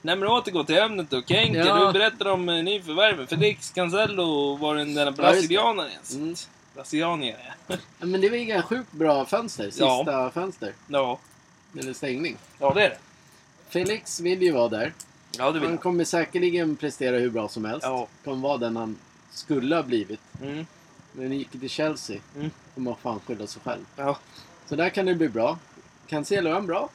Nej 0.02 0.16
men 0.16 0.28
återgå 0.28 0.64
till 0.64 0.78
ämnet 0.78 1.10
då. 1.10 1.22
Kenke, 1.22 1.58
Ja. 1.58 1.86
du 1.86 1.92
berättar 1.92 2.26
om 2.26 2.48
eh, 2.48 2.62
nyförvärven. 2.64 3.26
Felix 3.26 3.70
Cancelo 3.70 4.56
var 4.56 4.76
den 4.76 4.94
där 4.94 5.10
brasilianaren. 5.10 5.90
Mm. 6.14 6.34
Brasilianier, 6.74 7.54
ja. 7.68 7.76
Ja, 7.98 8.06
men 8.06 8.20
det 8.20 8.28
var 8.28 8.36
inga 8.36 8.62
sjukt 8.62 8.92
bra 8.92 9.24
fönster. 9.24 9.70
Sista 9.70 10.30
fönster. 10.30 10.72
ja. 10.88 11.18
Eller 11.78 11.92
stängning. 11.92 12.36
Ja, 12.58 12.72
det 12.74 12.84
är 12.84 12.90
det. 12.90 12.98
Felix 13.68 14.20
vill 14.20 14.42
ju 14.42 14.52
vara 14.52 14.68
där. 14.68 14.92
Ja, 15.38 15.46
det 15.46 15.52
vill 15.52 15.62
Han 15.62 15.70
jag. 15.72 15.80
kommer 15.82 16.04
säkerligen 16.04 16.76
prestera 16.76 17.18
hur 17.18 17.30
bra 17.30 17.48
som 17.48 17.64
helst. 17.64 17.86
Ja. 17.86 18.08
Kommer 18.24 18.48
vara 18.48 18.56
den 18.58 18.76
han 18.76 18.96
skulle 19.30 19.76
ha 19.76 19.82
blivit. 19.82 20.20
Mm. 20.42 20.66
Men 21.12 21.32
gick 21.32 21.50
till 21.50 21.68
Chelsea. 21.70 22.16
Mm. 22.36 22.50
Man 22.74 22.96
fan 23.02 23.20
skylla 23.26 23.46
sig 23.46 23.62
själv. 23.64 23.84
Ja. 23.96 24.18
Så 24.68 24.76
där 24.76 24.90
kan 24.90 25.06
det 25.06 25.14
bli 25.14 25.28
bra. 25.28 25.58
Cancelo 26.06 26.50
är 26.50 26.54
han 26.54 26.66
bra? 26.66 26.88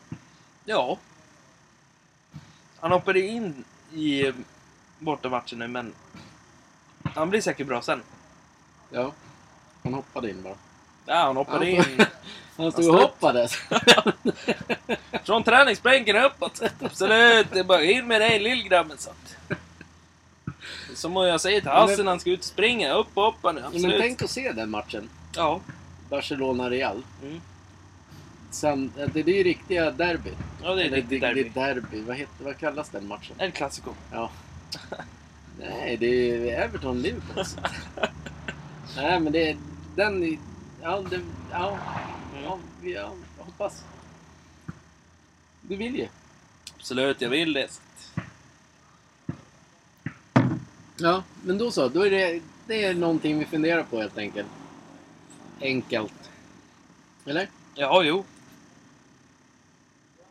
Ja. 0.65 0.97
Han 2.79 2.91
hoppade 2.91 3.19
in 3.21 3.63
i 3.93 4.31
bortamatchen 4.99 5.59
nu, 5.59 5.67
men 5.67 5.93
han 7.03 7.29
blir 7.29 7.41
säkert 7.41 7.67
bra 7.67 7.81
sen. 7.81 8.01
Ja. 8.91 9.11
Han 9.83 9.93
hoppade 9.93 10.29
in 10.29 10.43
bara. 10.43 10.55
Ja, 11.05 11.15
han 11.15 11.37
hoppade 11.37 11.69
Ja. 11.69 11.83
in. 11.89 12.05
Han 12.57 12.71
stod 12.71 12.85
Han 12.85 12.95
och 12.95 13.01
hoppades. 13.01 13.53
Från 15.23 15.43
träningsbänken 15.43 16.15
uppåt. 16.15 16.61
Absolut, 16.81 17.47
det 17.51 17.59
är 17.59 17.63
bara 17.63 17.83
in 17.83 18.07
med 18.07 18.21
dig 18.21 18.39
lillgrabben. 18.39 18.97
Som 20.95 21.15
jag 21.15 21.41
säger 21.41 21.61
till 21.61 21.69
Hasse 21.69 22.03
när 22.03 22.11
han 22.11 22.19
ska 22.19 22.29
ut 22.29 22.39
och 22.39 22.45
springa. 22.45 22.93
Upp 22.93 23.07
och 23.13 23.23
hoppa 23.23 23.51
nu. 23.51 23.61
Men 23.61 23.67
Absolut. 23.67 24.01
tänk 24.01 24.21
att 24.21 24.29
se 24.29 24.51
den 24.51 24.69
matchen. 24.69 25.09
Ja. 25.35 25.59
Barcelona-Real. 26.09 27.03
Mm. 27.23 27.41
Sen, 28.53 28.91
det, 28.95 29.07
det 29.23 29.31
är 29.31 29.37
ju 29.37 29.43
riktiga 29.43 29.91
derby. 29.91 30.29
ja, 30.63 30.75
det 30.75 30.83
är 30.83 30.89
riktigt 30.89 31.21
derby. 31.21 31.43
det 31.43 31.59
är 31.59 31.75
derby. 31.75 32.01
Vad, 32.01 32.15
heter, 32.15 32.43
vad 32.43 32.57
kallas 32.57 32.89
den 32.89 33.07
matchen? 33.07 33.35
El 33.39 33.51
Clasico. 33.51 33.93
Ja. 34.11 34.31
Nej, 35.59 35.97
det 35.97 36.05
är 36.31 36.61
Everton-Liverpool. 36.63 37.37
alltså. 37.39 37.59
Nej, 38.95 39.19
men 39.19 39.33
det 39.33 39.49
är 39.49 39.57
den... 39.95 40.23
är- 40.23 40.37
Ja, 40.81 41.03
det, 41.09 41.19
ja, 41.51 41.77
ja, 42.43 42.59
vi- 42.81 42.93
ja, 42.93 43.11
jag 43.37 43.45
hoppas. 43.45 43.83
Du 45.61 45.75
vill 45.75 45.95
ju. 45.95 46.07
Absolut, 46.75 47.21
jag 47.21 47.29
vill 47.29 47.53
det. 47.53 47.69
Ja, 50.99 51.23
men 51.43 51.57
då 51.57 51.71
så. 51.71 51.87
Då 51.89 52.05
är 52.05 52.09
det, 52.11 52.41
det 52.67 52.83
är 52.85 52.93
någonting 52.93 53.39
vi 53.39 53.45
funderar 53.45 53.83
på 53.83 53.99
helt 53.99 54.17
enkelt. 54.17 54.47
Enkelt. 55.61 56.13
Eller? 57.25 57.49
Ja, 57.75 58.03
jo. 58.03 58.25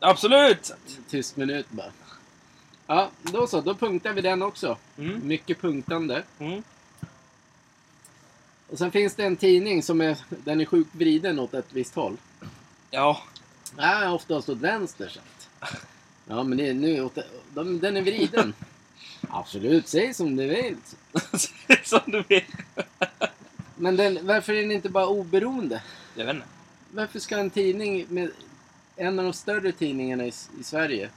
Absolut! 0.05 0.71
Tyst 1.09 1.37
minut 1.37 1.69
bara. 1.69 1.91
Ja, 2.87 3.11
då 3.21 3.47
så. 3.47 3.61
Då 3.61 3.75
punktar 3.75 4.13
vi 4.13 4.21
den 4.21 4.41
också. 4.41 4.77
Mm. 4.97 5.27
Mycket 5.27 5.61
punktande. 5.61 6.23
Mm. 6.39 6.63
Och 8.69 8.77
sen 8.77 8.91
finns 8.91 9.15
det 9.15 9.23
en 9.23 9.35
tidning 9.35 9.83
som 9.83 10.01
är, 10.01 10.17
den 10.29 10.61
är 10.61 10.65
sjukt 10.65 10.95
vriden 10.95 11.39
åt 11.39 11.53
ett 11.53 11.65
visst 11.69 11.95
håll. 11.95 12.17
Ja. 12.91 13.21
Nej, 13.77 14.07
oftast 14.07 14.49
åt 14.49 14.57
vänster 14.57 15.07
så 15.07 15.19
att. 15.19 15.79
Ja, 16.27 16.43
men 16.43 16.57
det 16.57 16.67
är 16.67 16.73
nu 16.73 17.03
åt, 17.03 17.17
de, 17.53 17.79
den 17.79 17.97
är 17.97 18.01
vriden. 18.01 18.53
Absolut, 19.29 19.87
säg 19.87 20.13
som 20.13 20.35
du 20.35 20.47
vill. 20.47 20.77
Som 21.83 21.99
du 22.05 22.23
vill. 22.27 22.45
Men 23.75 23.95
den, 23.95 24.27
varför 24.27 24.53
är 24.53 24.61
den 24.61 24.71
inte 24.71 24.89
bara 24.89 25.07
oberoende? 25.07 25.81
Jag 26.15 26.25
vet 26.25 26.35
inte. 26.35 26.47
Varför 26.91 27.19
ska 27.19 27.37
en 27.37 27.49
tidning 27.49 28.05
med 28.09 28.31
en 28.95 29.19
av 29.19 29.25
de 29.25 29.33
större 29.33 29.71
tidningarna 29.71 30.25
i, 30.25 30.31
i 30.59 30.63
Sverige 30.63 31.09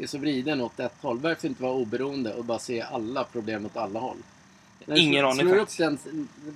är 0.00 0.06
så 0.06 0.18
vriden 0.18 0.60
åt 0.60 0.80
ett 0.80 0.94
håll? 1.00 1.18
Varför 1.18 1.48
inte 1.48 1.62
vara 1.62 1.72
oberoende 1.72 2.34
och 2.34 2.44
bara 2.44 2.58
se 2.58 2.80
alla 2.82 3.24
problem 3.24 3.66
åt 3.66 3.76
alla 3.76 4.00
håll? 4.00 4.16
När 4.86 4.96
Ingen 4.98 5.24
aning 5.24 5.40
slår 5.46 5.56
upp 5.56 5.76
den 5.78 5.98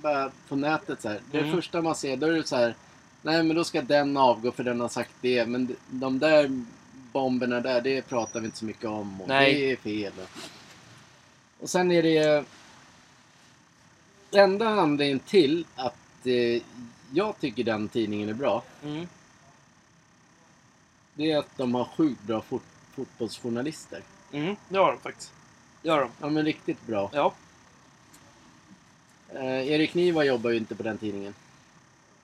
bara 0.01 0.31
på 0.47 0.55
nätet 0.55 1.01
så 1.01 1.09
här. 1.09 1.21
Det 1.31 1.39
Mm. 1.39 1.51
första 1.55 1.81
man 1.81 1.95
ser, 1.95 2.17
då 2.17 2.27
är 2.27 2.31
det 2.31 2.47
så 2.47 2.55
här. 2.55 2.75
Nej, 3.21 3.43
men 3.43 3.55
då 3.55 3.63
ska 3.63 3.81
den 3.81 4.17
avgå 4.17 4.51
för 4.51 4.63
den 4.63 4.79
har 4.79 4.89
sagt 4.89 5.11
det. 5.21 5.45
Men 5.45 5.65
de- 5.67 5.75
de 5.89 6.19
där 6.19 6.63
bomberna 7.11 7.59
där, 7.59 7.81
det 7.81 8.01
pratar 8.01 8.39
vi 8.39 8.45
inte 8.45 8.57
så 8.57 8.65
mycket 8.65 8.85
om. 8.85 9.21
Och 9.21 9.27
Nej. 9.27 9.53
Det 9.53 9.71
är 9.71 9.75
fel. 9.75 10.13
Och 11.59 11.69
sen 11.69 11.91
är 11.91 12.03
det... 12.03 12.45
Enda 14.31 14.67
anledningen 14.69 15.19
till 15.19 15.65
att 15.75 15.95
eh, 16.25 16.61
jag 17.13 17.39
tycker 17.39 17.63
den 17.63 17.87
tidningen 17.87 18.29
är 18.29 18.33
bra. 18.33 18.63
Mm. 18.83 19.07
Det 21.13 21.31
är 21.31 21.37
att 21.37 21.57
de 21.57 21.75
har 21.75 21.85
sjukt 21.85 22.23
bra 22.23 22.41
fot 22.41 22.63
fotbollsjournalister. 22.95 24.01
Mm. 24.31 24.55
Det 24.69 24.77
har 24.77 24.91
de 24.91 24.99
faktiskt. 24.99 25.31
Det 25.81 25.89
har 25.89 25.99
de. 26.01 26.09
Ja, 26.21 26.29
men 26.29 26.45
riktigt 26.45 26.87
bra. 26.87 27.09
Ja. 27.13 27.33
Eh, 29.33 29.67
Erik 29.71 29.93
Niva 29.93 30.23
jobbar 30.23 30.49
ju 30.49 30.57
inte 30.57 30.75
på 30.75 30.83
den 30.83 30.97
tidningen. 30.97 31.33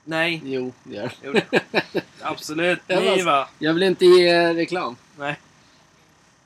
Nej. 0.04 0.40
Jo, 0.44 0.72
det 0.84 0.94
gör 0.94 1.12
Jo, 1.22 1.32
det- 1.32 2.02
Absolut. 2.20 2.80
Niva. 2.88 3.48
Jag 3.58 3.74
vill 3.74 3.82
inte 3.82 4.04
ge 4.06 4.54
reklam. 4.54 4.96
Nej. 5.18 5.38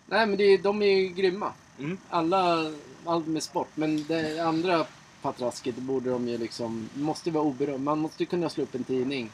Nej, 0.06 0.26
men 0.26 0.36
det 0.36 0.44
är, 0.44 0.58
de 0.58 0.82
är 0.82 0.86
ju 0.86 1.08
grymma. 1.08 1.52
Mm. 1.78 1.98
Alla, 2.10 2.72
allt 3.06 3.26
med 3.26 3.42
sport. 3.42 3.68
Men 3.74 4.04
det 4.04 4.38
andra 4.40 4.86
patrasket, 5.22 5.74
borde 5.76 6.10
de 6.10 6.28
ju 6.28 6.38
liksom... 6.38 6.88
måste 6.94 7.30
vara 7.30 7.44
oberoende. 7.44 7.84
Man 7.84 7.98
måste 7.98 8.24
kunna 8.24 8.48
slå 8.50 8.62
upp 8.64 8.74
en 8.74 8.84
tidning. 8.84 9.30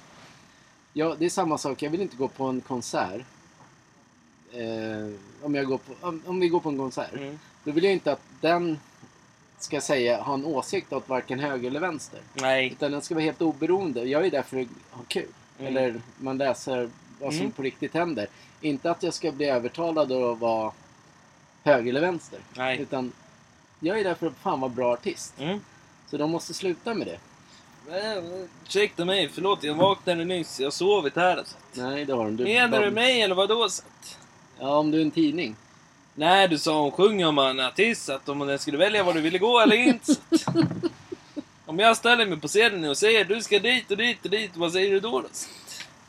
Ja, 0.99 1.17
det 1.19 1.25
är 1.25 1.31
samma 1.31 1.59
sak. 1.59 1.83
Jag 1.83 1.91
vill 1.91 2.01
inte 2.01 2.17
gå 2.17 2.29
på 2.29 2.45
en 2.45 2.61
konsert. 2.61 3.21
Eh, 4.53 5.13
om, 5.43 5.55
jag 5.55 5.67
går 5.67 5.79
på, 5.79 5.93
om, 6.01 6.23
om 6.27 6.41
vi 6.41 6.49
går 6.49 6.61
på 6.61 6.69
en 6.69 6.79
konsert. 6.79 7.13
Mm. 7.15 7.39
Då 7.65 7.71
vill 7.73 7.85
jag 7.85 7.93
inte 7.93 8.13
att 8.13 8.21
den 8.41 8.79
ska 9.59 9.81
säga, 9.81 10.23
ha 10.23 10.35
en 10.35 10.45
åsikt 10.45 10.93
åt 10.93 11.09
varken 11.09 11.39
höger 11.41 11.69
eller 11.69 11.81
vänster. 11.81 12.21
Nej. 12.35 12.73
Utan 12.73 12.93
den 12.93 13.03
ska 13.03 13.15
vara 13.15 13.25
helt 13.25 13.43
oberoende. 13.43 14.05
Jag 14.05 14.27
är 14.27 14.31
där 14.31 14.43
för 14.43 14.61
att 14.61 14.67
ha 14.91 15.03
kul. 15.09 15.29
Mm. 15.59 15.77
Eller 15.77 16.01
man 16.21 16.39
läser 16.39 16.91
vad 17.21 17.33
som 17.33 17.41
Mm. 17.41 17.53
på 17.53 17.63
riktigt 17.63 17.95
händer. 17.95 18.27
Inte 18.61 18.91
att 18.91 19.03
jag 19.03 19.15
ska 19.15 19.33
bli 19.33 19.47
övertalad 19.47 20.13
att 20.13 20.39
vara 20.39 20.73
höger 21.65 21.91
eller 21.91 22.01
vänster. 22.01 22.41
Nej. 22.57 22.81
Utan 22.81 23.13
jag 23.81 24.01
är 24.01 24.05
där 24.05 24.15
för 24.15 24.27
att 24.27 24.37
fan 24.37 24.61
vara 24.61 24.71
bra 24.71 24.93
artist. 24.93 25.35
Mm. 25.39 25.61
Så 26.07 26.17
de 26.17 26.31
måste 26.31 26.55
sluta 26.55 26.95
med 26.95 27.07
det. 27.07 27.19
Ursäkta 28.67 29.05
mig, 29.05 29.29
förlåt. 29.35 29.63
Jag 29.65 29.75
vaknade 29.75 30.25
nyss. 30.25 30.61
Jag 30.61 30.67
har 30.67 30.71
sovit 30.71 31.17
här. 31.17 31.37
Alltså. 31.37 31.57
Nej, 31.73 32.05
det 32.05 32.13
har 32.15 32.25
de. 32.25 32.37
Du, 32.37 32.45
Menar 32.45 32.83
du 32.83 32.91
mig 32.91 33.23
eller 33.23 33.35
vadå? 33.35 33.69
Så 33.69 33.83
Ja, 34.59 34.77
om 34.77 34.91
du 34.91 34.99
är 34.99 35.03
en 35.03 35.11
tidning. 35.11 35.57
Nej, 36.15 36.49
du 36.49 36.59
sa 36.59 36.81
hon 36.81 36.91
sjunger 36.91 37.27
om 37.27 37.39
en 37.39 37.61
artist. 37.61 38.05
så 38.05 38.13
Att 38.13 38.29
om 38.29 38.39
den 38.39 38.59
skulle 38.59 38.79
välja 38.79 39.03
var 39.05 39.13
du 39.15 39.21
ville 39.21 39.39
gå 39.39 39.61
eller 39.61 39.77
inte. 39.77 40.15
så 40.15 40.21
Om 41.67 41.79
jag 41.79 41.97
ställer 41.97 42.27
mig 42.27 42.41
på 42.41 42.49
scenen 42.49 42.91
och 42.91 42.99
säger 42.99 43.25
du 43.25 43.43
ska 43.43 43.59
dit 43.59 43.91
och 43.91 43.97
dit 43.97 44.25
och 44.25 44.31
dit. 44.31 44.51
Vad 44.57 44.73
säger 44.73 44.91
du 44.91 45.01
då? 45.01 45.21
då? 45.21 45.29
Så 45.33 45.49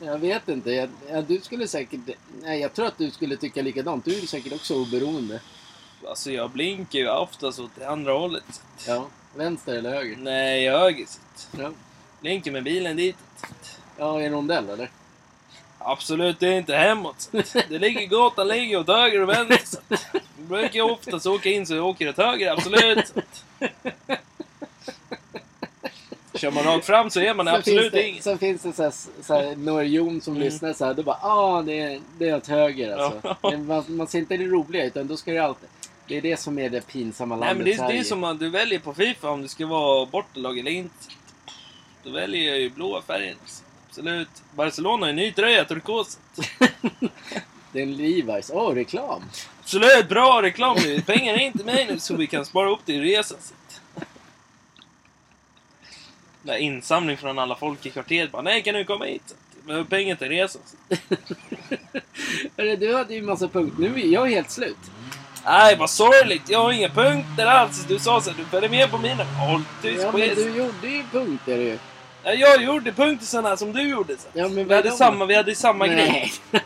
Jag 0.04 0.18
vet 0.18 0.48
inte. 0.48 0.70
Jag, 0.70 0.88
ja, 1.10 1.22
du 1.22 1.40
skulle 1.40 1.68
säkert... 1.68 2.00
Nej, 2.42 2.60
jag 2.60 2.72
tror 2.74 2.86
att 2.86 2.98
du 2.98 3.10
skulle 3.10 3.36
tycka 3.36 3.62
likadant. 3.62 4.04
Du 4.04 4.18
är 4.22 4.26
säkert 4.26 4.52
också 4.52 4.74
oberoende. 4.74 5.40
Alltså 6.08 6.30
jag 6.30 6.50
blinkar 6.50 6.98
ju 6.98 7.08
oftast 7.08 7.58
åt 7.60 7.70
det 7.78 7.88
andra 7.88 8.12
hållet. 8.12 8.44
så 8.78 8.90
Ja, 8.90 9.06
vänster 9.34 9.74
eller 9.74 9.90
höger. 9.90 10.16
Nej, 10.16 10.68
höger. 10.70 11.06
så 11.06 11.18
att- 11.34 11.60
Ja, 11.60 11.70
Blinkar 12.20 12.50
med 12.52 12.62
bilen 12.64 12.96
dit. 12.96 13.16
ja 13.98 14.20
i 14.20 14.24
en 14.26 14.32
rondell 14.32 14.68
eller? 14.68 14.90
Absolut, 15.78 16.40
det 16.40 16.48
är 16.48 16.52
inte 16.58 16.74
hemåt. 16.76 17.20
så 17.44 17.60
Det 17.68 17.78
ligger 17.78 18.06
gatan 18.06 18.48
ligger 18.48 18.78
åt 18.80 18.88
höger 18.88 19.20
och 19.22 19.28
vänster. 19.28 19.68
så 19.96 19.98
Jag 20.12 20.22
brukar 20.48 20.82
oftast 20.82 21.26
åka 21.26 21.48
in 21.48 21.66
så 21.66 21.74
jag 21.74 21.86
åker 21.86 22.08
åt 22.08 22.16
höger, 22.16 22.52
absolut. 22.52 23.06
så 26.32 26.38
Kör 26.38 26.50
man 26.50 26.64
rakt 26.64 26.86
fram 26.86 27.10
så 27.10 27.20
är 27.20 27.34
man 27.34 27.46
Sen 27.46 27.54
absolut 27.54 27.92
det, 27.92 28.08
ingen. 28.08 28.22
Sen 28.22 28.38
finns 28.38 28.62
det 28.62 28.72
så 28.72 28.82
här, 28.82 28.92
så 29.22 29.34
här, 29.34 29.56
några 29.56 29.82
jon 29.84 30.20
som 30.20 30.32
Mm. 30.36 30.44
lyssnar 30.44 30.72
så 30.72 30.84
här. 30.84 30.94
Då 30.94 31.02
bara 31.02 31.18
ah, 31.22 31.62
det 31.62 31.80
är, 31.80 32.00
det 32.18 32.28
är 32.28 32.36
åt 32.36 32.46
höger 32.46 32.96
alltså. 32.96 33.36
Ja. 33.42 33.56
Man, 33.56 33.84
man 33.88 34.06
ser 34.06 34.18
inte 34.18 34.36
det 34.36 34.44
roliga 34.46 34.84
utan 34.84 35.06
då 35.06 35.16
ska 35.16 35.32
det 35.32 35.38
alltid... 35.38 35.68
Det 36.10 36.16
är 36.16 36.22
det 36.22 36.36
som 36.36 36.58
är 36.58 36.70
det 36.70 36.86
pinsamma 36.86 37.36
Nej 37.36 37.48
landet 37.48 37.56
men 37.56 37.64
det 37.64 37.70
är, 37.70 37.72
det 37.72 37.78
Sverige. 37.88 38.00
är 38.00 38.04
som 38.04 38.24
att 38.24 38.38
du 38.40 38.48
väljer 38.50 38.78
på 38.78 38.94
Fifa 38.94 39.30
om 39.30 39.42
du 39.42 39.48
ska 39.48 39.66
vara 39.66 40.06
bortalag 40.06 40.58
eller 40.58 40.70
inte. 40.70 40.94
Då 42.04 42.10
väljer 42.10 42.50
jag 42.50 42.58
ju 42.60 42.70
blåa 42.70 43.02
färgen. 43.02 43.36
så 43.46 43.62
Absolut. 43.88 44.28
Barcelona 44.54 45.06
har 45.06 45.10
en 45.10 45.16
ny 45.16 45.32
tröja, 45.32 45.64
turkos. 45.64 46.18
Det 47.72 47.78
är 47.78 47.82
en 47.82 47.94
Levi's. 47.94 48.50
Åh, 48.54 48.74
reklam! 48.74 49.22
Absolut, 49.60 50.08
bra 50.08 50.42
reklam. 50.42 50.76
Pengarna 51.06 51.38
är 51.38 51.46
inte 51.46 51.64
mig 51.64 51.86
nu 51.90 51.98
så 51.98 52.16
vi 52.16 52.26
kan 52.26 52.46
spara 52.46 52.70
upp 52.70 52.80
det 52.84 52.92
i 52.92 53.00
resan. 53.00 53.38
så 53.40 53.54
att- 53.54 54.06
Det 56.42 56.52
är 56.52 56.56
insamling 56.58 57.16
från 57.16 57.38
alla 57.38 57.54
folk 57.54 57.86
i 57.86 57.90
kvarteret. 57.90 58.32
Bara, 58.32 58.42
Nej, 58.42 58.62
kan 58.62 58.74
du 58.74 58.84
komma 58.84 59.04
hit? 59.04 59.34
Jag 59.56 59.66
behöver 59.66 59.84
pengar 59.84 60.16
till 60.16 60.28
resan. 60.28 60.62
Hörru, 62.56 62.76
Du 62.76 62.94
hade 62.94 63.14
ju 63.14 63.22
massa 63.22 63.48
punkter. 63.48 63.80
Nu 63.82 64.00
är 64.00 64.06
jag 64.06 64.26
helt 64.26 64.50
slut. 64.50 64.76
Nej, 65.44 65.76
vad 65.76 65.90
sorgligt. 65.90 66.42
Jag 66.48 66.62
har 66.62 66.72
inga 66.72 66.88
punkter 66.88 67.46
alls. 67.46 67.84
Du 67.88 67.98
sa 67.98 68.20
så 68.20 68.30
du 68.30 68.44
följer 68.44 68.70
med 68.70 68.90
på 68.90 68.98
mina... 68.98 69.24
Håll 69.24 69.62
tyst 69.82 70.02
Ja, 70.02 70.10
på 70.12 70.18
men 70.18 70.30
er. 70.30 70.34
du 70.34 70.50
gjorde 70.56 70.88
ju 70.88 71.02
punkter 71.12 71.56
ju. 71.58 71.78
Ja, 72.22 72.32
jag 72.32 72.62
gjorde 72.62 72.92
punkter 72.92 73.26
sådana 73.26 73.56
som 73.56 73.72
du 73.72 73.82
gjorde. 73.88 74.16
Så. 74.16 74.28
Ja, 74.32 74.48
men 74.48 74.68
vi, 74.68 74.74
hade 74.74 74.88
de? 74.90 74.96
samma, 74.96 75.24
vi 75.26 75.34
hade 75.34 75.54
samma 75.54 75.86
grej. 75.86 76.32
Nej. 76.50 76.62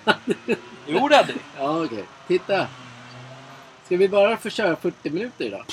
Jo, 0.86 1.08
det 1.08 1.16
hade 1.16 1.32
vi. 1.32 1.38
ja, 1.58 1.84
okej. 1.84 2.04
Titta. 2.28 2.66
Ska 3.86 3.96
vi 3.96 4.08
bara 4.08 4.36
få 4.36 4.50
köra 4.50 4.76
40 4.76 5.10
minuter 5.10 5.44
idag? 5.44 5.64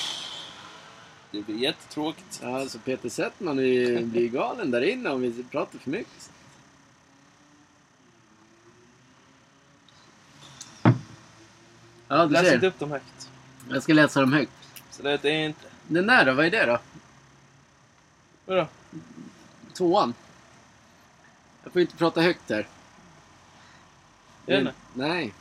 Det 1.31 1.41
blir 1.41 1.55
jättetråkigt. 1.57 2.39
Ja, 2.43 2.59
alltså 2.59 2.77
Peter 2.79 3.09
Settman 3.09 3.59
är 3.59 3.63
ju- 3.63 4.01
blir 4.05 4.27
galen 4.29 4.71
där 4.71 4.81
inne 4.89 5.09
om 5.09 5.21
vi 5.21 5.43
pratar 5.51 5.79
för 5.79 5.89
mycket. 5.89 6.29
Ja, 12.12 12.26
du 12.26 12.34
Läs 12.34 12.53
inte 12.53 12.68
upp 12.68 12.80
dem 12.80 12.91
högt. 12.91 13.30
Jag 13.70 13.84
ska 13.84 13.93
läsa 13.93 14.20
dem 14.20 14.34
högt. 14.34 14.51
Så 14.91 15.03
det 15.03 15.26
är 15.26 15.45
inte... 15.45 15.66
Den 15.88 16.07
där 16.07 16.26
då, 16.26 16.34
vad 16.34 16.45
är 16.45 16.51
det 16.51 16.66
då? 16.66 16.80
Vadå? 18.45 18.68
Tvåan? 19.74 20.14
Jag 21.64 21.74
får 21.74 21.82
inte 21.82 21.95
prata 21.95 22.22
högt 22.22 22.49
här. 22.49 22.68
Är 24.47 24.62
det? 24.62 24.74
Nej. 24.93 25.34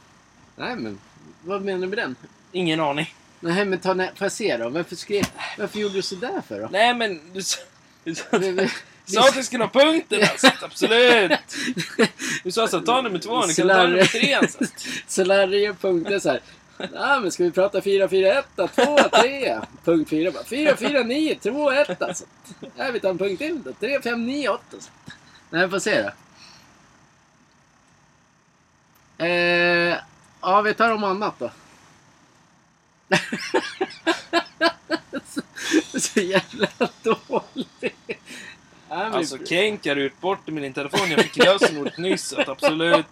Nej, 0.56 0.76
men 0.76 0.98
vad 1.44 1.62
menar 1.62 1.80
du 1.80 1.86
med 1.86 1.98
den? 1.98 2.16
Ingen 2.52 2.80
aning. 2.80 3.14
Nej, 3.40 3.64
men 3.64 3.78
ta 3.78 3.94
nä- 3.94 4.12
får 4.16 4.24
jag 4.24 4.32
se 4.32 4.56
då? 4.56 4.68
Varför 4.68 4.96
skrev... 4.96 5.24
Varför 5.58 5.78
gjorde 5.78 5.94
du 5.94 6.02
sådär 6.02 6.42
för 6.48 6.60
då? 6.60 6.68
Nej, 6.72 6.94
men 6.94 7.20
du 7.32 7.42
sa... 7.42 7.60
Du 8.04 8.14
sa, 8.14 8.24
Vi- 8.38 8.50
vi- 8.50 8.70
Sa 9.04 9.28
att 9.28 9.36
vi 9.36 9.42
skulle 9.42 9.64
ha 9.64 9.70
punkten 9.70 10.20
alltså. 10.22 10.50
Absolut. 10.64 11.32
Du 12.44 12.50
sa 12.52 12.68
så 12.68 12.80
ta 12.80 13.02
nummer 13.02 13.18
två, 13.18 13.46
ni 13.46 13.54
kan 13.54 13.68
ta 13.68 13.86
nummer 13.86 14.04
tre 14.04 14.34
alltså. 14.34 14.58
Slarriga 15.06 15.74
punkter 15.74 16.18
så 16.18 16.28
här. 16.30 16.40
Ja, 16.94 17.20
men 17.20 17.32
ska 17.32 17.44
vi 17.44 17.50
prata 17.50 17.80
4-4-1 17.80 18.42
då? 18.56 18.66
2-3. 18.66 19.66
Punkt 19.84 20.10
4 20.10 20.30
bara. 20.30 20.42
4-4-9, 20.42 21.40
2-1 21.40 22.04
alltså. 22.04 22.24
Ja, 22.76 22.90
vi 22.92 23.00
tar 23.00 23.10
en 23.10 23.18
punkt 23.18 23.38
till 23.38 23.62
då. 23.62 23.70
3-5-9, 23.70 24.48
8. 24.48 24.62
Alltså. 24.72 24.90
Nej, 25.50 25.66
vi 25.66 25.70
får 25.70 25.78
se 25.78 26.02
då. 26.02 26.10
Eh, 29.24 29.96
ja, 30.40 30.62
vi 30.62 30.74
tar 30.74 30.90
om 30.90 31.04
annat 31.04 31.34
då. 31.38 31.50
så, 35.24 35.40
så 35.98 36.20
jävla 36.20 36.68
dålig. 37.02 37.94
Alltså 38.88 39.38
Kenk 39.44 39.86
har 39.86 39.96
ut 39.96 40.20
bort 40.20 40.48
i 40.48 40.52
min 40.52 40.72
telefon. 40.72 41.10
Jag 41.10 41.20
fick 41.20 41.36
lösenordet 41.36 41.98
nyss. 41.98 42.34
Absolut. 42.46 43.06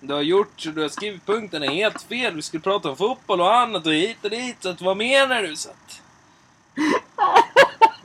Du 0.00 0.14
har 0.14 0.20
gjort 0.22 0.66
du 0.74 0.82
har 0.82 0.88
skrivit 0.88 1.26
punkten 1.26 1.62
är 1.62 1.68
helt 1.70 2.02
fel. 2.02 2.34
Vi 2.34 2.42
skulle 2.42 2.60
prata 2.62 2.90
om 2.90 2.96
fotboll 2.96 3.40
och 3.40 3.54
annat 3.56 3.86
och 3.86 3.92
hit 3.92 4.16
och 4.22 4.30
dit. 4.30 4.56
Så 4.60 4.68
att, 4.68 4.80
vad 4.80 4.96
menar 4.96 5.42
du? 5.42 5.56
Så 5.56 5.68
att... 5.70 6.02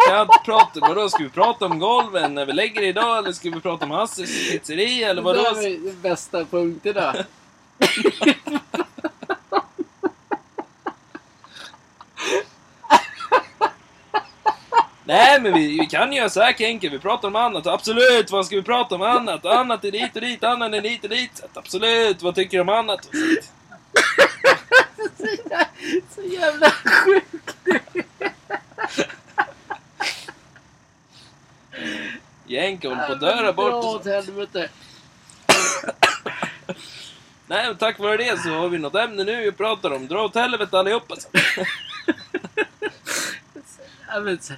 Kan 0.07 0.15
jag 0.15 0.21
inte 0.21 0.39
prata, 0.45 0.79
vadå, 0.79 1.09
ska 1.09 1.23
vi 1.23 1.29
prata 1.29 1.65
om 1.65 1.79
golven 1.79 2.35
när 2.35 2.45
vi 2.45 2.53
lägger 2.53 2.81
idag? 2.81 3.17
Eller 3.17 3.31
ska 3.31 3.49
vi 3.49 3.59
prata 3.61 3.85
om 3.85 3.91
Hasses 3.91 4.51
pizzeria? 4.51 5.09
Eller 5.09 5.21
Det 5.21 5.33
där 5.33 5.43
vadå? 5.43 5.55
var 5.55 5.63
den 5.63 6.01
bästa 6.01 6.45
punkten 6.45 6.93
då. 6.95 7.13
Nej 15.05 15.41
men 15.41 15.53
vi, 15.53 15.79
vi 15.79 15.85
kan 15.85 16.13
göra 16.13 16.29
så 16.29 16.41
här 16.41 16.53
Kenke, 16.53 16.89
vi 16.89 16.99
pratar 16.99 17.27
om 17.27 17.35
annat. 17.35 17.67
Absolut, 17.67 18.31
vad 18.31 18.45
ska 18.45 18.55
vi 18.55 18.63
prata 18.63 18.95
om 18.95 19.01
annat? 19.01 19.45
Annat 19.45 19.85
är 19.85 19.91
dit 19.91 20.15
och 20.15 20.21
dit, 20.21 20.43
annat 20.43 20.73
är 20.73 20.81
dit 20.81 21.03
och 21.03 21.09
dit. 21.09 21.41
Absolut, 21.53 22.21
vad 22.21 22.35
tycker 22.35 22.57
du 22.57 22.61
om 22.61 22.69
annat? 22.69 23.09
Så 25.17 25.25
jävla, 25.25 25.67
så 26.15 26.21
jävla 26.21 26.69
sjukt. 26.71 27.55
Jänke 32.45 32.87
håller 32.87 33.07
på 33.07 33.13
att 33.13 33.19
dö 33.19 33.53
borta. 33.53 33.75
åt 33.75 34.05
helvete. 34.05 34.69
Nej, 37.47 37.67
men 37.67 37.77
tack 37.77 37.99
vare 37.99 38.17
det 38.17 38.39
så 38.41 38.49
har 38.49 38.69
vi 38.69 38.77
något 38.79 38.95
ämne 38.95 39.23
nu 39.23 39.35
vi 39.43 39.51
pratar 39.51 39.91
om. 39.93 40.07
Dra 40.07 40.23
åt 40.23 40.35
helvete 40.35 40.79
allihopa. 40.79 41.15
Så. 41.15 41.27
Ja, 44.07 44.19
men 44.19 44.41
så- 44.41 44.53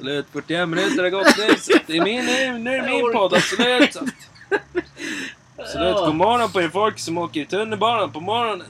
Absolut, 0.00 0.26
41 0.32 0.68
minuter 0.68 1.02
har 1.02 1.10
gått 1.10 1.38
nu. 1.38 1.56
Så 1.58 1.72
det 1.86 1.96
är 1.96 2.04
min, 2.04 2.24
nu, 2.24 2.58
nu 2.58 2.76
är 2.76 2.82
det 2.82 2.88
min 2.88 3.12
podd, 3.12 3.34
absolut. 3.34 3.94
Så. 3.94 4.00
Absolut, 5.56 5.96
god 5.96 6.14
morgon 6.14 6.52
på 6.52 6.62
er 6.62 6.68
folk 6.68 6.98
som 6.98 7.18
åker 7.18 7.40
i 7.40 7.46
tunnelbanan 7.46 8.12
på 8.12 8.20
morgonen. 8.20 8.66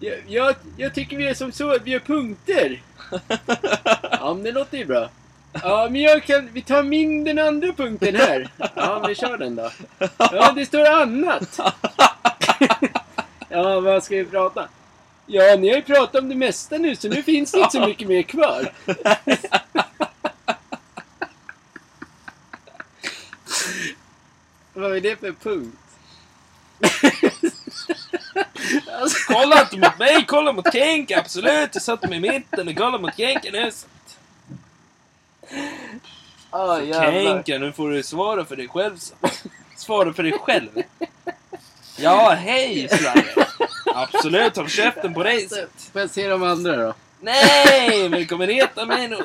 Jag, 0.00 0.14
jag, 0.26 0.54
jag 0.76 0.94
tycker 0.94 1.16
vi 1.16 1.28
är 1.28 1.34
som 1.34 1.52
så 1.52 1.74
att 1.74 1.82
vi 1.82 1.92
har 1.92 2.00
punkter. 2.00 2.82
Ja, 4.10 4.34
men 4.34 4.42
det 4.42 4.52
låter 4.52 4.78
ju 4.78 4.84
bra. 4.84 5.08
Ja, 5.62 5.88
men 5.90 6.00
jag 6.00 6.24
kan, 6.24 6.48
vi 6.52 6.62
tar 6.62 6.82
min 6.82 7.24
den 7.24 7.38
andra 7.38 7.72
punkten 7.72 8.16
här. 8.16 8.48
Ja, 8.58 8.98
men 9.00 9.08
vi 9.08 9.14
kör 9.14 9.38
den 9.38 9.56
då. 9.56 9.70
Ja, 10.18 10.52
det 10.52 10.66
står 10.66 10.86
annat. 10.86 11.60
Ja, 13.48 13.80
vad 13.80 14.04
ska 14.04 14.16
vi 14.16 14.24
prata? 14.24 14.68
Ja, 15.26 15.56
ni 15.56 15.68
har 15.68 15.76
ju 15.76 15.82
pratat 15.82 16.22
om 16.22 16.28
det 16.28 16.34
mesta 16.34 16.78
nu, 16.78 16.96
så 16.96 17.08
nu 17.08 17.22
finns 17.22 17.52
det 17.52 17.58
inte 17.58 17.70
så 17.70 17.86
mycket 17.86 18.08
mer 18.08 18.22
kvar. 18.22 18.72
Vad 24.76 24.96
är 24.96 25.00
det 25.00 25.20
för 25.20 25.32
punkt? 25.32 25.76
alltså, 29.00 29.32
Kolla 29.32 29.60
inte 29.60 29.76
mot 29.76 29.98
mig, 29.98 30.24
kolla 30.28 30.52
mot 30.52 30.72
Kenke, 30.72 31.18
absolut. 31.18 31.70
Jag 31.72 31.82
satte 31.82 32.08
mig 32.08 32.18
i 32.18 32.20
mitten 32.20 32.68
och 32.68 32.76
kolla 32.76 32.98
mot 32.98 33.16
Kenke 33.16 33.50
nu. 33.52 33.70
Jävlar. 36.80 37.34
Kenke, 37.34 37.58
nu 37.58 37.72
får 37.72 37.90
du 37.90 38.02
svara 38.02 38.44
för 38.44 38.56
dig 38.56 38.68
själv. 38.68 38.98
Svara 39.76 40.12
för 40.12 40.22
dig 40.22 40.32
själv. 40.32 40.70
Ja, 41.98 42.30
hej 42.30 42.88
Sverige. 42.88 43.46
Absolut, 43.94 44.56
håll 44.56 44.68
käften 44.68 45.14
på 45.14 45.22
dig. 45.22 45.48
Så. 45.48 45.56
Får 45.92 46.00
jag 46.00 46.10
se 46.10 46.28
de 46.28 46.42
andra 46.42 46.76
då? 46.76 46.94
Nej, 47.20 48.08
men 48.08 48.26
kommer 48.26 48.46
reta 48.46 48.86
mig 48.86 49.08
nu. 49.08 49.18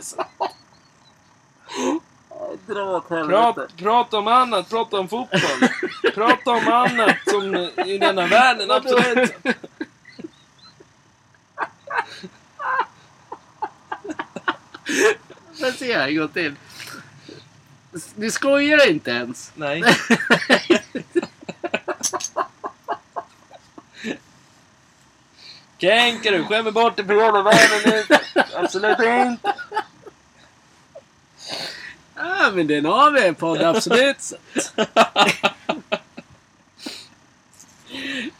Dra 2.67 2.83
åt 2.83 3.07
Prata, 3.07 3.67
prata 3.77 4.17
om 4.17 4.27
annat, 4.27 4.69
prata 4.69 4.99
om 4.99 5.09
fotboll. 5.09 5.69
Prata 6.13 6.51
om 6.51 6.67
annat 6.67 7.17
som 7.29 7.55
i 7.85 7.97
denna 7.97 8.27
världen, 8.27 8.71
absolut. 8.71 9.33
Får 15.57 15.67
jag 15.67 15.73
se 15.73 15.93
en 15.93 16.15
gång 16.17 16.27
till. 16.27 16.55
Du 18.15 18.31
skojar 18.31 18.89
inte 18.89 19.11
ens. 19.11 19.51
Nej. 19.55 19.83
Kenke 25.77 26.31
du 26.31 26.43
skämmer 26.43 26.71
bort 26.71 26.95
dig 26.95 27.05
på 27.05 27.13
hela 27.13 27.41
världen 27.41 27.81
nu. 27.85 28.03
Absolut 28.55 28.99
inte. 28.99 29.53
Ja, 32.23 32.51
men 32.53 32.67
den 32.67 32.85
har 32.85 33.11
vi 33.11 33.27
en 33.27 33.35
podd, 33.35 33.61
absolut. 33.61 34.33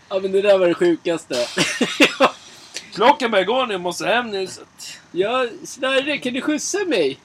Ja, 0.09 0.19
men 0.21 0.31
det 0.31 0.41
där 0.41 0.57
var 0.57 0.67
det 0.67 0.73
sjukaste. 0.73 1.35
Klockan 2.93 3.31
börjar 3.31 3.45
gå 3.45 3.65
nu, 3.65 3.73
jag 3.73 3.81
måste 3.81 4.05
hem 4.05 4.29
nu. 4.29 4.47
Så 4.47 4.61
att... 4.61 4.99
Ja, 5.11 5.47
Sverre, 5.63 6.17
kan 6.17 6.33
du 6.33 6.41
skjutsa 6.41 6.77
mig? 6.87 7.19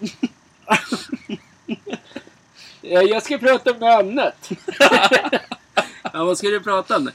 Ja, 2.80 3.02
jag 3.02 3.22
ska 3.22 3.38
prata 3.38 3.70
om 3.70 3.78
något 3.78 3.98
annat. 3.98 4.50
Ja, 6.12 6.24
vad 6.24 6.38
ska 6.38 6.48
du 6.48 6.60
prata 6.60 6.96
om? 6.96 7.10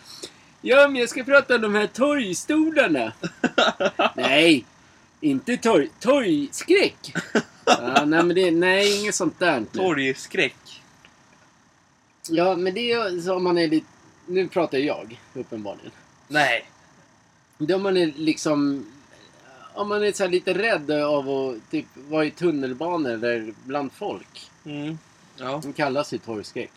Ja, 0.61 0.87
men 0.87 0.95
jag 0.95 1.09
ska 1.09 1.23
prata 1.23 1.55
om 1.55 1.61
de 1.61 1.75
här 1.75 1.87
torgstolarna. 1.87 3.11
Nej, 4.15 4.65
inte 5.21 5.57
torg... 5.57 5.89
Torgskräck. 5.99 7.13
Ja, 7.79 8.05
nej, 8.05 8.23
men 8.23 8.35
det, 8.35 8.51
nej, 8.51 8.99
inget 9.01 9.15
sånt 9.15 9.39
där. 9.39 9.65
Torgskräck. 9.73 10.81
Ja, 12.29 12.55
men 12.55 12.73
det 12.73 12.91
är 12.91 13.09
ju 13.09 13.31
om 13.31 13.43
man 13.43 13.57
är 13.57 13.67
lite... 13.67 13.87
Nu 14.25 14.47
pratar 14.47 14.77
jag, 14.77 15.19
uppenbarligen. 15.33 15.91
Nej. 16.27 16.65
Då 17.57 17.77
man 17.77 17.97
är 17.97 18.13
liksom... 18.15 18.85
Om 19.73 19.89
man 19.89 20.03
är 20.03 20.11
så 20.11 20.23
här 20.23 20.29
lite 20.29 20.53
rädd 20.53 20.91
av 20.91 21.29
att 21.29 21.71
typ, 21.71 21.85
vara 21.95 22.25
i 22.25 22.31
tunnelbanor 22.31 23.11
eller 23.11 23.53
bland 23.63 23.91
folk. 23.91 24.49
Mm. 24.65 24.97
Ja. 25.37 25.59
De 25.63 25.73
kallas 25.73 26.13
ju 26.13 26.17
torgskräck. 26.17 26.71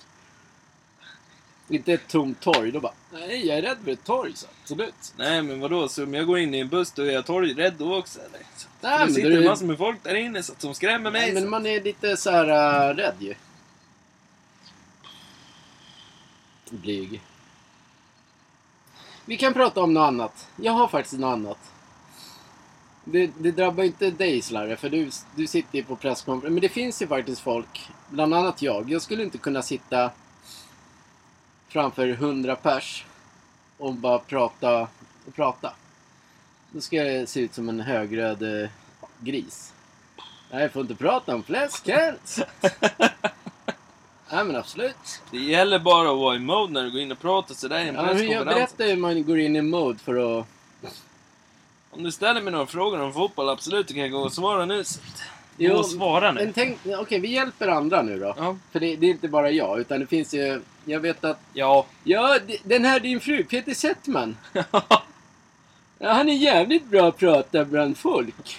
Inte 1.68 1.92
ett 1.92 2.08
tomt 2.08 2.40
torg. 2.40 2.70
Då 2.72 2.80
bara, 2.80 2.92
nej 3.12 3.46
jag 3.46 3.58
är 3.58 3.62
rädd 3.62 3.76
för 3.84 3.90
ett 3.90 4.04
torg. 4.04 4.32
Så 4.34 4.46
absolut. 4.62 5.14
Nej 5.16 5.42
men 5.42 5.60
vadå, 5.60 5.88
så 5.88 6.04
om 6.04 6.14
jag 6.14 6.26
går 6.26 6.38
in 6.38 6.54
i 6.54 6.58
en 6.58 6.68
buss 6.68 6.92
då 6.92 7.02
är 7.02 7.10
jag 7.12 7.26
torgrädd 7.26 7.74
då 7.78 7.96
också 7.98 8.18
eller? 8.20 8.40
Så, 8.56 8.68
Nej, 8.80 8.98
det 8.98 9.04
men 9.04 9.14
sitter 9.14 9.30
då 9.30 9.36
är- 9.36 9.40
en 9.40 9.46
massa 9.46 9.64
med 9.64 9.78
folk 9.78 10.02
där 10.02 10.14
inne 10.14 10.42
så 10.42 10.52
de 10.60 10.74
skrämmer 10.74 11.10
mig. 11.10 11.20
Nej, 11.22 11.32
men 11.34 11.42
så. 11.42 11.48
man 11.48 11.66
är 11.66 11.80
lite 11.82 12.16
så 12.16 12.30
här 12.30 12.48
äh, 12.90 12.94
rädd 12.94 13.14
ju. 13.18 13.34
Blyg. 16.70 17.20
Vi 19.24 19.36
kan 19.36 19.52
prata 19.54 19.80
om 19.82 19.94
något 19.94 20.06
annat. 20.08 20.48
Jag 20.56 20.72
har 20.72 20.88
faktiskt 20.88 21.20
något 21.20 21.32
annat. 21.32 21.58
Det, 23.04 23.30
det 23.38 23.50
drabbar 23.50 23.84
inte 23.84 24.10
dig 24.10 24.42
Slarre, 24.42 24.76
för 24.76 24.88
du, 24.88 25.10
du 25.36 25.46
sitter 25.46 25.78
ju 25.78 25.84
på 25.84 25.96
presskonferens. 25.96 26.52
Men 26.52 26.60
det 26.60 26.68
finns 26.68 27.02
ju 27.02 27.06
faktiskt 27.06 27.40
folk, 27.40 27.88
bland 28.10 28.34
annat 28.34 28.62
jag. 28.62 28.90
Jag 28.90 29.02
skulle 29.02 29.22
inte 29.22 29.38
kunna 29.38 29.62
sitta 29.62 30.10
framför 31.74 32.08
hundra 32.08 32.56
pers 32.56 33.04
och 33.78 33.94
bara 33.94 34.18
prata 34.18 34.88
och 35.26 35.34
prata. 35.34 35.72
Då 36.70 36.80
ska 36.80 36.96
jag 36.96 37.28
se 37.28 37.40
ut 37.40 37.54
som 37.54 37.68
en 37.68 37.80
högröd 37.80 38.62
eh, 38.62 38.70
gris. 39.20 39.72
Nej, 40.50 40.62
jag 40.62 40.72
får 40.72 40.82
inte 40.82 40.94
prata 40.94 41.34
om 41.34 41.42
fläsk 41.42 41.88
här. 41.88 42.16
Nej, 44.32 44.44
men 44.44 44.56
absolut. 44.56 45.22
Det 45.30 45.38
gäller 45.38 45.78
bara 45.78 46.10
att 46.10 46.18
vara 46.18 46.36
i 46.36 46.38
mode 46.38 46.72
när 46.72 46.84
du 46.84 46.90
går 46.90 47.00
in 47.00 47.12
och 47.12 47.20
pratar 47.20 47.54
sådär 47.54 47.78
i 47.78 47.88
en 47.88 47.94
Ja, 47.94 48.02
men 48.02 48.08
jag 48.08 48.16
presskonferens. 48.18 48.76
berättar 48.76 48.84
hur 48.84 49.00
man 49.00 49.24
går 49.24 49.38
in 49.38 49.56
i 49.56 49.62
mode 49.62 49.98
för 49.98 50.38
att... 50.40 50.46
Om 51.90 52.02
du 52.02 52.12
ställer 52.12 52.40
mig 52.40 52.52
några 52.52 52.66
frågor 52.66 53.00
om 53.00 53.12
fotboll, 53.12 53.48
absolut, 53.48 53.88
då 53.88 53.94
kan 53.94 54.02
jag 54.02 54.12
gå 54.12 54.18
och 54.18 54.32
svara 54.32 54.66
nu. 54.66 54.84
Jo, 55.56 55.72
Gå 55.72 55.78
och 55.78 55.86
svara 55.86 56.32
nu. 56.32 56.44
Men 56.44 56.52
tänk, 56.52 56.78
okej, 56.98 57.20
vi 57.20 57.28
hjälper 57.28 57.68
andra 57.68 58.02
nu 58.02 58.18
då. 58.18 58.34
Ja. 58.36 58.56
För 58.72 58.80
det, 58.80 58.96
det 58.96 59.06
är 59.06 59.10
inte 59.10 59.28
bara 59.28 59.50
jag, 59.50 59.80
utan 59.80 60.00
det 60.00 60.06
finns 60.06 60.34
ju... 60.34 60.62
Jag 60.84 61.00
vet 61.00 61.24
att... 61.24 61.40
Ja. 61.52 61.86
Ja, 62.04 62.38
den 62.64 62.84
här 62.84 63.00
din 63.00 63.20
fru, 63.20 63.44
Peter 63.44 63.74
Settman. 63.74 64.36
Ja, 65.98 66.12
han 66.12 66.28
är 66.28 66.34
jävligt 66.34 66.84
bra 66.84 67.08
att 67.08 67.16
prata 67.16 67.64
bland 67.64 67.98
folk. 67.98 68.58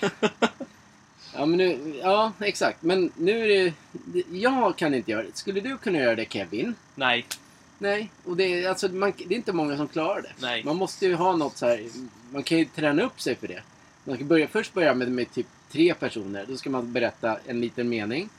Ja, 1.34 1.46
men 1.46 1.52
nu, 1.58 2.00
ja, 2.02 2.32
exakt. 2.40 2.82
Men 2.82 3.12
nu 3.18 3.44
är 3.44 3.48
det... 3.48 3.74
det- 3.92 4.38
Jag 4.38 4.78
kan 4.78 4.94
inte 4.94 5.12
göra 5.12 5.24
det. 5.24 5.38
Skulle 5.38 5.62
du 5.62 5.78
kunna 5.78 5.98
göra 6.00 6.16
det 6.16 6.26
Kevin? 6.34 6.76
Nej. 6.96 7.26
Nej. 7.78 8.12
Och 8.26 8.38
det, 8.38 8.44
är- 8.44 8.70
alltså, 8.70 8.88
man, 8.90 9.14
det 9.18 9.34
är 9.34 9.38
inte 9.38 9.54
många 9.54 9.78
som 9.78 9.88
klarar 9.88 10.22
det. 10.22 10.32
Nej. 10.38 10.64
Man 10.64 10.76
måste 10.76 11.06
ju 11.06 11.16
ha 11.16 11.36
något 11.36 11.58
så 11.58 11.66
här... 11.66 11.84
Man 12.32 12.44
kan 12.44 12.58
ju 12.58 12.66
träna 12.66 13.04
upp 13.04 13.22
sig 13.22 13.36
för 13.36 13.48
det. 13.48 13.62
Man 14.04 14.18
kan 14.18 14.28
börja, 14.28 14.48
först 14.48 14.74
börja 14.74 14.94
med, 14.94 15.12
med 15.12 15.32
typ 15.32 15.48
tre 15.72 15.94
personer. 15.94 16.46
Då 16.48 16.58
ska 16.58 16.70
man 16.70 16.94
berätta 16.94 17.38
en 17.48 17.62
liten 17.62 17.90
mening. 17.90 18.30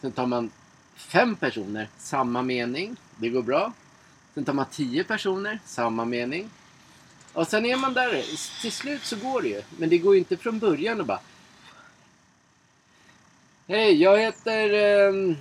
Sen 0.00 0.12
tar 0.12 0.26
man 0.26 0.50
fem 0.98 1.36
personer, 1.36 1.88
samma 1.98 2.42
mening. 2.42 2.96
Det 3.16 3.28
går 3.28 3.42
bra. 3.42 3.72
Sen 4.34 4.44
tar 4.44 4.52
man 4.52 4.66
tio 4.70 5.04
personer, 5.04 5.58
samma 5.64 6.04
mening. 6.04 6.50
Och 7.32 7.46
sen 7.46 7.66
är 7.66 7.76
man 7.76 7.94
där. 7.94 8.22
Till 8.60 8.72
slut 8.72 9.04
så 9.04 9.16
går 9.16 9.42
det 9.42 9.48
ju. 9.48 9.62
Men 9.78 9.88
det 9.88 9.98
går 9.98 10.14
ju 10.14 10.18
inte 10.18 10.36
från 10.36 10.58
början 10.58 11.00
och 11.00 11.06
bara... 11.06 11.20
Hej, 13.66 14.02
jag 14.02 14.18
heter... 14.18 14.72
ehm, 14.74 15.36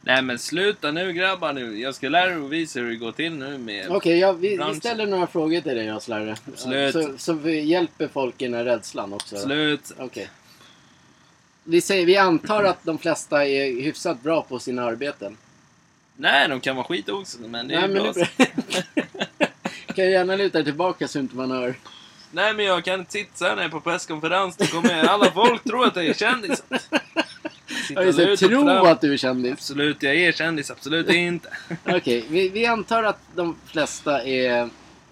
Nej 0.00 0.22
men 0.22 0.38
sluta 0.38 0.92
nu 0.92 1.12
grabbar 1.12 1.52
nu. 1.52 1.80
Jag 1.80 1.94
ska 1.94 2.08
lära 2.08 2.30
er 2.30 2.42
och 2.42 2.52
visa 2.52 2.80
hur 2.80 2.90
det 2.90 2.96
går 2.96 3.12
till 3.12 3.32
nu 3.32 3.58
med... 3.58 3.90
Okej, 3.90 4.18
ja, 4.18 4.32
vi, 4.32 4.60
vi 4.68 4.74
ställer 4.74 5.06
några 5.06 5.26
frågor 5.26 5.60
till 5.60 5.76
dig 5.76 5.86
då, 5.86 6.00
Slarre. 6.00 6.36
Absolut. 6.46 6.92
Så, 6.92 7.18
så 7.18 7.32
vi 7.32 7.60
hjälper 7.60 8.08
folk 8.08 8.42
i 8.42 8.44
den 8.44 8.54
här 8.54 8.64
rädslan 8.64 9.12
också. 9.12 9.36
Slut. 9.36 9.92
Okej. 9.98 10.28
Vi, 11.68 11.80
säger, 11.80 12.06
vi 12.06 12.16
antar 12.16 12.64
att 12.64 12.84
de 12.84 12.98
flesta 12.98 13.46
är 13.46 13.82
hyfsat 13.82 14.22
bra 14.22 14.42
på 14.42 14.58
sina 14.58 14.84
arbeten. 14.84 15.36
Nej, 16.16 16.48
de 16.48 16.60
kan 16.60 16.76
vara 16.76 16.86
skitoxade 16.86 17.48
men 17.48 17.68
det 17.68 17.74
är 17.74 17.88
Nej, 17.88 17.88
men 17.88 18.12
bra. 18.12 18.24
kan 19.94 20.04
jag 20.04 20.10
gärna 20.10 20.36
luta 20.36 20.62
tillbaka 20.62 21.08
så 21.08 21.18
inte 21.18 21.36
man 21.36 21.50
hör. 21.50 21.74
Nej 22.30 22.54
men 22.54 22.64
jag 22.64 22.84
kan 22.84 23.00
inte 23.00 23.12
sitta 23.12 23.30
så 23.34 23.44
här 23.44 23.56
när 23.56 23.62
jag 23.62 23.68
är 23.68 23.72
på 23.72 23.80
presskonferens. 23.80 24.56
Då 24.56 24.66
kommer 24.66 25.04
alla 25.04 25.30
folk 25.32 25.64
tro 25.64 25.82
att 25.82 25.96
jag 25.96 26.06
är 26.06 26.14
kändis. 26.14 26.62
Sitta 27.88 28.04
Jag 28.04 28.12
vill 28.12 28.36
tro 28.36 28.62
fram. 28.64 28.86
att 28.86 29.00
du 29.00 29.12
är 29.12 29.16
kändis. 29.16 29.52
Absolut, 29.52 30.02
jag 30.02 30.16
är 30.16 30.32
kändis. 30.32 30.70
Absolut 30.70 31.08
inte. 31.10 31.48
Okej, 31.84 32.24
vi, 32.28 32.48
vi 32.48 32.66
antar 32.66 33.02
att 33.04 33.20
de 33.34 33.56
flesta 33.66 34.24
är, 34.24 34.68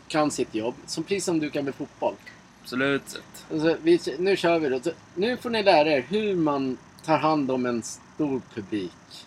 kan 0.09 0.31
sitt 0.31 0.55
jobb. 0.55 0.75
Som, 0.87 1.05
precis 1.05 1.25
som 1.25 1.41
du 1.41 1.51
kan 1.51 1.65
med 1.65 1.75
fotboll. 1.75 2.15
Absolut. 2.63 3.21
Alltså, 3.53 3.77
vi, 3.83 4.01
nu 4.19 4.37
kör 4.37 4.59
vi 4.59 4.69
då. 4.69 4.81
Så, 4.81 4.91
nu 5.15 5.37
får 5.37 5.51
ni 5.51 5.63
lära 5.63 5.89
er 5.91 6.01
hur 6.01 6.37
man 6.37 6.79
tar 7.05 7.19
hand 7.19 7.51
om 7.51 7.67
en 7.67 7.83
stor 7.83 8.43
publik. 8.55 9.27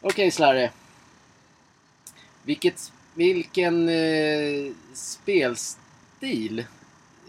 Okej 0.00 0.30
Slarre. 0.30 0.70
Vilket, 2.42 2.92
vilken 3.14 3.88
eh, 3.88 4.72
spelstil 4.94 6.58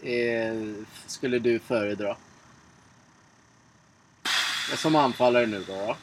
eh, 0.01 0.73
skulle 1.05 1.39
du 1.39 1.59
föredra? 1.59 2.17
Som 4.75 4.95
anfallare 4.95 5.45
nu 5.45 5.63
då. 5.67 5.75
då. 5.75 5.95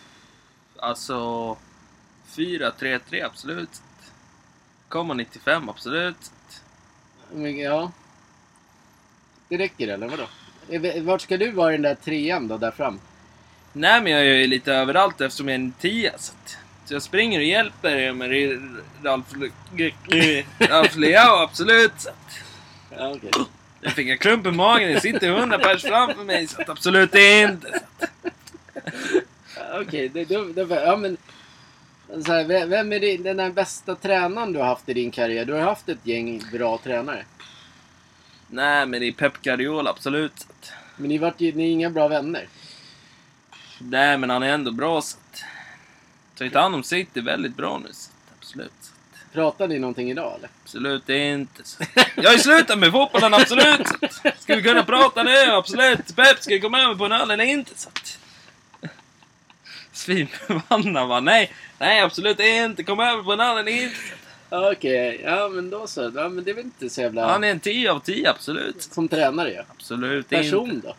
Alltså... 0.77 1.57
4-3-3, 2.37 3.25
absolut. 3.25 3.83
Kommer 4.89 5.15
95, 5.15 5.69
absolut. 5.69 6.33
Ja. 7.59 7.93
Det 9.51 9.57
räcker 9.57 9.89
eller 9.89 10.09
vadå? 10.09 10.27
Eh, 10.71 11.03
Vart 11.03 11.21
ska 11.21 11.37
du 11.37 11.51
vara 11.51 11.71
i 11.71 11.73
den 11.77 11.83
där 11.83 11.95
trean 11.95 12.49
då, 12.49 12.59
där 12.59 12.71
fram? 12.71 13.01
Nej 13.73 14.03
men 14.03 14.13
jag 14.13 14.21
är 14.21 14.35
ju 14.35 14.47
lite 14.47 14.73
överallt 14.75 15.21
eftersom 15.21 15.49
jag 15.49 15.55
är 15.55 15.59
en 15.59 15.73
tia. 15.73 16.13
Så, 16.19 16.33
så 16.85 16.95
jag 16.95 17.03
springer 17.03 17.39
och 17.39 17.45
hjälper 17.45 17.97
er 17.97 18.13
med 18.13 18.31
Ralf, 19.05 19.25
Ralf 20.59 20.97
Leao, 20.97 21.37
absolut. 21.43 22.01
Så 22.01 22.11
Ja, 22.97 23.15
okej. 23.17 23.31
jag 23.81 23.93
fick 23.93 24.09
en 24.09 24.19
klump 24.19 24.47
i 24.47 24.51
magen, 24.51 24.93
det 24.95 25.01
sitter 25.01 25.31
hundra 25.31 25.59
pers 25.59 25.83
framför 25.83 26.25
mig. 26.25 26.47
Så 26.47 26.61
att 26.63 26.69
absolut 26.69 27.15
inte. 27.15 27.81
Okej, 29.81 30.09
det, 30.09 30.25
det, 30.25 30.67
ja 30.85 30.97
men... 30.97 31.17
Så 32.25 32.33
här, 32.33 32.67
vem 32.67 32.93
är 32.93 33.01
din, 33.01 33.23
den 33.23 33.39
här 33.39 33.51
bästa 33.51 33.95
tränaren 33.95 34.53
du 34.53 34.59
har 34.59 34.67
haft 34.67 34.89
i 34.89 34.95
din 34.95 35.11
karriär? 35.11 35.45
Du 35.45 35.53
har 35.53 35.61
haft 35.61 35.89
ett 35.89 35.99
gäng 36.07 36.43
bra 36.53 36.79
tränare. 36.79 37.25
Nej 38.51 38.87
men 38.87 39.03
är 39.03 39.13
Pep 39.13 39.43
Guardiola, 39.43 39.91
absolut. 39.91 40.33
Att, 40.51 40.73
Men 40.97 41.09
ni, 41.09 41.19
vart 41.19 41.41
ju, 41.41 41.53
ni 41.53 41.69
är 41.69 41.73
inga 41.73 41.91
bra 41.91 42.09
vänner. 42.09 42.49
nej 43.79 44.19
men 44.19 44.31
han 44.31 44.43
är 44.43 44.53
ändå 44.53 44.71
bra. 44.73 45.03
Så 45.03 45.17
att, 45.33 45.43
tagit 46.39 46.55
hand 46.55 46.75
om 46.75 46.83
City 46.83 47.21
väldigt 47.21 47.57
bra 47.57 47.79
nu. 47.79 47.89
Så 47.93 48.11
att, 48.11 48.35
absolut. 48.39 48.73
Så 48.81 48.93
att, 48.93 49.33
Pratar 49.33 49.69
ni 49.69 49.79
någonting 49.79 50.11
idag 50.11 50.35
eller? 50.39 50.49
Absolut 50.65 51.09
inte. 51.09 51.65
Så. 51.65 51.85
Jag 52.17 52.25
har 52.25 52.33
ju 52.33 52.39
slutat 52.39 52.79
med 52.79 52.93
fotbollen, 52.93 53.35
absolut. 53.35 53.89
Så. 53.89 54.31
Ska 54.39 54.57
vi 54.57 54.63
kunna 54.63 54.85
prata 54.85 55.23
nu? 55.23 55.37
Absolut. 55.51 56.17
Pep, 56.17 56.43
ska 56.43 56.55
vi 56.55 56.61
komma 56.61 56.81
över 56.83 56.95
på 56.95 57.05
en 57.05 57.13
öl 57.13 57.31
eller 57.31 57.45
inte? 57.45 57.71
Så. 57.79 57.89
att- 57.89 58.19
Svinförbannad 59.93 61.09
va? 61.09 61.21
Nej, 61.21 61.53
nej 61.79 62.01
absolut 62.01 62.41
inte. 62.41 62.83
Kom 62.85 63.01
över 63.01 63.23
på 63.23 63.33
en 63.33 63.41
öl 63.41 63.59
eller 63.59 63.73
inte? 63.83 63.97
Ja, 64.51 64.73
Okej, 64.73 65.21
ja 65.25 65.49
men 65.49 65.71
då 65.71 65.87
så. 65.87 66.13
Ja, 66.15 66.29
men 66.29 66.45
det 66.45 66.51
är 66.51 66.55
väl 66.55 66.65
inte 66.65 66.91
så 66.91 67.01
jävla... 67.01 67.29
Han 67.33 67.45
är 67.45 67.51
en 67.51 67.61
10 67.61 67.93
av 67.93 68.01
10, 68.01 68.31
absolut. 68.31 68.83
Som 68.83 69.09
tränare 69.09 69.53
ja. 69.53 69.63
Absolut 69.71 70.29
Person 70.29 70.71
inte. 70.71 70.87
då? 70.87 70.95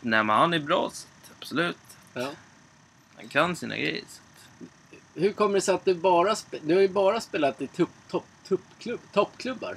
Nej 0.00 0.24
men 0.24 0.36
han 0.36 0.54
är 0.54 0.58
bra, 0.58 0.90
Absolut. 1.38 1.76
Ja. 2.14 2.30
Han 3.16 3.28
kan 3.28 3.56
sina 3.56 3.76
grejer. 3.76 4.02
Så. 4.08 4.44
Hur 5.20 5.32
kommer 5.32 5.54
det 5.54 5.60
sig 5.60 5.74
att 5.74 5.84
du 5.84 5.94
bara... 5.94 6.36
Du 6.62 6.74
har 6.74 6.80
ju 6.80 6.88
bara 6.88 7.20
spelat 7.20 7.62
i 7.62 7.66
tupp, 7.66 7.88
topp, 8.10 8.24
tuppklubb, 8.48 9.00
toppklubbar. 9.12 9.76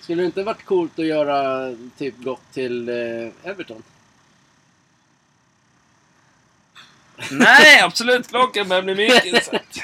Skulle 0.00 0.22
det 0.22 0.26
inte 0.26 0.42
varit 0.42 0.64
coolt 0.64 0.98
att 0.98 1.06
göra 1.06 1.70
typ 1.98 2.18
gått 2.18 2.52
till 2.52 2.88
eh, 2.88 3.28
Everton? 3.50 3.82
Nej, 7.30 7.80
absolut. 7.82 8.28
Klockan 8.28 8.68
börjar 8.68 8.82
bli 8.82 8.94
mycket. 8.94 9.44
Så. 9.44 9.56
att- 9.56 9.78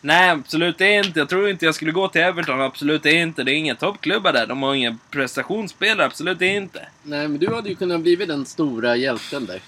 Nej, 0.00 0.30
absolut 0.30 0.80
inte. 0.80 1.18
Jag 1.18 1.28
tror 1.28 1.48
inte 1.50 1.64
jag 1.64 1.74
skulle 1.74 1.92
gå 1.92 2.08
till 2.08 2.20
Everton. 2.20 2.60
Absolut 2.60 3.06
inte. 3.06 3.42
Det 3.44 3.52
är 3.52 3.54
inga 3.54 3.74
toppklubbar 3.74 4.32
där. 4.32 4.46
De 4.46 4.62
har 4.62 4.74
inga 4.74 4.98
prestationsspelare. 5.10 6.06
Absolut 6.06 6.40
inte. 6.42 6.88
Nej, 7.02 7.28
men 7.28 7.38
du 7.38 7.54
hade 7.54 7.68
ju 7.68 7.74
kunnat 7.74 8.00
bli 8.00 8.16
den 8.16 8.46
stora 8.46 8.96
hjälten 8.96 9.46
där. 9.46 9.60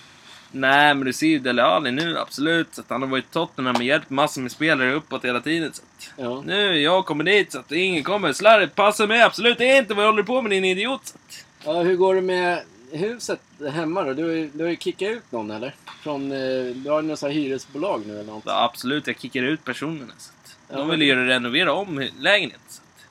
Nej, 0.53 0.95
men 0.95 1.05
du 1.07 1.13
ser 1.13 1.27
ju 1.27 1.39
Dele 1.39 1.63
Alli 1.63 1.91
nu. 1.91 2.19
Absolut. 2.19 2.69
Så 2.75 2.83
han 2.89 3.03
har 3.03 3.09
varit 3.09 3.25
i 3.25 3.29
Tottenham 3.33 3.77
och 3.77 3.83
hjälpt 3.83 4.11
massor 4.11 4.41
med 4.41 4.51
spelare 4.53 4.93
uppåt 4.93 5.25
hela 5.25 5.41
tiden. 5.41 5.73
Så 5.73 5.83
Ja. 6.17 6.43
nu, 6.47 6.81
jag 6.81 7.07
kommer 7.07 7.25
dit 7.25 7.53
så 7.53 7.59
att 7.59 7.73
ingen 7.73 8.03
kommer. 8.05 8.33
Slarret, 8.33 8.75
passa 8.75 9.07
mig. 9.07 9.23
Absolut 9.23 9.61
inte. 9.61 9.95
Vad 9.95 10.05
håller 10.07 10.17
du 10.19 10.25
på 10.27 10.43
med 10.43 10.51
din 10.51 10.65
idiot? 10.65 11.01
Så 11.07 11.15
att, 11.17 11.45
ja. 11.65 11.83
Hur 11.83 11.97
går 11.97 12.15
det 12.15 12.21
med 12.21 12.63
huset 12.93 13.41
hemma 13.73 14.03
då? 14.03 14.13
Du 14.15 14.51
du 14.55 14.65
har 14.65 14.71
ju 14.71 14.77
kickat 14.77 15.09
ut 15.09 15.33
någon 15.33 15.51
eller? 15.51 15.75
Från, 16.01 16.33
eh, 16.33 16.75
du 16.75 16.91
har 16.91 17.03
något 17.03 17.23
hyresbolag 17.23 18.03
nu 18.07 18.15
eller 18.21 18.33
något? 18.33 18.45
så 18.45 18.51
absolut, 18.51 19.07
jag 19.07 19.21
kickar 19.21 19.43
ut 19.43 19.65
personerna. 19.65 20.13
Så 20.19 20.31
att 20.43 20.57
Ja, 20.69 20.77
de 20.79 20.89
vill 20.91 21.03
ju 21.03 21.15
renovera 21.27 21.73
om 21.73 22.09
lägenheten. 22.19 22.61
Så 22.69 22.83
att, 22.83 23.07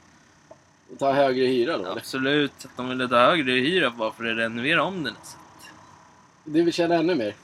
Och 0.92 1.00
ta 1.00 1.12
högre 1.14 1.46
hyra 1.46 1.78
då 1.78 1.84
eller? 1.84 1.98
Absolut, 1.98 2.66
att 2.66 2.78
de 2.78 2.90
ville 2.90 3.08
ta 3.08 3.16
högre 3.16 3.52
hyra 3.52 3.90
bara 3.90 4.12
för 4.12 4.26
att 4.26 4.38
renovera 4.38 4.84
om 4.84 5.04
den. 5.04 5.16
Så. 5.24 5.38
Du 6.44 6.64
vill 6.64 6.74
tjäna 6.74 6.96
ännu 6.96 7.16
mer? 7.16 7.36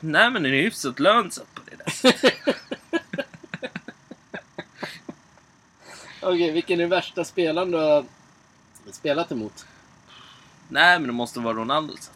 Nej 0.00 0.30
men 0.30 0.42
den 0.42 0.54
är 0.54 0.62
hyfsat 0.62 1.00
lönsam 1.00 1.46
på 1.54 1.60
det 1.70 1.76
där. 1.76 2.12
Okej, 6.22 6.50
vilken 6.50 6.80
är 6.80 6.86
värsta 6.86 7.24
spelaren 7.24 7.70
du 7.70 7.78
har 7.78 8.04
spelat 8.92 9.32
emot? 9.32 9.66
Nej 10.68 10.98
men 10.98 11.06
det 11.06 11.12
måste 11.12 11.40
vara 11.40 11.54
Ronaldo. 11.54 11.94
Så. 12.00 12.10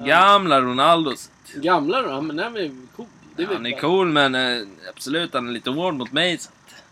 Gamla 0.00 0.60
Ronaldo. 0.60 1.16
Så. 1.16 1.30
att- 1.44 1.62
Gamla 1.62 2.02
då? 2.02 2.20
Men 2.20 2.36
den 2.36 2.56
är 2.56 2.72
cool. 2.96 3.06
Det 3.36 3.42
är 3.42 3.46
väl 3.46 3.56
Han 3.56 3.66
är 3.66 3.80
cool 3.80 4.08
men 4.12 4.34
eh, 4.34 4.66
absolut 4.94 5.34
han 5.34 5.48
är 5.48 5.52
lite 5.52 5.70
hård 5.70 5.94
mot 5.94 6.12
mig. 6.12 6.38
Så. 6.38 6.48
att- 6.50 6.82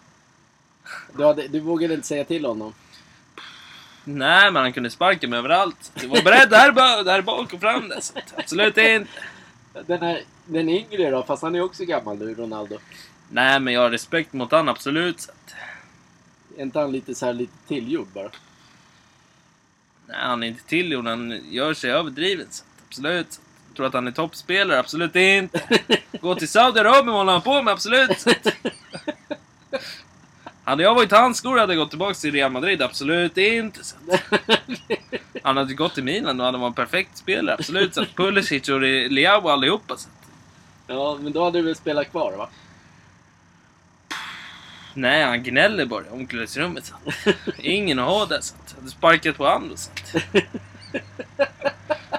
Du, 1.17 1.25
hade, 1.25 1.49
du 1.49 1.61
vågade 1.61 1.95
inte 1.95 2.07
säga 2.07 2.25
till 2.25 2.45
honom? 2.45 2.75
Nej 4.05 4.51
men 4.53 4.63
han 4.63 4.73
kunde 4.73 4.91
sparka 4.91 5.29
mig 5.29 5.39
överallt. 5.39 5.93
Jag 5.95 6.09
var 6.09 6.23
beredd 6.23 6.51
där, 6.51 6.73
ba- 6.73 7.03
där 7.03 7.23
bak 7.23 7.53
och 7.53 7.61
fram 7.61 7.89
där. 7.89 8.01
Så. 8.01 8.19
att 8.19 8.35
Absolut 8.39 8.77
inte. 8.79 9.07
Den, 9.87 10.01
här, 10.03 10.23
den 10.47 10.69
yngre 10.69 11.11
då? 11.11 11.23
Fast 11.23 11.43
han 11.43 11.55
är 11.55 11.61
också 11.61 11.85
gammal 11.85 12.19
nu, 12.19 12.35
Ronaldo. 12.35 12.79
Nej 13.31 13.61
men 13.61 13.75
jag 13.75 13.81
har 13.81 13.91
respekt 13.91 14.33
mot 14.33 14.53
han 14.53 14.69
absolut. 14.69 15.21
Så. 15.21 15.31
att- 15.31 15.55
Är 16.59 16.63
inte 16.63 16.79
han 16.79 16.93
lite 16.93 17.15
så 17.15 17.27
här 17.27 17.33
lite 17.33 17.53
tillgjord 17.69 18.09
bara? 18.15 18.31
Nej 20.07 20.17
han 20.21 20.43
är 20.43 20.47
inte 20.47 20.63
tillgjord, 20.65 21.07
han 21.07 21.41
gör 21.51 21.75
sig 21.75 21.91
överdriven. 21.91 22.47
Så. 22.51 22.63
att 22.65 22.74
Absolut. 22.95 23.41
Tror 23.77 23.87
att 23.87 23.95
han 23.95 24.07
är 24.07 24.13
toppspelare? 24.13 24.79
Absolut 24.79 25.17
inte. 25.17 25.61
Gå 26.21 26.35
till 26.35 26.49
Saudiarabien 26.49 27.07
vad 27.07 27.17
håller 27.17 27.33
han 27.33 27.43
på 27.43 27.63
med? 27.63 27.73
Absolut. 27.73 28.25
Hade 30.65 30.83
jag 30.83 30.95
varit 30.95 31.11
hans 31.11 31.39
skor 31.39 31.59
hade 31.59 31.73
jag 31.73 31.79
gått 31.79 31.91
tillbaka 31.91 32.15
till 32.15 32.33
Real 32.33 32.53
Madrid. 32.53 32.83
Absolut 32.83 33.39
inte. 33.39 33.81
Han 35.43 35.57
hade 35.57 35.75
gått 35.75 35.95
till 35.95 36.05
Milan 36.05 36.41
och 36.41 36.47
hade 36.47 36.59
varit 36.59 36.71
en 36.71 36.75
perfekt 36.75 37.17
spelare. 37.19 37.57
Absolut. 37.59 37.95
Så 37.95 38.05
Pulisic 38.05 38.69
och 38.69 38.81
Leao 38.81 39.49
allihopa. 39.49 39.97
Så. 39.97 40.09
ja, 40.87 41.19
men 41.21 41.33
då 41.33 41.45
hade 41.45 41.59
du 41.59 41.63
väl 41.65 41.77
spelat 41.77 42.11
kvar 42.11 42.33
va? 42.37 42.49
Nej, 44.95 45.25
han 45.25 45.43
gnäller 45.43 45.87
bara 45.87 46.05
i 46.07 46.09
omklädningsrummet. 46.09 46.85
Så. 46.85 46.95
Ingen 47.59 47.99
att 47.99 48.09
ha 48.09 48.27
där. 48.27 48.41
Så. 48.41 48.55
att 48.65 48.75
Hade 48.79 48.91
sparkat 48.91 49.37
på 49.37 49.47
andra. 49.47 49.77
Så. 49.77 49.91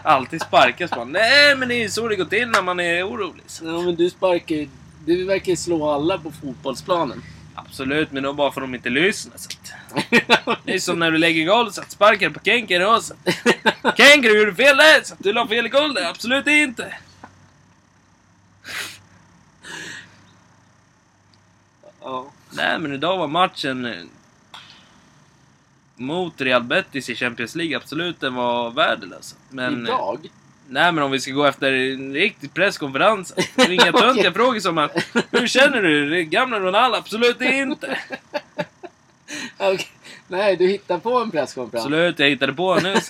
Alltid 0.05 0.41
sparkas 0.41 0.91
man. 0.91 1.11
Nej, 1.11 1.55
men 1.55 1.67
det 1.67 1.75
är 1.75 1.79
ju 1.79 1.89
så 1.89 2.07
det 2.07 2.15
går 2.15 2.25
till 2.25 2.47
när 2.47 2.61
man 2.61 2.79
är 2.79 3.07
orolig. 3.09 3.43
Så. 3.47 3.65
Ja, 3.65 3.81
men 3.81 3.95
du 3.95 4.09
sparkar 4.09 4.55
ju... 4.55 4.69
Du 5.05 5.25
verkar 5.25 5.49
ju 5.49 5.55
slå 5.55 5.89
alla 5.89 6.17
på 6.17 6.31
fotbollsplanen. 6.31 7.23
Absolut, 7.55 8.11
men 8.11 8.23
då 8.23 8.33
bara 8.33 8.51
för 8.51 8.61
att 8.61 8.67
de 8.67 8.75
inte 8.75 8.89
lyssnar. 8.89 9.37
Så. 9.37 9.49
att 9.49 10.59
Det 10.65 10.73
är 10.73 10.79
som 10.79 10.99
när 10.99 11.11
du 11.11 11.17
lägger 11.17 11.45
golv 11.45 11.69
så 11.69 11.81
att 11.81 11.91
sparkar 11.91 12.29
på 12.29 12.39
Kenker 12.43 12.95
och 12.95 13.03
så. 13.03 13.13
att, 13.81 13.97
du 13.97 14.39
gjorde 14.39 14.55
fel 14.55 14.77
där! 14.77 15.03
Så 15.03 15.13
att 15.13 15.23
du 15.23 15.33
la 15.33 15.47
fel 15.47 15.65
i 15.65 15.69
golvet. 15.69 16.05
Absolut 16.09 16.47
inte! 16.47 16.95
Ja. 22.01 22.31
Nej, 22.51 22.79
men 22.79 22.93
idag 22.93 23.17
var 23.17 23.27
matchen 23.27 23.85
eh, 23.85 24.03
mot 25.95 26.41
Real 26.41 26.63
Betis 26.63 27.09
i 27.09 27.15
Champions 27.15 27.55
League. 27.55 27.77
Absolut, 27.77 28.19
den 28.19 28.35
var 28.35 28.71
värdelös. 28.71 29.35
Men, 29.49 29.83
Idag? 29.83 30.29
Nej, 30.67 30.91
men 30.91 31.03
om 31.03 31.11
vi 31.11 31.19
ska 31.19 31.31
gå 31.31 31.45
efter 31.45 31.73
en 31.73 32.13
riktig 32.13 32.53
presskonferens. 32.53 33.33
Det 33.55 33.61
är 33.61 33.71
inga 33.71 33.91
töntiga 34.01 34.33
frågor 34.33 34.59
som 34.59 34.77
att 34.77 34.91
Hur 35.31 35.47
känner 35.47 35.81
du? 35.81 36.09
Det 36.09 36.19
är 36.19 36.23
Gamla 36.23 36.59
Ronaldo? 36.59 36.97
Absolut 36.97 37.41
inte! 37.41 37.99
Okej. 39.57 39.87
Nej, 40.27 40.55
du 40.55 40.67
hittar 40.67 40.99
på 40.99 41.19
en 41.19 41.31
presskonferens. 41.31 41.85
Absolut, 41.85 42.19
jag 42.19 42.29
hittade 42.29 42.53
på 42.53 42.75
nu. 42.75 42.95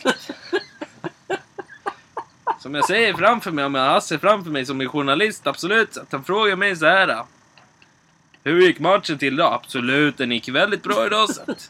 Som 2.60 2.76
jag 2.76 2.86
säger 2.86 3.14
framför 3.14 3.52
mig, 3.52 3.66
om 3.66 3.76
jag 3.76 3.82
har 3.82 3.90
Hasse 3.90 4.20
framför 4.20 4.52
mig 4.52 4.66
som 4.66 4.82
är 4.82 4.88
journalist, 4.88 5.48
absolut. 5.48 5.98
Att 5.98 6.12
han 6.12 6.24
frågar 6.24 6.56
mig 6.56 6.76
så 6.76 6.86
här. 6.86 7.24
Hur 8.44 8.62
gick 8.62 8.80
matchen 8.80 9.18
till 9.18 9.34
idag? 9.34 9.54
Absolut, 9.54 10.18
den 10.18 10.32
gick 10.32 10.50
väldigt 10.50 10.84
bra 10.84 11.06
idag. 11.06 11.30
Så 11.30 11.42
att. 11.42 11.70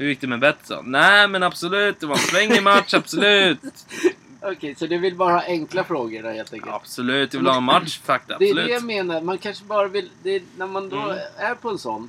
Hur 0.00 0.08
gick 0.08 0.20
det 0.20 0.26
med 0.26 0.40
Betsson? 0.40 0.84
Nej, 0.90 1.28
men 1.28 1.42
absolut, 1.42 2.00
det 2.00 2.06
var 2.06 2.14
en 2.14 2.20
svängig 2.20 2.62
match, 2.62 2.94
absolut. 2.94 3.58
Okej, 4.42 4.74
så 4.74 4.86
du 4.86 4.98
vill 4.98 5.14
bara 5.14 5.32
ha 5.32 5.42
enkla 5.46 5.84
frågor 5.84 6.22
då, 6.22 6.28
helt 6.28 6.52
enkelt? 6.52 6.72
Absolut, 6.72 7.34
jag 7.34 7.40
vill 7.40 7.48
ha 7.48 7.56
en 7.56 7.62
matchfakta, 7.62 8.38
Det 8.38 8.50
är 8.50 8.54
det 8.54 8.60
jag 8.60 8.70
absolut. 8.72 8.84
menar. 8.96 9.20
Man 9.20 9.38
kanske 9.38 9.64
bara 9.64 9.88
vill... 9.88 10.10
Är, 10.24 10.42
när 10.56 10.66
man 10.66 10.88
då 10.88 10.96
Mm. 11.00 11.18
är 11.36 11.54
på 11.54 11.70
en 11.70 11.78
sån, 11.78 12.08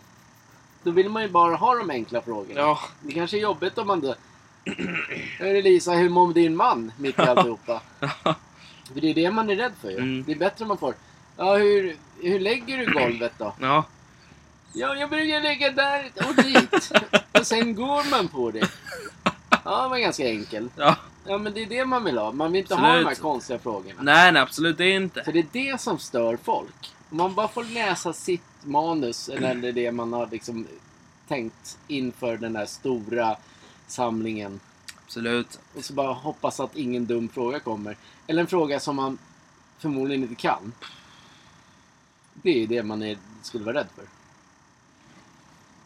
då 0.84 0.92
vill 0.92 1.10
man 1.10 1.22
ju 1.24 1.30
bara 1.30 1.56
ha 1.56 1.76
de 1.76 1.89
enkla 1.89 2.22
frågorna. 2.22 2.60
Ja, 2.60 2.80
Det 3.02 3.14
kanske 3.14 3.38
är 3.38 3.42
jobbigt 3.42 3.78
om 3.78 3.88
man 3.88 4.00
då... 4.02 4.16
Hörru 5.39 5.62
Lisa, 5.62 5.92
hur 5.92 6.10
mår 6.10 6.34
din 6.34 6.56
man? 6.56 6.92
Mitt 6.98 7.20
i 7.20 7.22
alltihopa. 7.28 7.82
För 8.94 9.02
det 9.02 9.10
är 9.10 9.14
det 9.14 9.32
man 9.32 9.50
är 9.50 9.56
rädd 9.56 9.74
för 9.82 9.89
ju. 9.89 9.98
Mm. 9.98 10.24
Det 10.24 10.32
är 10.32 10.36
bättre 10.36 10.64
om 10.64 10.68
man 10.68 10.78
får... 10.78 10.94
Ja, 11.38 11.56
hur, 11.58 11.96
hur 12.22 12.39
lägger 12.39 12.78
du 12.78 12.94
golvet 12.94 13.34
då? 13.38 13.54
ja, 13.60 13.84
Ja, 14.74 14.95
jag 14.95 15.09
brukar 15.09 15.41
lägga 15.41 15.72
där 15.72 16.11
och 16.30 16.43
dit. 16.43 16.91
och 17.39 17.47
sen 17.47 17.76
går 17.76 18.09
man 18.09 18.28
på 18.28 18.51
det. 18.51 18.69
Ja, 19.65 19.84
det 19.84 19.89
var 19.89 19.97
ganska 19.97 20.30
enkel. 20.30 20.69
ja. 20.76 20.95
Ja, 21.26 21.38
men 21.38 21.53
det 21.53 21.61
är 21.61 21.65
det 21.65 21.86
man 21.86 22.03
vill 22.03 22.17
ha. 22.17 22.32
Man 22.32 22.51
vill 22.51 22.61
inte 22.61 22.76
ha 22.76 22.82
de 22.82 22.88
här 22.88 22.97
Absolut. 22.99 23.19
konstiga 23.19 23.59
frågorna. 23.59 24.01
Nej, 24.01 24.32
nej, 24.32 24.41
absolut 24.41 24.80
inte. 24.80 25.24
För 25.24 25.32
det 25.32 25.39
är 25.39 25.47
det 25.51 25.82
som 25.82 25.99
stör 25.99 26.38
folk. 26.43 26.93
Om 27.09 27.17
man 27.17 27.34
bara 27.36 27.47
får 27.47 27.63
läsa 27.63 28.13
sitt 28.13 28.41
manus, 28.63 29.30
eller 29.30 29.72
det 29.72 29.91
man 29.91 30.13
har 30.13 30.28
liksom 30.32 30.67
tänkt 31.28 31.78
inför 31.88 32.38
den 32.38 32.53
där 32.53 32.65
stora 32.65 33.36
samlingen. 33.88 34.59
Absolut. 35.05 35.59
Och 35.78 35.86
så 35.86 35.93
bara 35.93 36.13
hoppas 36.13 36.59
att 36.59 36.76
ingen 36.76 37.05
dum 37.05 37.30
fråga 37.30 37.59
kommer. 37.59 37.97
Eller 38.28 38.41
en 38.41 38.47
fråga 38.47 38.80
som 38.80 38.95
man 38.95 39.17
förmodligen 39.80 40.24
inte 40.24 40.36
kan. 40.36 40.74
Det 42.34 42.63
är 42.63 42.67
det 42.67 42.84
man 42.84 43.01
är, 43.03 43.17
skulle 43.41 43.63
vara 43.65 43.78
rädd 43.78 43.88
för. 43.95 44.05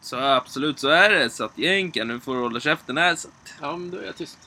Så 0.05 0.17
absolut, 0.17 0.79
så 0.79 0.89
är 0.89 1.09
det. 1.09 1.29
Så 1.29 1.43
att 1.43 1.59
egentligen, 1.59 2.07
nu 2.07 2.19
får 2.19 2.35
du 2.35 2.41
hålla 2.41 2.59
käften 2.59 2.97
här. 2.97 3.15
Så 3.15 3.27
att. 3.27 3.53
Ja, 3.61 3.77
men 3.77 3.91
då 3.91 3.97
är 3.97 4.05
jag 4.05 4.15
tyst. 4.15 4.37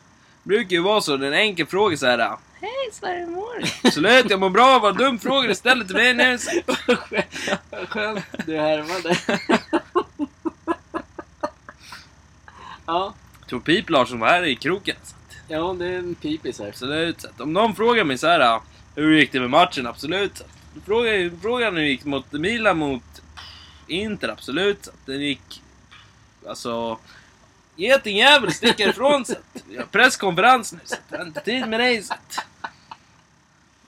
brukar 0.42 0.70
ju 0.76 0.82
vara 0.82 1.00
så, 1.00 1.16
den 1.16 1.32
enkel 1.32 1.66
fråga 1.66 1.96
så 1.96 2.06
här. 2.06 2.36
Hej 2.60 2.90
Sverige, 2.92 3.26
mår? 3.26 3.64
Absolut, 3.84 4.30
jag 4.30 4.40
mår 4.40 4.50
bra. 4.50 4.78
Vad 4.78 4.98
dum 4.98 5.18
fråga 5.18 5.48
du 5.48 5.54
ställer 5.54 5.84
till 5.84 5.96
mig 5.96 6.14
nu. 6.14 6.38
Skönt 7.88 8.24
du 8.46 8.58
härmade. 8.58 9.18
ja, 12.86 13.14
Jag 13.40 13.48
tror 13.48 13.60
Pip 13.60 13.90
Larsson 13.90 14.20
var 14.20 14.28
här 14.28 14.42
i 14.42 14.56
kroken. 14.56 14.96
Så. 15.02 15.14
att. 15.14 15.36
ja, 15.48 15.76
det 15.78 15.86
är 15.86 15.98
en 15.98 16.14
pipis 16.14 16.58
här. 16.58 16.68
Absolut. 16.68 17.20
Så 17.20 17.28
att 17.28 17.40
om 17.40 17.52
någon 17.52 17.74
frågar 17.74 18.04
mig 18.04 18.18
så 18.18 18.26
här. 18.26 18.60
Hur 18.94 19.18
gick 19.18 19.32
det 19.32 19.40
med 19.40 19.50
matchen? 19.50 19.86
Absolut. 19.86 20.36
Så. 20.36 20.44
att. 20.44 20.50
Fråga, 20.86 21.30
frågan 21.42 21.74
hur 21.76 21.82
det 21.82 21.88
gick 21.88 22.04
mot 22.04 22.32
Milan 22.32 22.78
mot 22.78 23.17
Inter. 23.88 24.28
Absolut. 24.28 24.88
Att 24.88 25.06
Den 25.06 25.20
gick... 25.20 25.62
Alltså... 26.48 26.98
Getingjävel 27.76 28.52
sticker 28.52 28.88
ifrån 28.88 29.22
att 29.22 29.62
Vi 29.68 29.76
har 29.76 29.84
presskonferens 29.84 30.72
nu 30.72 30.78
så 30.84 30.96
jag 31.10 31.18
har 31.18 31.26
inte 31.26 31.40
tid 31.40 31.68
med 31.68 31.80
dig. 31.80 32.02
Så. 32.02 32.14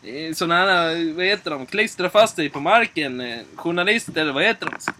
Det 0.02 0.26
är 0.26 0.34
såna 0.34 0.54
här, 0.56 1.14
vad 1.14 1.24
heter 1.24 1.50
de, 1.50 1.66
klistrar 1.66 2.08
fast 2.08 2.36
sig 2.36 2.48
på 2.50 2.60
marken. 2.60 3.20
eh, 3.20 3.40
Journalister, 3.56 4.20
eller 4.20 4.32
vad 4.32 4.44
heter 4.44 4.66
de? 4.66 4.72
Så 4.78 4.90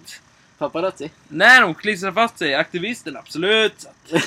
Paparazzi? 0.58 1.10
när 1.28 1.60
de 1.60 1.74
klistrar 1.74 2.12
fast 2.12 2.38
sig, 2.38 2.54
aktivisterna, 2.54 3.18
absolut. 3.18 3.80
Så 3.80 4.18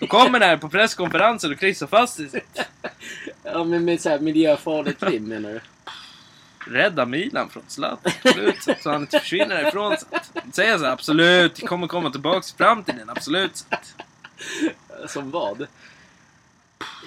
De 0.00 0.06
kommer 0.06 0.40
där 0.40 0.56
på 0.56 0.68
presskonferenser 0.68 1.52
och 1.52 1.58
klistrar 1.58 1.88
fast 1.88 2.16
sig. 2.16 2.30
Så 2.30 2.38
Ja, 3.42 3.64
men 3.64 3.84
med 3.84 4.00
så 4.00 4.08
här 4.08 4.18
miljöfarligt 4.18 5.00
krim 5.00 5.24
menar 5.28 5.50
du? 5.50 5.60
Rädda 6.70 7.06
Milan 7.06 7.48
från 7.50 7.62
Zlatan, 7.68 8.12
absolut. 8.24 8.62
Så 8.82 8.90
han 8.90 9.00
inte 9.00 9.20
försvinner 9.20 9.64
att 10.46 10.54
säga 10.54 10.78
så 10.78 10.84
här, 10.84 10.92
absolut, 10.92 11.60
jag 11.60 11.68
kommer 11.68 11.86
komma 11.86 12.10
tillbaks 12.10 12.52
i 12.52 12.56
framtiden, 12.56 13.10
absolut. 13.10 13.64
Som 15.08 15.30
vad? 15.30 15.66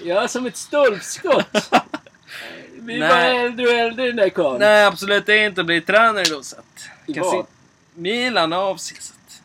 Ja, 0.03 0.27
som 0.27 0.45
ett 0.45 0.57
stolpskott. 0.57 1.71
Vi 2.79 2.99
var 2.99 3.07
äldre 3.17 3.65
och 3.67 3.73
äldre 3.73 4.05
den 4.07 4.15
där 4.15 4.29
karln. 4.29 4.59
nej, 4.59 4.85
absolut 4.85 5.25
det 5.25 5.33
är 5.33 5.45
inte 5.45 5.61
bli 5.67 5.81
tränare 5.81 6.23
då. 6.23 6.43
Så 6.43 6.55
att, 6.55 6.89
kan 7.15 7.23
se- 7.31 7.43
Milan 7.93 8.53
att, 8.53 9.41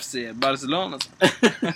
FC, 0.00 0.14
Barcelona. 0.32 0.98
Så. 0.98 1.10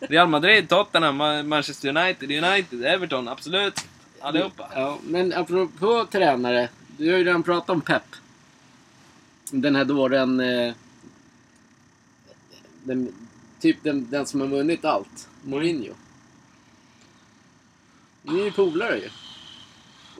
Real 0.00 0.28
Madrid, 0.28 0.68
Tottenham, 0.68 1.22
Ma- 1.22 1.42
Manchester 1.42 1.88
United, 1.88 2.30
United, 2.44 2.84
Everton, 2.84 3.28
absolut. 3.28 3.84
Allihopa. 4.20 4.68
Ja, 4.74 4.98
men 5.02 5.32
apropå 5.32 6.06
tränare. 6.10 6.68
Du 6.96 7.10
har 7.10 7.18
ju 7.18 7.24
redan 7.24 7.42
pratat 7.42 7.70
om 7.70 7.80
Pep. 7.80 8.02
Den 9.50 9.76
här 9.76 9.84
dåren... 9.84 10.40
Eh, 10.40 10.74
den, 12.82 13.14
typ 13.60 13.76
den, 13.82 14.10
den 14.10 14.26
som 14.26 14.40
har 14.40 14.48
vunnit 14.48 14.84
allt. 14.84 15.28
Mourinho. 15.42 15.94
Ni 18.22 18.40
är 18.40 18.44
ju 18.44 18.52
polare 18.52 18.98
ju. 18.98 19.10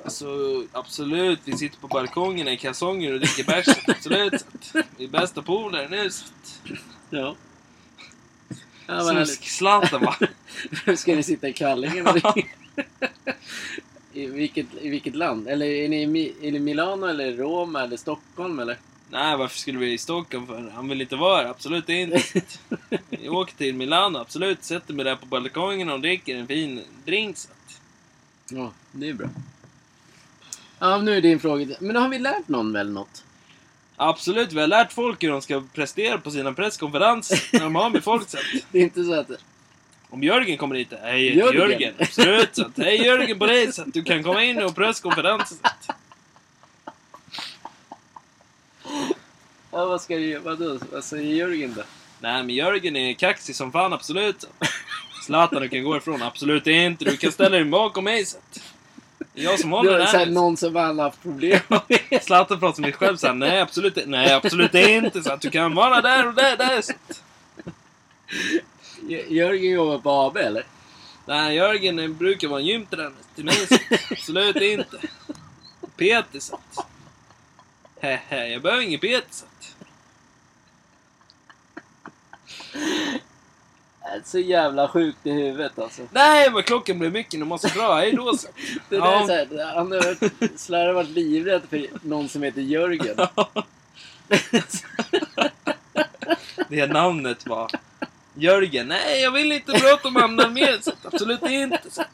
Alltså, 0.04 0.26
absolut. 0.72 1.40
Vi 1.44 1.52
sitter 1.52 1.78
på 1.78 1.86
balkongerna 1.86 2.52
i 2.52 2.56
kalsonger 2.56 3.12
och 3.12 3.20
dricker 3.20 3.44
bärs. 3.44 3.66
Absolut. 3.88 4.44
Vi 4.96 5.04
är 5.04 5.08
bästa 5.08 5.42
polare 5.42 5.88
nu. 5.88 6.10
Så 6.10 6.24
att... 6.24 6.60
Ja. 7.10 7.36
Ja. 8.86 9.04
Snuskslanten 9.04 10.00
va? 10.00 10.16
Ska 10.96 11.14
ni 11.14 11.22
sitta 11.22 11.48
i 11.48 11.52
kallingen 11.52 12.06
och 12.06 12.16
I 14.12 14.26
vilket, 14.26 14.66
I 14.80 14.88
vilket 14.88 15.14
land? 15.14 15.48
Eller 15.48 15.66
är 15.66 15.88
ni 15.88 16.02
i 16.02 16.34
är 16.48 16.52
ni 16.52 16.58
Milano 16.58 17.06
eller 17.06 17.36
Rom 17.36 17.76
eller 17.76 17.96
Stockholm 17.96 18.58
eller? 18.58 18.78
Nej, 19.10 19.36
varför 19.36 19.58
skulle 19.58 19.78
vi 19.78 19.92
i 19.92 19.98
Stockholm 19.98 20.46
för? 20.46 20.70
Han 20.74 20.88
vill 20.88 21.00
inte 21.00 21.16
vara 21.16 21.36
här. 21.36 21.50
Absolut 21.50 21.88
inte. 21.88 22.22
Vi 23.10 23.28
åker 23.28 23.54
till 23.54 23.74
Milano. 23.74 24.18
Absolut. 24.18 24.64
Sätter 24.64 24.94
mig 24.94 25.04
där 25.04 25.16
på 25.16 25.26
balkongen 25.26 25.90
och 25.90 26.00
dricker 26.00 26.36
en 26.36 26.46
fin 26.46 26.80
drink. 27.04 27.36
Ja, 28.50 28.72
det 28.92 29.08
är 29.08 29.12
bra. 29.12 29.28
Ja, 30.78 30.98
nu 30.98 31.16
är 31.16 31.20
din 31.20 31.40
fråga. 31.40 31.76
Men 31.80 31.96
har 31.96 32.08
vi 32.08 32.18
lärt 32.18 32.48
någon 32.48 32.72
väl 32.72 32.90
något? 32.90 33.24
Absolut. 33.96 34.52
Vi 34.52 34.60
har 34.60 34.66
lärt 34.66 34.92
folk 34.92 35.22
hur 35.22 35.30
de 35.30 35.42
ska 35.42 35.62
prestera 35.74 36.18
på 36.18 36.30
sina 36.30 36.52
presskonferenser. 36.52 37.48
När 37.52 37.60
de 37.60 37.74
har 37.74 37.90
med 37.90 38.04
folk. 38.04 38.28
Så 38.28 38.36
att... 38.36 38.44
Det 38.72 38.78
är 38.78 38.82
inte 38.82 39.04
så 39.04 39.14
att... 39.14 39.30
Om 40.10 40.22
Jörgen 40.22 40.58
kommer 40.58 40.74
hit. 40.74 40.92
Hej, 41.02 41.36
Jörgen. 41.36 41.70
Jörgen. 41.70 41.94
Absolut. 41.98 42.56
Så 42.56 42.66
att, 42.66 42.78
hej 42.78 43.04
Jörgen 43.04 43.38
på 43.38 43.46
dig. 43.46 43.72
Så 43.72 43.82
att 43.82 43.94
du 43.94 44.02
kan 44.02 44.22
komma 44.22 44.44
in 44.44 44.62
och 44.62 44.74
att... 45.62 45.88
Ja, 49.70 49.84
vad 49.86 50.00
ska 50.00 50.16
du 50.16 50.38
Vadå? 50.38 50.78
Vad 50.92 51.04
säger 51.04 51.34
Jörgen 51.34 51.74
då? 51.74 51.82
Nej, 52.20 52.42
men 52.42 52.54
Jörgen 52.54 52.96
är 52.96 53.14
kaxig 53.14 53.56
som 53.56 53.72
fan, 53.72 53.92
absolut. 53.92 54.44
Zlatan, 55.26 55.62
du 55.62 55.68
kan 55.68 55.84
gå 55.84 55.96
ifrån. 55.96 56.22
Absolut 56.22 56.66
inte. 56.66 57.04
Du 57.04 57.16
kan 57.16 57.32
ställa 57.32 57.56
dig 57.56 57.64
bakom 57.64 58.04
mig. 58.04 58.24
Så 58.24 58.38
att... 58.38 58.62
Det 59.34 59.42
jag 59.42 59.60
som 59.60 59.70
Det 59.70 59.76
håller 59.76 60.06
så 60.06 60.16
här, 60.16 60.26
någon 60.26 60.56
som 60.56 60.76
har 60.76 60.94
haft 60.94 61.22
problem 61.22 61.60
med. 61.68 61.82
Zlatan 62.22 62.60
pratar 62.60 62.80
med 62.80 62.90
sig 62.90 62.98
själv 62.98 63.16
såhär, 63.16 63.34
nej 63.34 63.60
absolut. 63.60 63.98
Nej, 64.06 64.32
absolut 64.32 64.74
inte. 64.74 65.22
Så 65.22 65.32
att 65.32 65.40
du 65.40 65.50
kan 65.50 65.74
vara 65.74 66.00
där 66.00 66.26
och 66.26 66.34
där, 66.34 66.56
där. 66.56 66.82
Så 66.82 66.92
att... 66.92 67.22
Jö- 69.08 69.26
Jörgen 69.28 69.72
jobbar 69.72 69.98
på 69.98 70.10
AB 70.10 70.36
eller? 70.36 70.64
Nej, 71.26 71.56
Jörgen 71.56 72.16
brukar 72.16 72.48
vara 72.48 72.60
en 72.60 72.66
gymtränare 72.66 73.12
till 73.34 73.44
mig. 73.44 73.54
Så. 73.66 73.74
Absolut 74.10 74.56
inte. 74.56 74.98
Att... 76.52 76.86
Hehe, 78.00 78.46
jag 78.48 78.62
behöver 78.62 78.82
inget 78.82 79.00
bet. 79.00 79.26
Så. 79.30 79.44
jävla 84.38 84.88
sjukt 84.88 85.26
i 85.26 85.30
huvudet 85.30 85.78
alltså. 85.78 86.02
Nej, 86.12 86.50
men 86.50 86.62
klockan 86.62 86.98
blev 86.98 87.12
mycket. 87.12 87.38
Nu 87.38 87.44
måste 87.44 87.68
jag 87.68 87.76
dra. 87.76 87.94
Hej 87.94 88.12
då. 88.12 88.36
Så. 88.36 88.48
Det 88.88 88.96
där 88.96 88.98
Ja. 89.06 89.22
är 89.22 89.26
så 89.26 89.32
här, 89.56 89.74
han 89.74 89.92
har 89.92 89.98
varit, 90.04 90.60
Slarre 90.60 90.92
varit 90.92 91.10
livrädd 91.10 91.62
för 91.70 91.86
någon 92.02 92.28
som 92.28 92.42
heter 92.42 92.60
Jörgen. 92.60 93.16
Det 96.68 96.86
namnet 96.86 97.46
var 97.46 97.70
Jörgen. 98.38 98.88
Nej, 98.88 99.20
jag 99.22 99.30
vill 99.30 99.52
inte 99.52 99.72
prata 99.72 100.08
om. 100.08 100.56
Så. 100.80 100.92
Absolut 101.04 101.42
inte. 101.42 101.80
Så. 101.90 102.04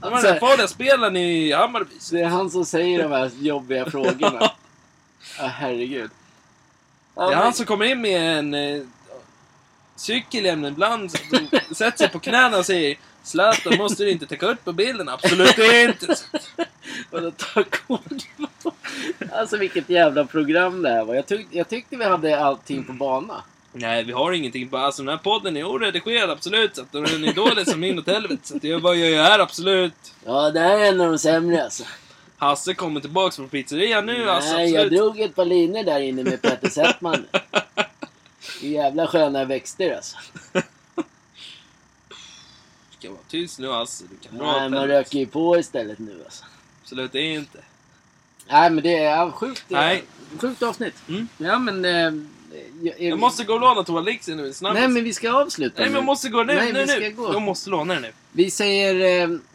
Det 0.00 0.10
var 0.10 0.22
den 0.22 0.40
farliga 0.40 0.68
spelaren 0.68 1.16
i 1.16 1.52
Hammarby. 1.52 1.94
Det 2.10 2.20
är 2.20 2.26
han 2.26 2.50
som 2.50 2.64
säger 2.64 3.02
de 3.02 3.12
här 3.12 3.30
jobbiga 3.40 3.90
frågorna. 3.90 4.50
Ja, 5.38 5.46
herregud. 5.46 6.10
Ja, 7.14 7.22
Det 7.22 7.32
är 7.32 7.36
men- 7.36 7.44
han 7.44 7.52
som 7.54 7.66
kommer 7.66 7.84
in 7.84 8.00
med 8.00 8.38
en 8.38 8.54
eh, 8.54 8.82
cykelhjälm 9.96 10.64
ibland. 10.64 11.10
Sätter 11.70 11.98
sig 11.98 12.08
på 12.08 12.18
knäna 12.18 12.58
och 12.58 12.66
säger 12.66 12.96
Zlatan, 13.22 13.78
måste 13.78 14.04
du 14.04 14.10
inte 14.10 14.26
ta 14.26 14.36
kort 14.36 14.64
på 14.64 14.72
bilden? 14.72 15.08
Absolut 15.08 15.58
inte. 15.58 16.06
Och 17.10 17.22
då 17.22 17.30
tar 17.30 17.62
kort. 17.62 18.12
Alltså 19.32 19.56
vilket 19.56 19.88
jävla 19.90 20.24
program 20.24 20.82
det 20.82 20.90
här 20.90 21.04
var. 21.04 21.14
Jag, 21.14 21.26
tyck, 21.26 21.46
jag 21.50 21.68
tyckte 21.68 21.96
vi 21.96 22.04
hade 22.04 22.44
allting 22.44 22.84
på 22.84 22.92
bana. 22.92 23.42
Nej, 23.72 24.04
vi 24.04 24.12
har 24.12 24.32
ingenting 24.32 24.68
på... 24.68 24.76
Alltså 24.76 25.02
den 25.02 25.08
här 25.08 25.16
podden 25.16 25.56
är 25.56 25.64
oredigerad, 25.64 26.30
absolut. 26.30 26.76
Så 26.76 26.82
att 26.82 26.92
den 26.92 27.24
är 27.24 27.32
dålig 27.32 27.68
som 27.68 27.84
inåt 27.84 28.06
helvete. 28.06 28.40
Så 28.42 28.56
att 28.56 28.64
jag, 28.64 28.82
jag 28.84 28.96
gör 28.96 29.24
här, 29.24 29.38
absolut. 29.38 30.14
Ja, 30.24 30.50
det 30.50 30.60
här 30.60 30.78
är 30.78 30.88
en 30.88 31.00
av 31.00 31.06
de 31.06 31.18
sämre 31.18 31.64
alltså. 31.64 31.84
Hasse 32.36 32.74
kommer 32.74 33.00
tillbaks 33.00 33.36
från 33.36 33.48
pizzerian 33.48 34.06
nu, 34.06 34.30
alltså. 34.30 34.52
Nej, 34.52 34.70
jag 34.70 34.90
drog 34.90 35.20
ett 35.20 35.34
par 35.34 35.44
linjer 35.44 35.84
där 35.84 36.00
inne 36.00 36.24
med 36.24 36.42
Petter 36.42 36.68
Settman. 36.68 37.26
Jävla 38.60 39.06
sköna 39.06 39.44
växter 39.44 39.96
alltså. 39.96 40.16
Du 40.52 40.62
ska 42.98 43.10
vara 43.10 43.20
tyst 43.28 43.58
nu, 43.58 43.68
Hasse. 43.68 44.04
Du 44.10 44.28
kan 44.28 44.38
Nej, 44.38 44.66
åt 44.66 44.72
man 44.72 44.88
röker 44.88 45.18
ju 45.18 45.26
på 45.26 45.58
istället 45.58 45.98
nu 45.98 46.20
alltså. 46.24 46.44
Absolut 46.82 47.14
inte. 47.14 47.58
Nej, 48.48 48.70
men 48.70 48.84
det 48.84 48.98
är 48.98 49.30
sjukt. 49.30 49.64
Nej. 49.68 50.04
Sjukt 50.40 50.62
avsnitt. 50.62 50.94
Mm. 51.08 51.28
Ja, 51.38 51.58
men... 51.58 51.84
Eh, 51.84 52.12
jag, 52.82 53.00
Jag 53.00 53.18
måste 53.18 53.44
gå 53.44 53.54
och 53.54 53.60
låna 53.60 53.82
toalixen 53.82 54.36
nu, 54.36 54.52
snabbt. 54.52 54.74
Nej, 54.74 54.88
men 54.88 55.04
vi 55.04 55.12
ska 55.12 55.32
avsluta 55.32 55.80
Nej, 55.80 55.88
men 55.90 55.94
jag 55.96 56.04
måste 56.04 56.28
gå 56.28 56.42
nu, 56.42 56.54
Nej, 56.54 56.72
nu, 56.72 56.80
vi 56.82 56.88
ska 56.88 56.98
nu. 57.00 57.10
gå. 57.10 57.32
Jag 57.32 57.42
måste 57.42 57.70
låna 57.70 57.94
den 57.94 58.02
nu. 58.02 58.12
Vi 58.32 58.50
säger 58.50 58.94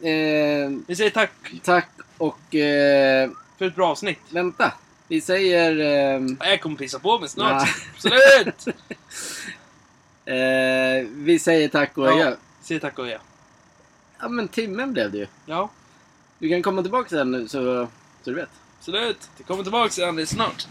eh, 0.04 0.12
eh, 0.12 0.72
Vi 0.88 0.96
säger 0.96 1.10
tack 1.10 1.32
tack 1.64 1.90
och... 2.18 2.56
Eh, 2.56 3.30
för 3.58 3.66
ett 3.68 3.76
bra 3.76 3.88
avsnitt. 3.90 4.20
vänta. 4.30 4.74
Vi 5.08 5.22
säger... 5.22 5.80
Eh, 5.80 6.22
Jag 6.50 6.62
kommer 6.62 6.76
pissa 6.76 7.00
på 7.00 7.20
mig 7.20 7.30
snart. 7.30 7.64
Nej. 7.64 7.74
Absolut! 7.96 8.68
eh, 10.26 11.10
vi 11.16 11.40
säger 11.40 11.68
tack 11.70 11.98
och 11.98 12.08
adjö. 12.08 12.30
Ja, 12.30 12.36
säg 12.62 12.80
tack 12.80 13.00
och 13.00 13.06
adjö. 13.06 13.18
Ja, 14.20 14.28
men 14.28 14.48
timmen 14.48 14.94
blev 14.94 15.12
det 15.12 15.18
ju. 15.18 15.28
Ja, 15.46 15.70
Du 16.40 16.50
kan 16.50 16.62
komma 16.64 16.82
tillbaka 16.82 17.10
sen 17.10 17.32
nu 17.32 17.48
så, 17.48 17.88
så 18.24 18.30
du 18.30 18.36
vet. 18.36 18.50
absolut. 18.80 19.30
Det 19.38 19.44
kommer 19.44 19.64
tillbaka 19.64 20.08
alldeles 20.08 20.30
snart. 20.30 20.68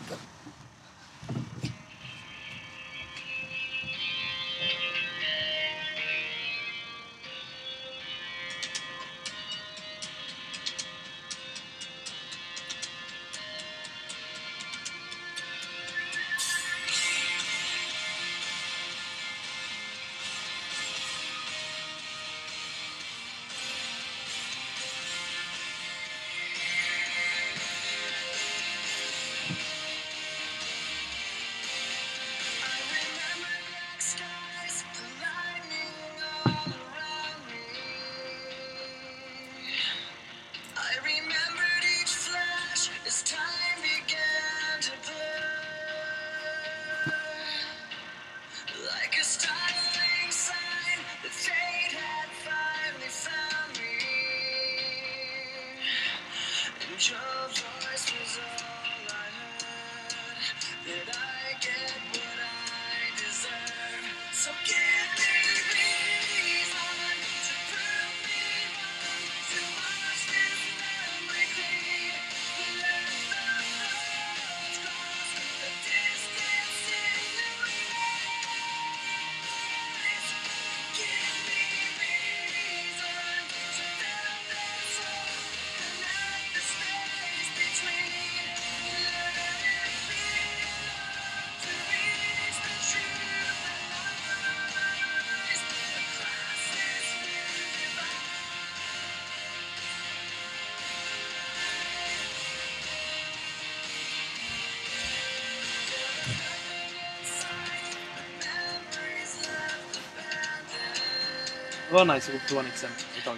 Var 111.97 112.14
nice 112.14 112.32
att 112.32 112.32
gå 112.32 112.38
på 112.38 112.49
toanixen 112.49 112.90
ett 113.18 113.24
tag. 113.24 113.36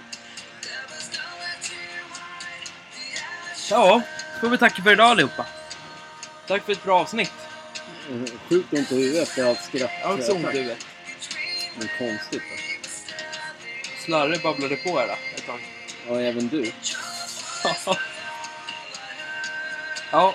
Ja, 3.71 4.03
får 4.41 4.49
vi 4.49 4.59
tacka 4.59 4.83
för 4.83 4.93
idag 4.93 5.07
allihopa. 5.07 5.47
Tack 6.47 6.65
för 6.65 6.73
ett 6.73 6.85
bra 6.85 7.01
avsnitt. 7.01 7.33
Mm, 8.11 8.27
Sjukt 8.49 8.73
ont 8.73 8.93
i 8.93 8.95
huvudet 8.95 9.29
efter 9.29 9.45
allt 9.45 9.65
skratt. 9.65 9.91
Jag 10.01 10.09
har 10.09 10.15
också 10.15 10.33
ont 10.33 10.55
i 10.55 10.59
huvudet. 10.59 10.87
Men 11.79 11.89
konstigt. 11.99 12.43
Slarre 14.05 14.39
babblade 14.39 14.77
på 14.77 14.99
här 14.99 15.07
då, 15.07 15.15
ett 15.37 15.47
tag. 15.47 15.61
Ja, 16.09 16.21
även 16.21 16.49
du. 16.49 16.65
ja, 20.13 20.35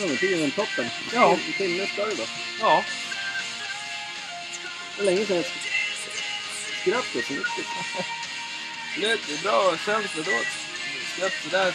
Ja, 0.00 0.06
men 0.06 0.16
tiden 0.16 0.44
är 0.44 0.50
toppen. 0.50 0.90
Ja. 1.12 1.32
En 1.32 1.52
timme 1.58 1.88
det 1.96 2.14
då. 2.16 2.24
ja. 2.60 2.84
Det 4.96 5.02
var 5.02 5.04
länge 5.04 5.26
sedan 5.26 5.36
jag 5.36 5.44
skrattade 6.80 7.24
så 7.24 7.32
mycket. 7.32 7.66
Absolut, 8.90 9.20
det 9.28 9.42
bra 9.42 9.76
känsla 9.86 10.22
då. 10.22 10.40
Skratt 11.16 11.32
sådär. 11.42 11.74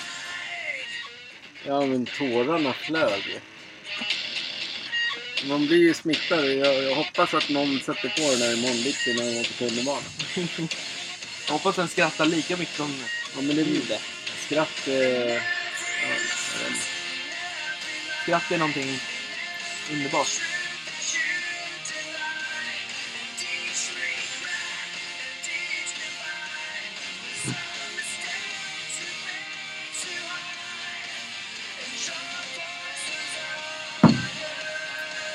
Ja, 1.65 1.85
men 1.85 2.05
tårarna 2.05 2.73
flög 2.73 3.25
ju. 3.27 3.39
Man 5.49 5.67
blir 5.67 5.77
ju 5.77 5.93
smittad. 5.93 6.45
Jag, 6.45 6.83
jag 6.83 6.95
hoppas 6.95 7.33
att 7.33 7.49
någon 7.49 7.79
sätter 7.79 8.09
på 8.09 8.31
den 8.31 8.41
här 8.41 8.53
imorgon 8.53 8.83
bitti 8.83 9.13
när 9.13 9.31
de 9.31 9.39
åker 9.39 9.53
tunnelbana. 9.53 10.01
Jag 11.47 11.53
hoppas 11.53 11.75
den 11.75 11.87
skrattar 11.87 12.25
lika 12.25 12.57
mycket 12.57 12.75
som 12.75 13.03
Ja, 13.35 13.41
men 13.41 13.55
det 13.55 13.63
blir 13.63 13.81
det. 13.87 13.99
Skratt... 14.45 14.87
Eh, 14.87 15.33
ja. 15.33 15.39
Skratt 18.29 18.51
är 18.51 18.57
någonting 18.57 18.99
underbart. 19.91 20.27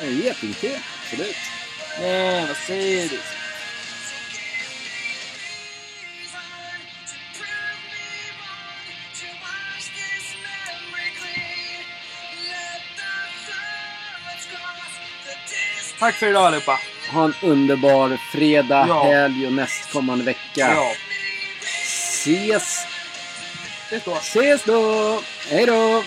En 0.01 0.21
getingfe, 0.21 0.81
absolut. 1.03 1.37
Nej, 2.01 2.47
vad 2.47 2.57
säger 2.57 3.09
du? 3.09 3.34
Tack 15.99 16.15
för 16.15 16.27
idag 16.29 16.47
allihopa. 16.47 16.81
Ha 17.13 17.25
en 17.25 17.35
underbar 17.43 18.19
fredag, 18.33 18.85
Ja. 18.89 19.05
helg 19.05 19.47
och 19.47 19.53
nästkommande 19.53 20.25
vecka. 20.25 20.41
Ja. 20.57 20.93
Ses, 21.63 22.87
Ses 23.87 24.05
då. 24.05 24.15
ses 24.17 24.65
då! 24.65 25.21
Hej 25.51 25.67
då! 25.67 26.03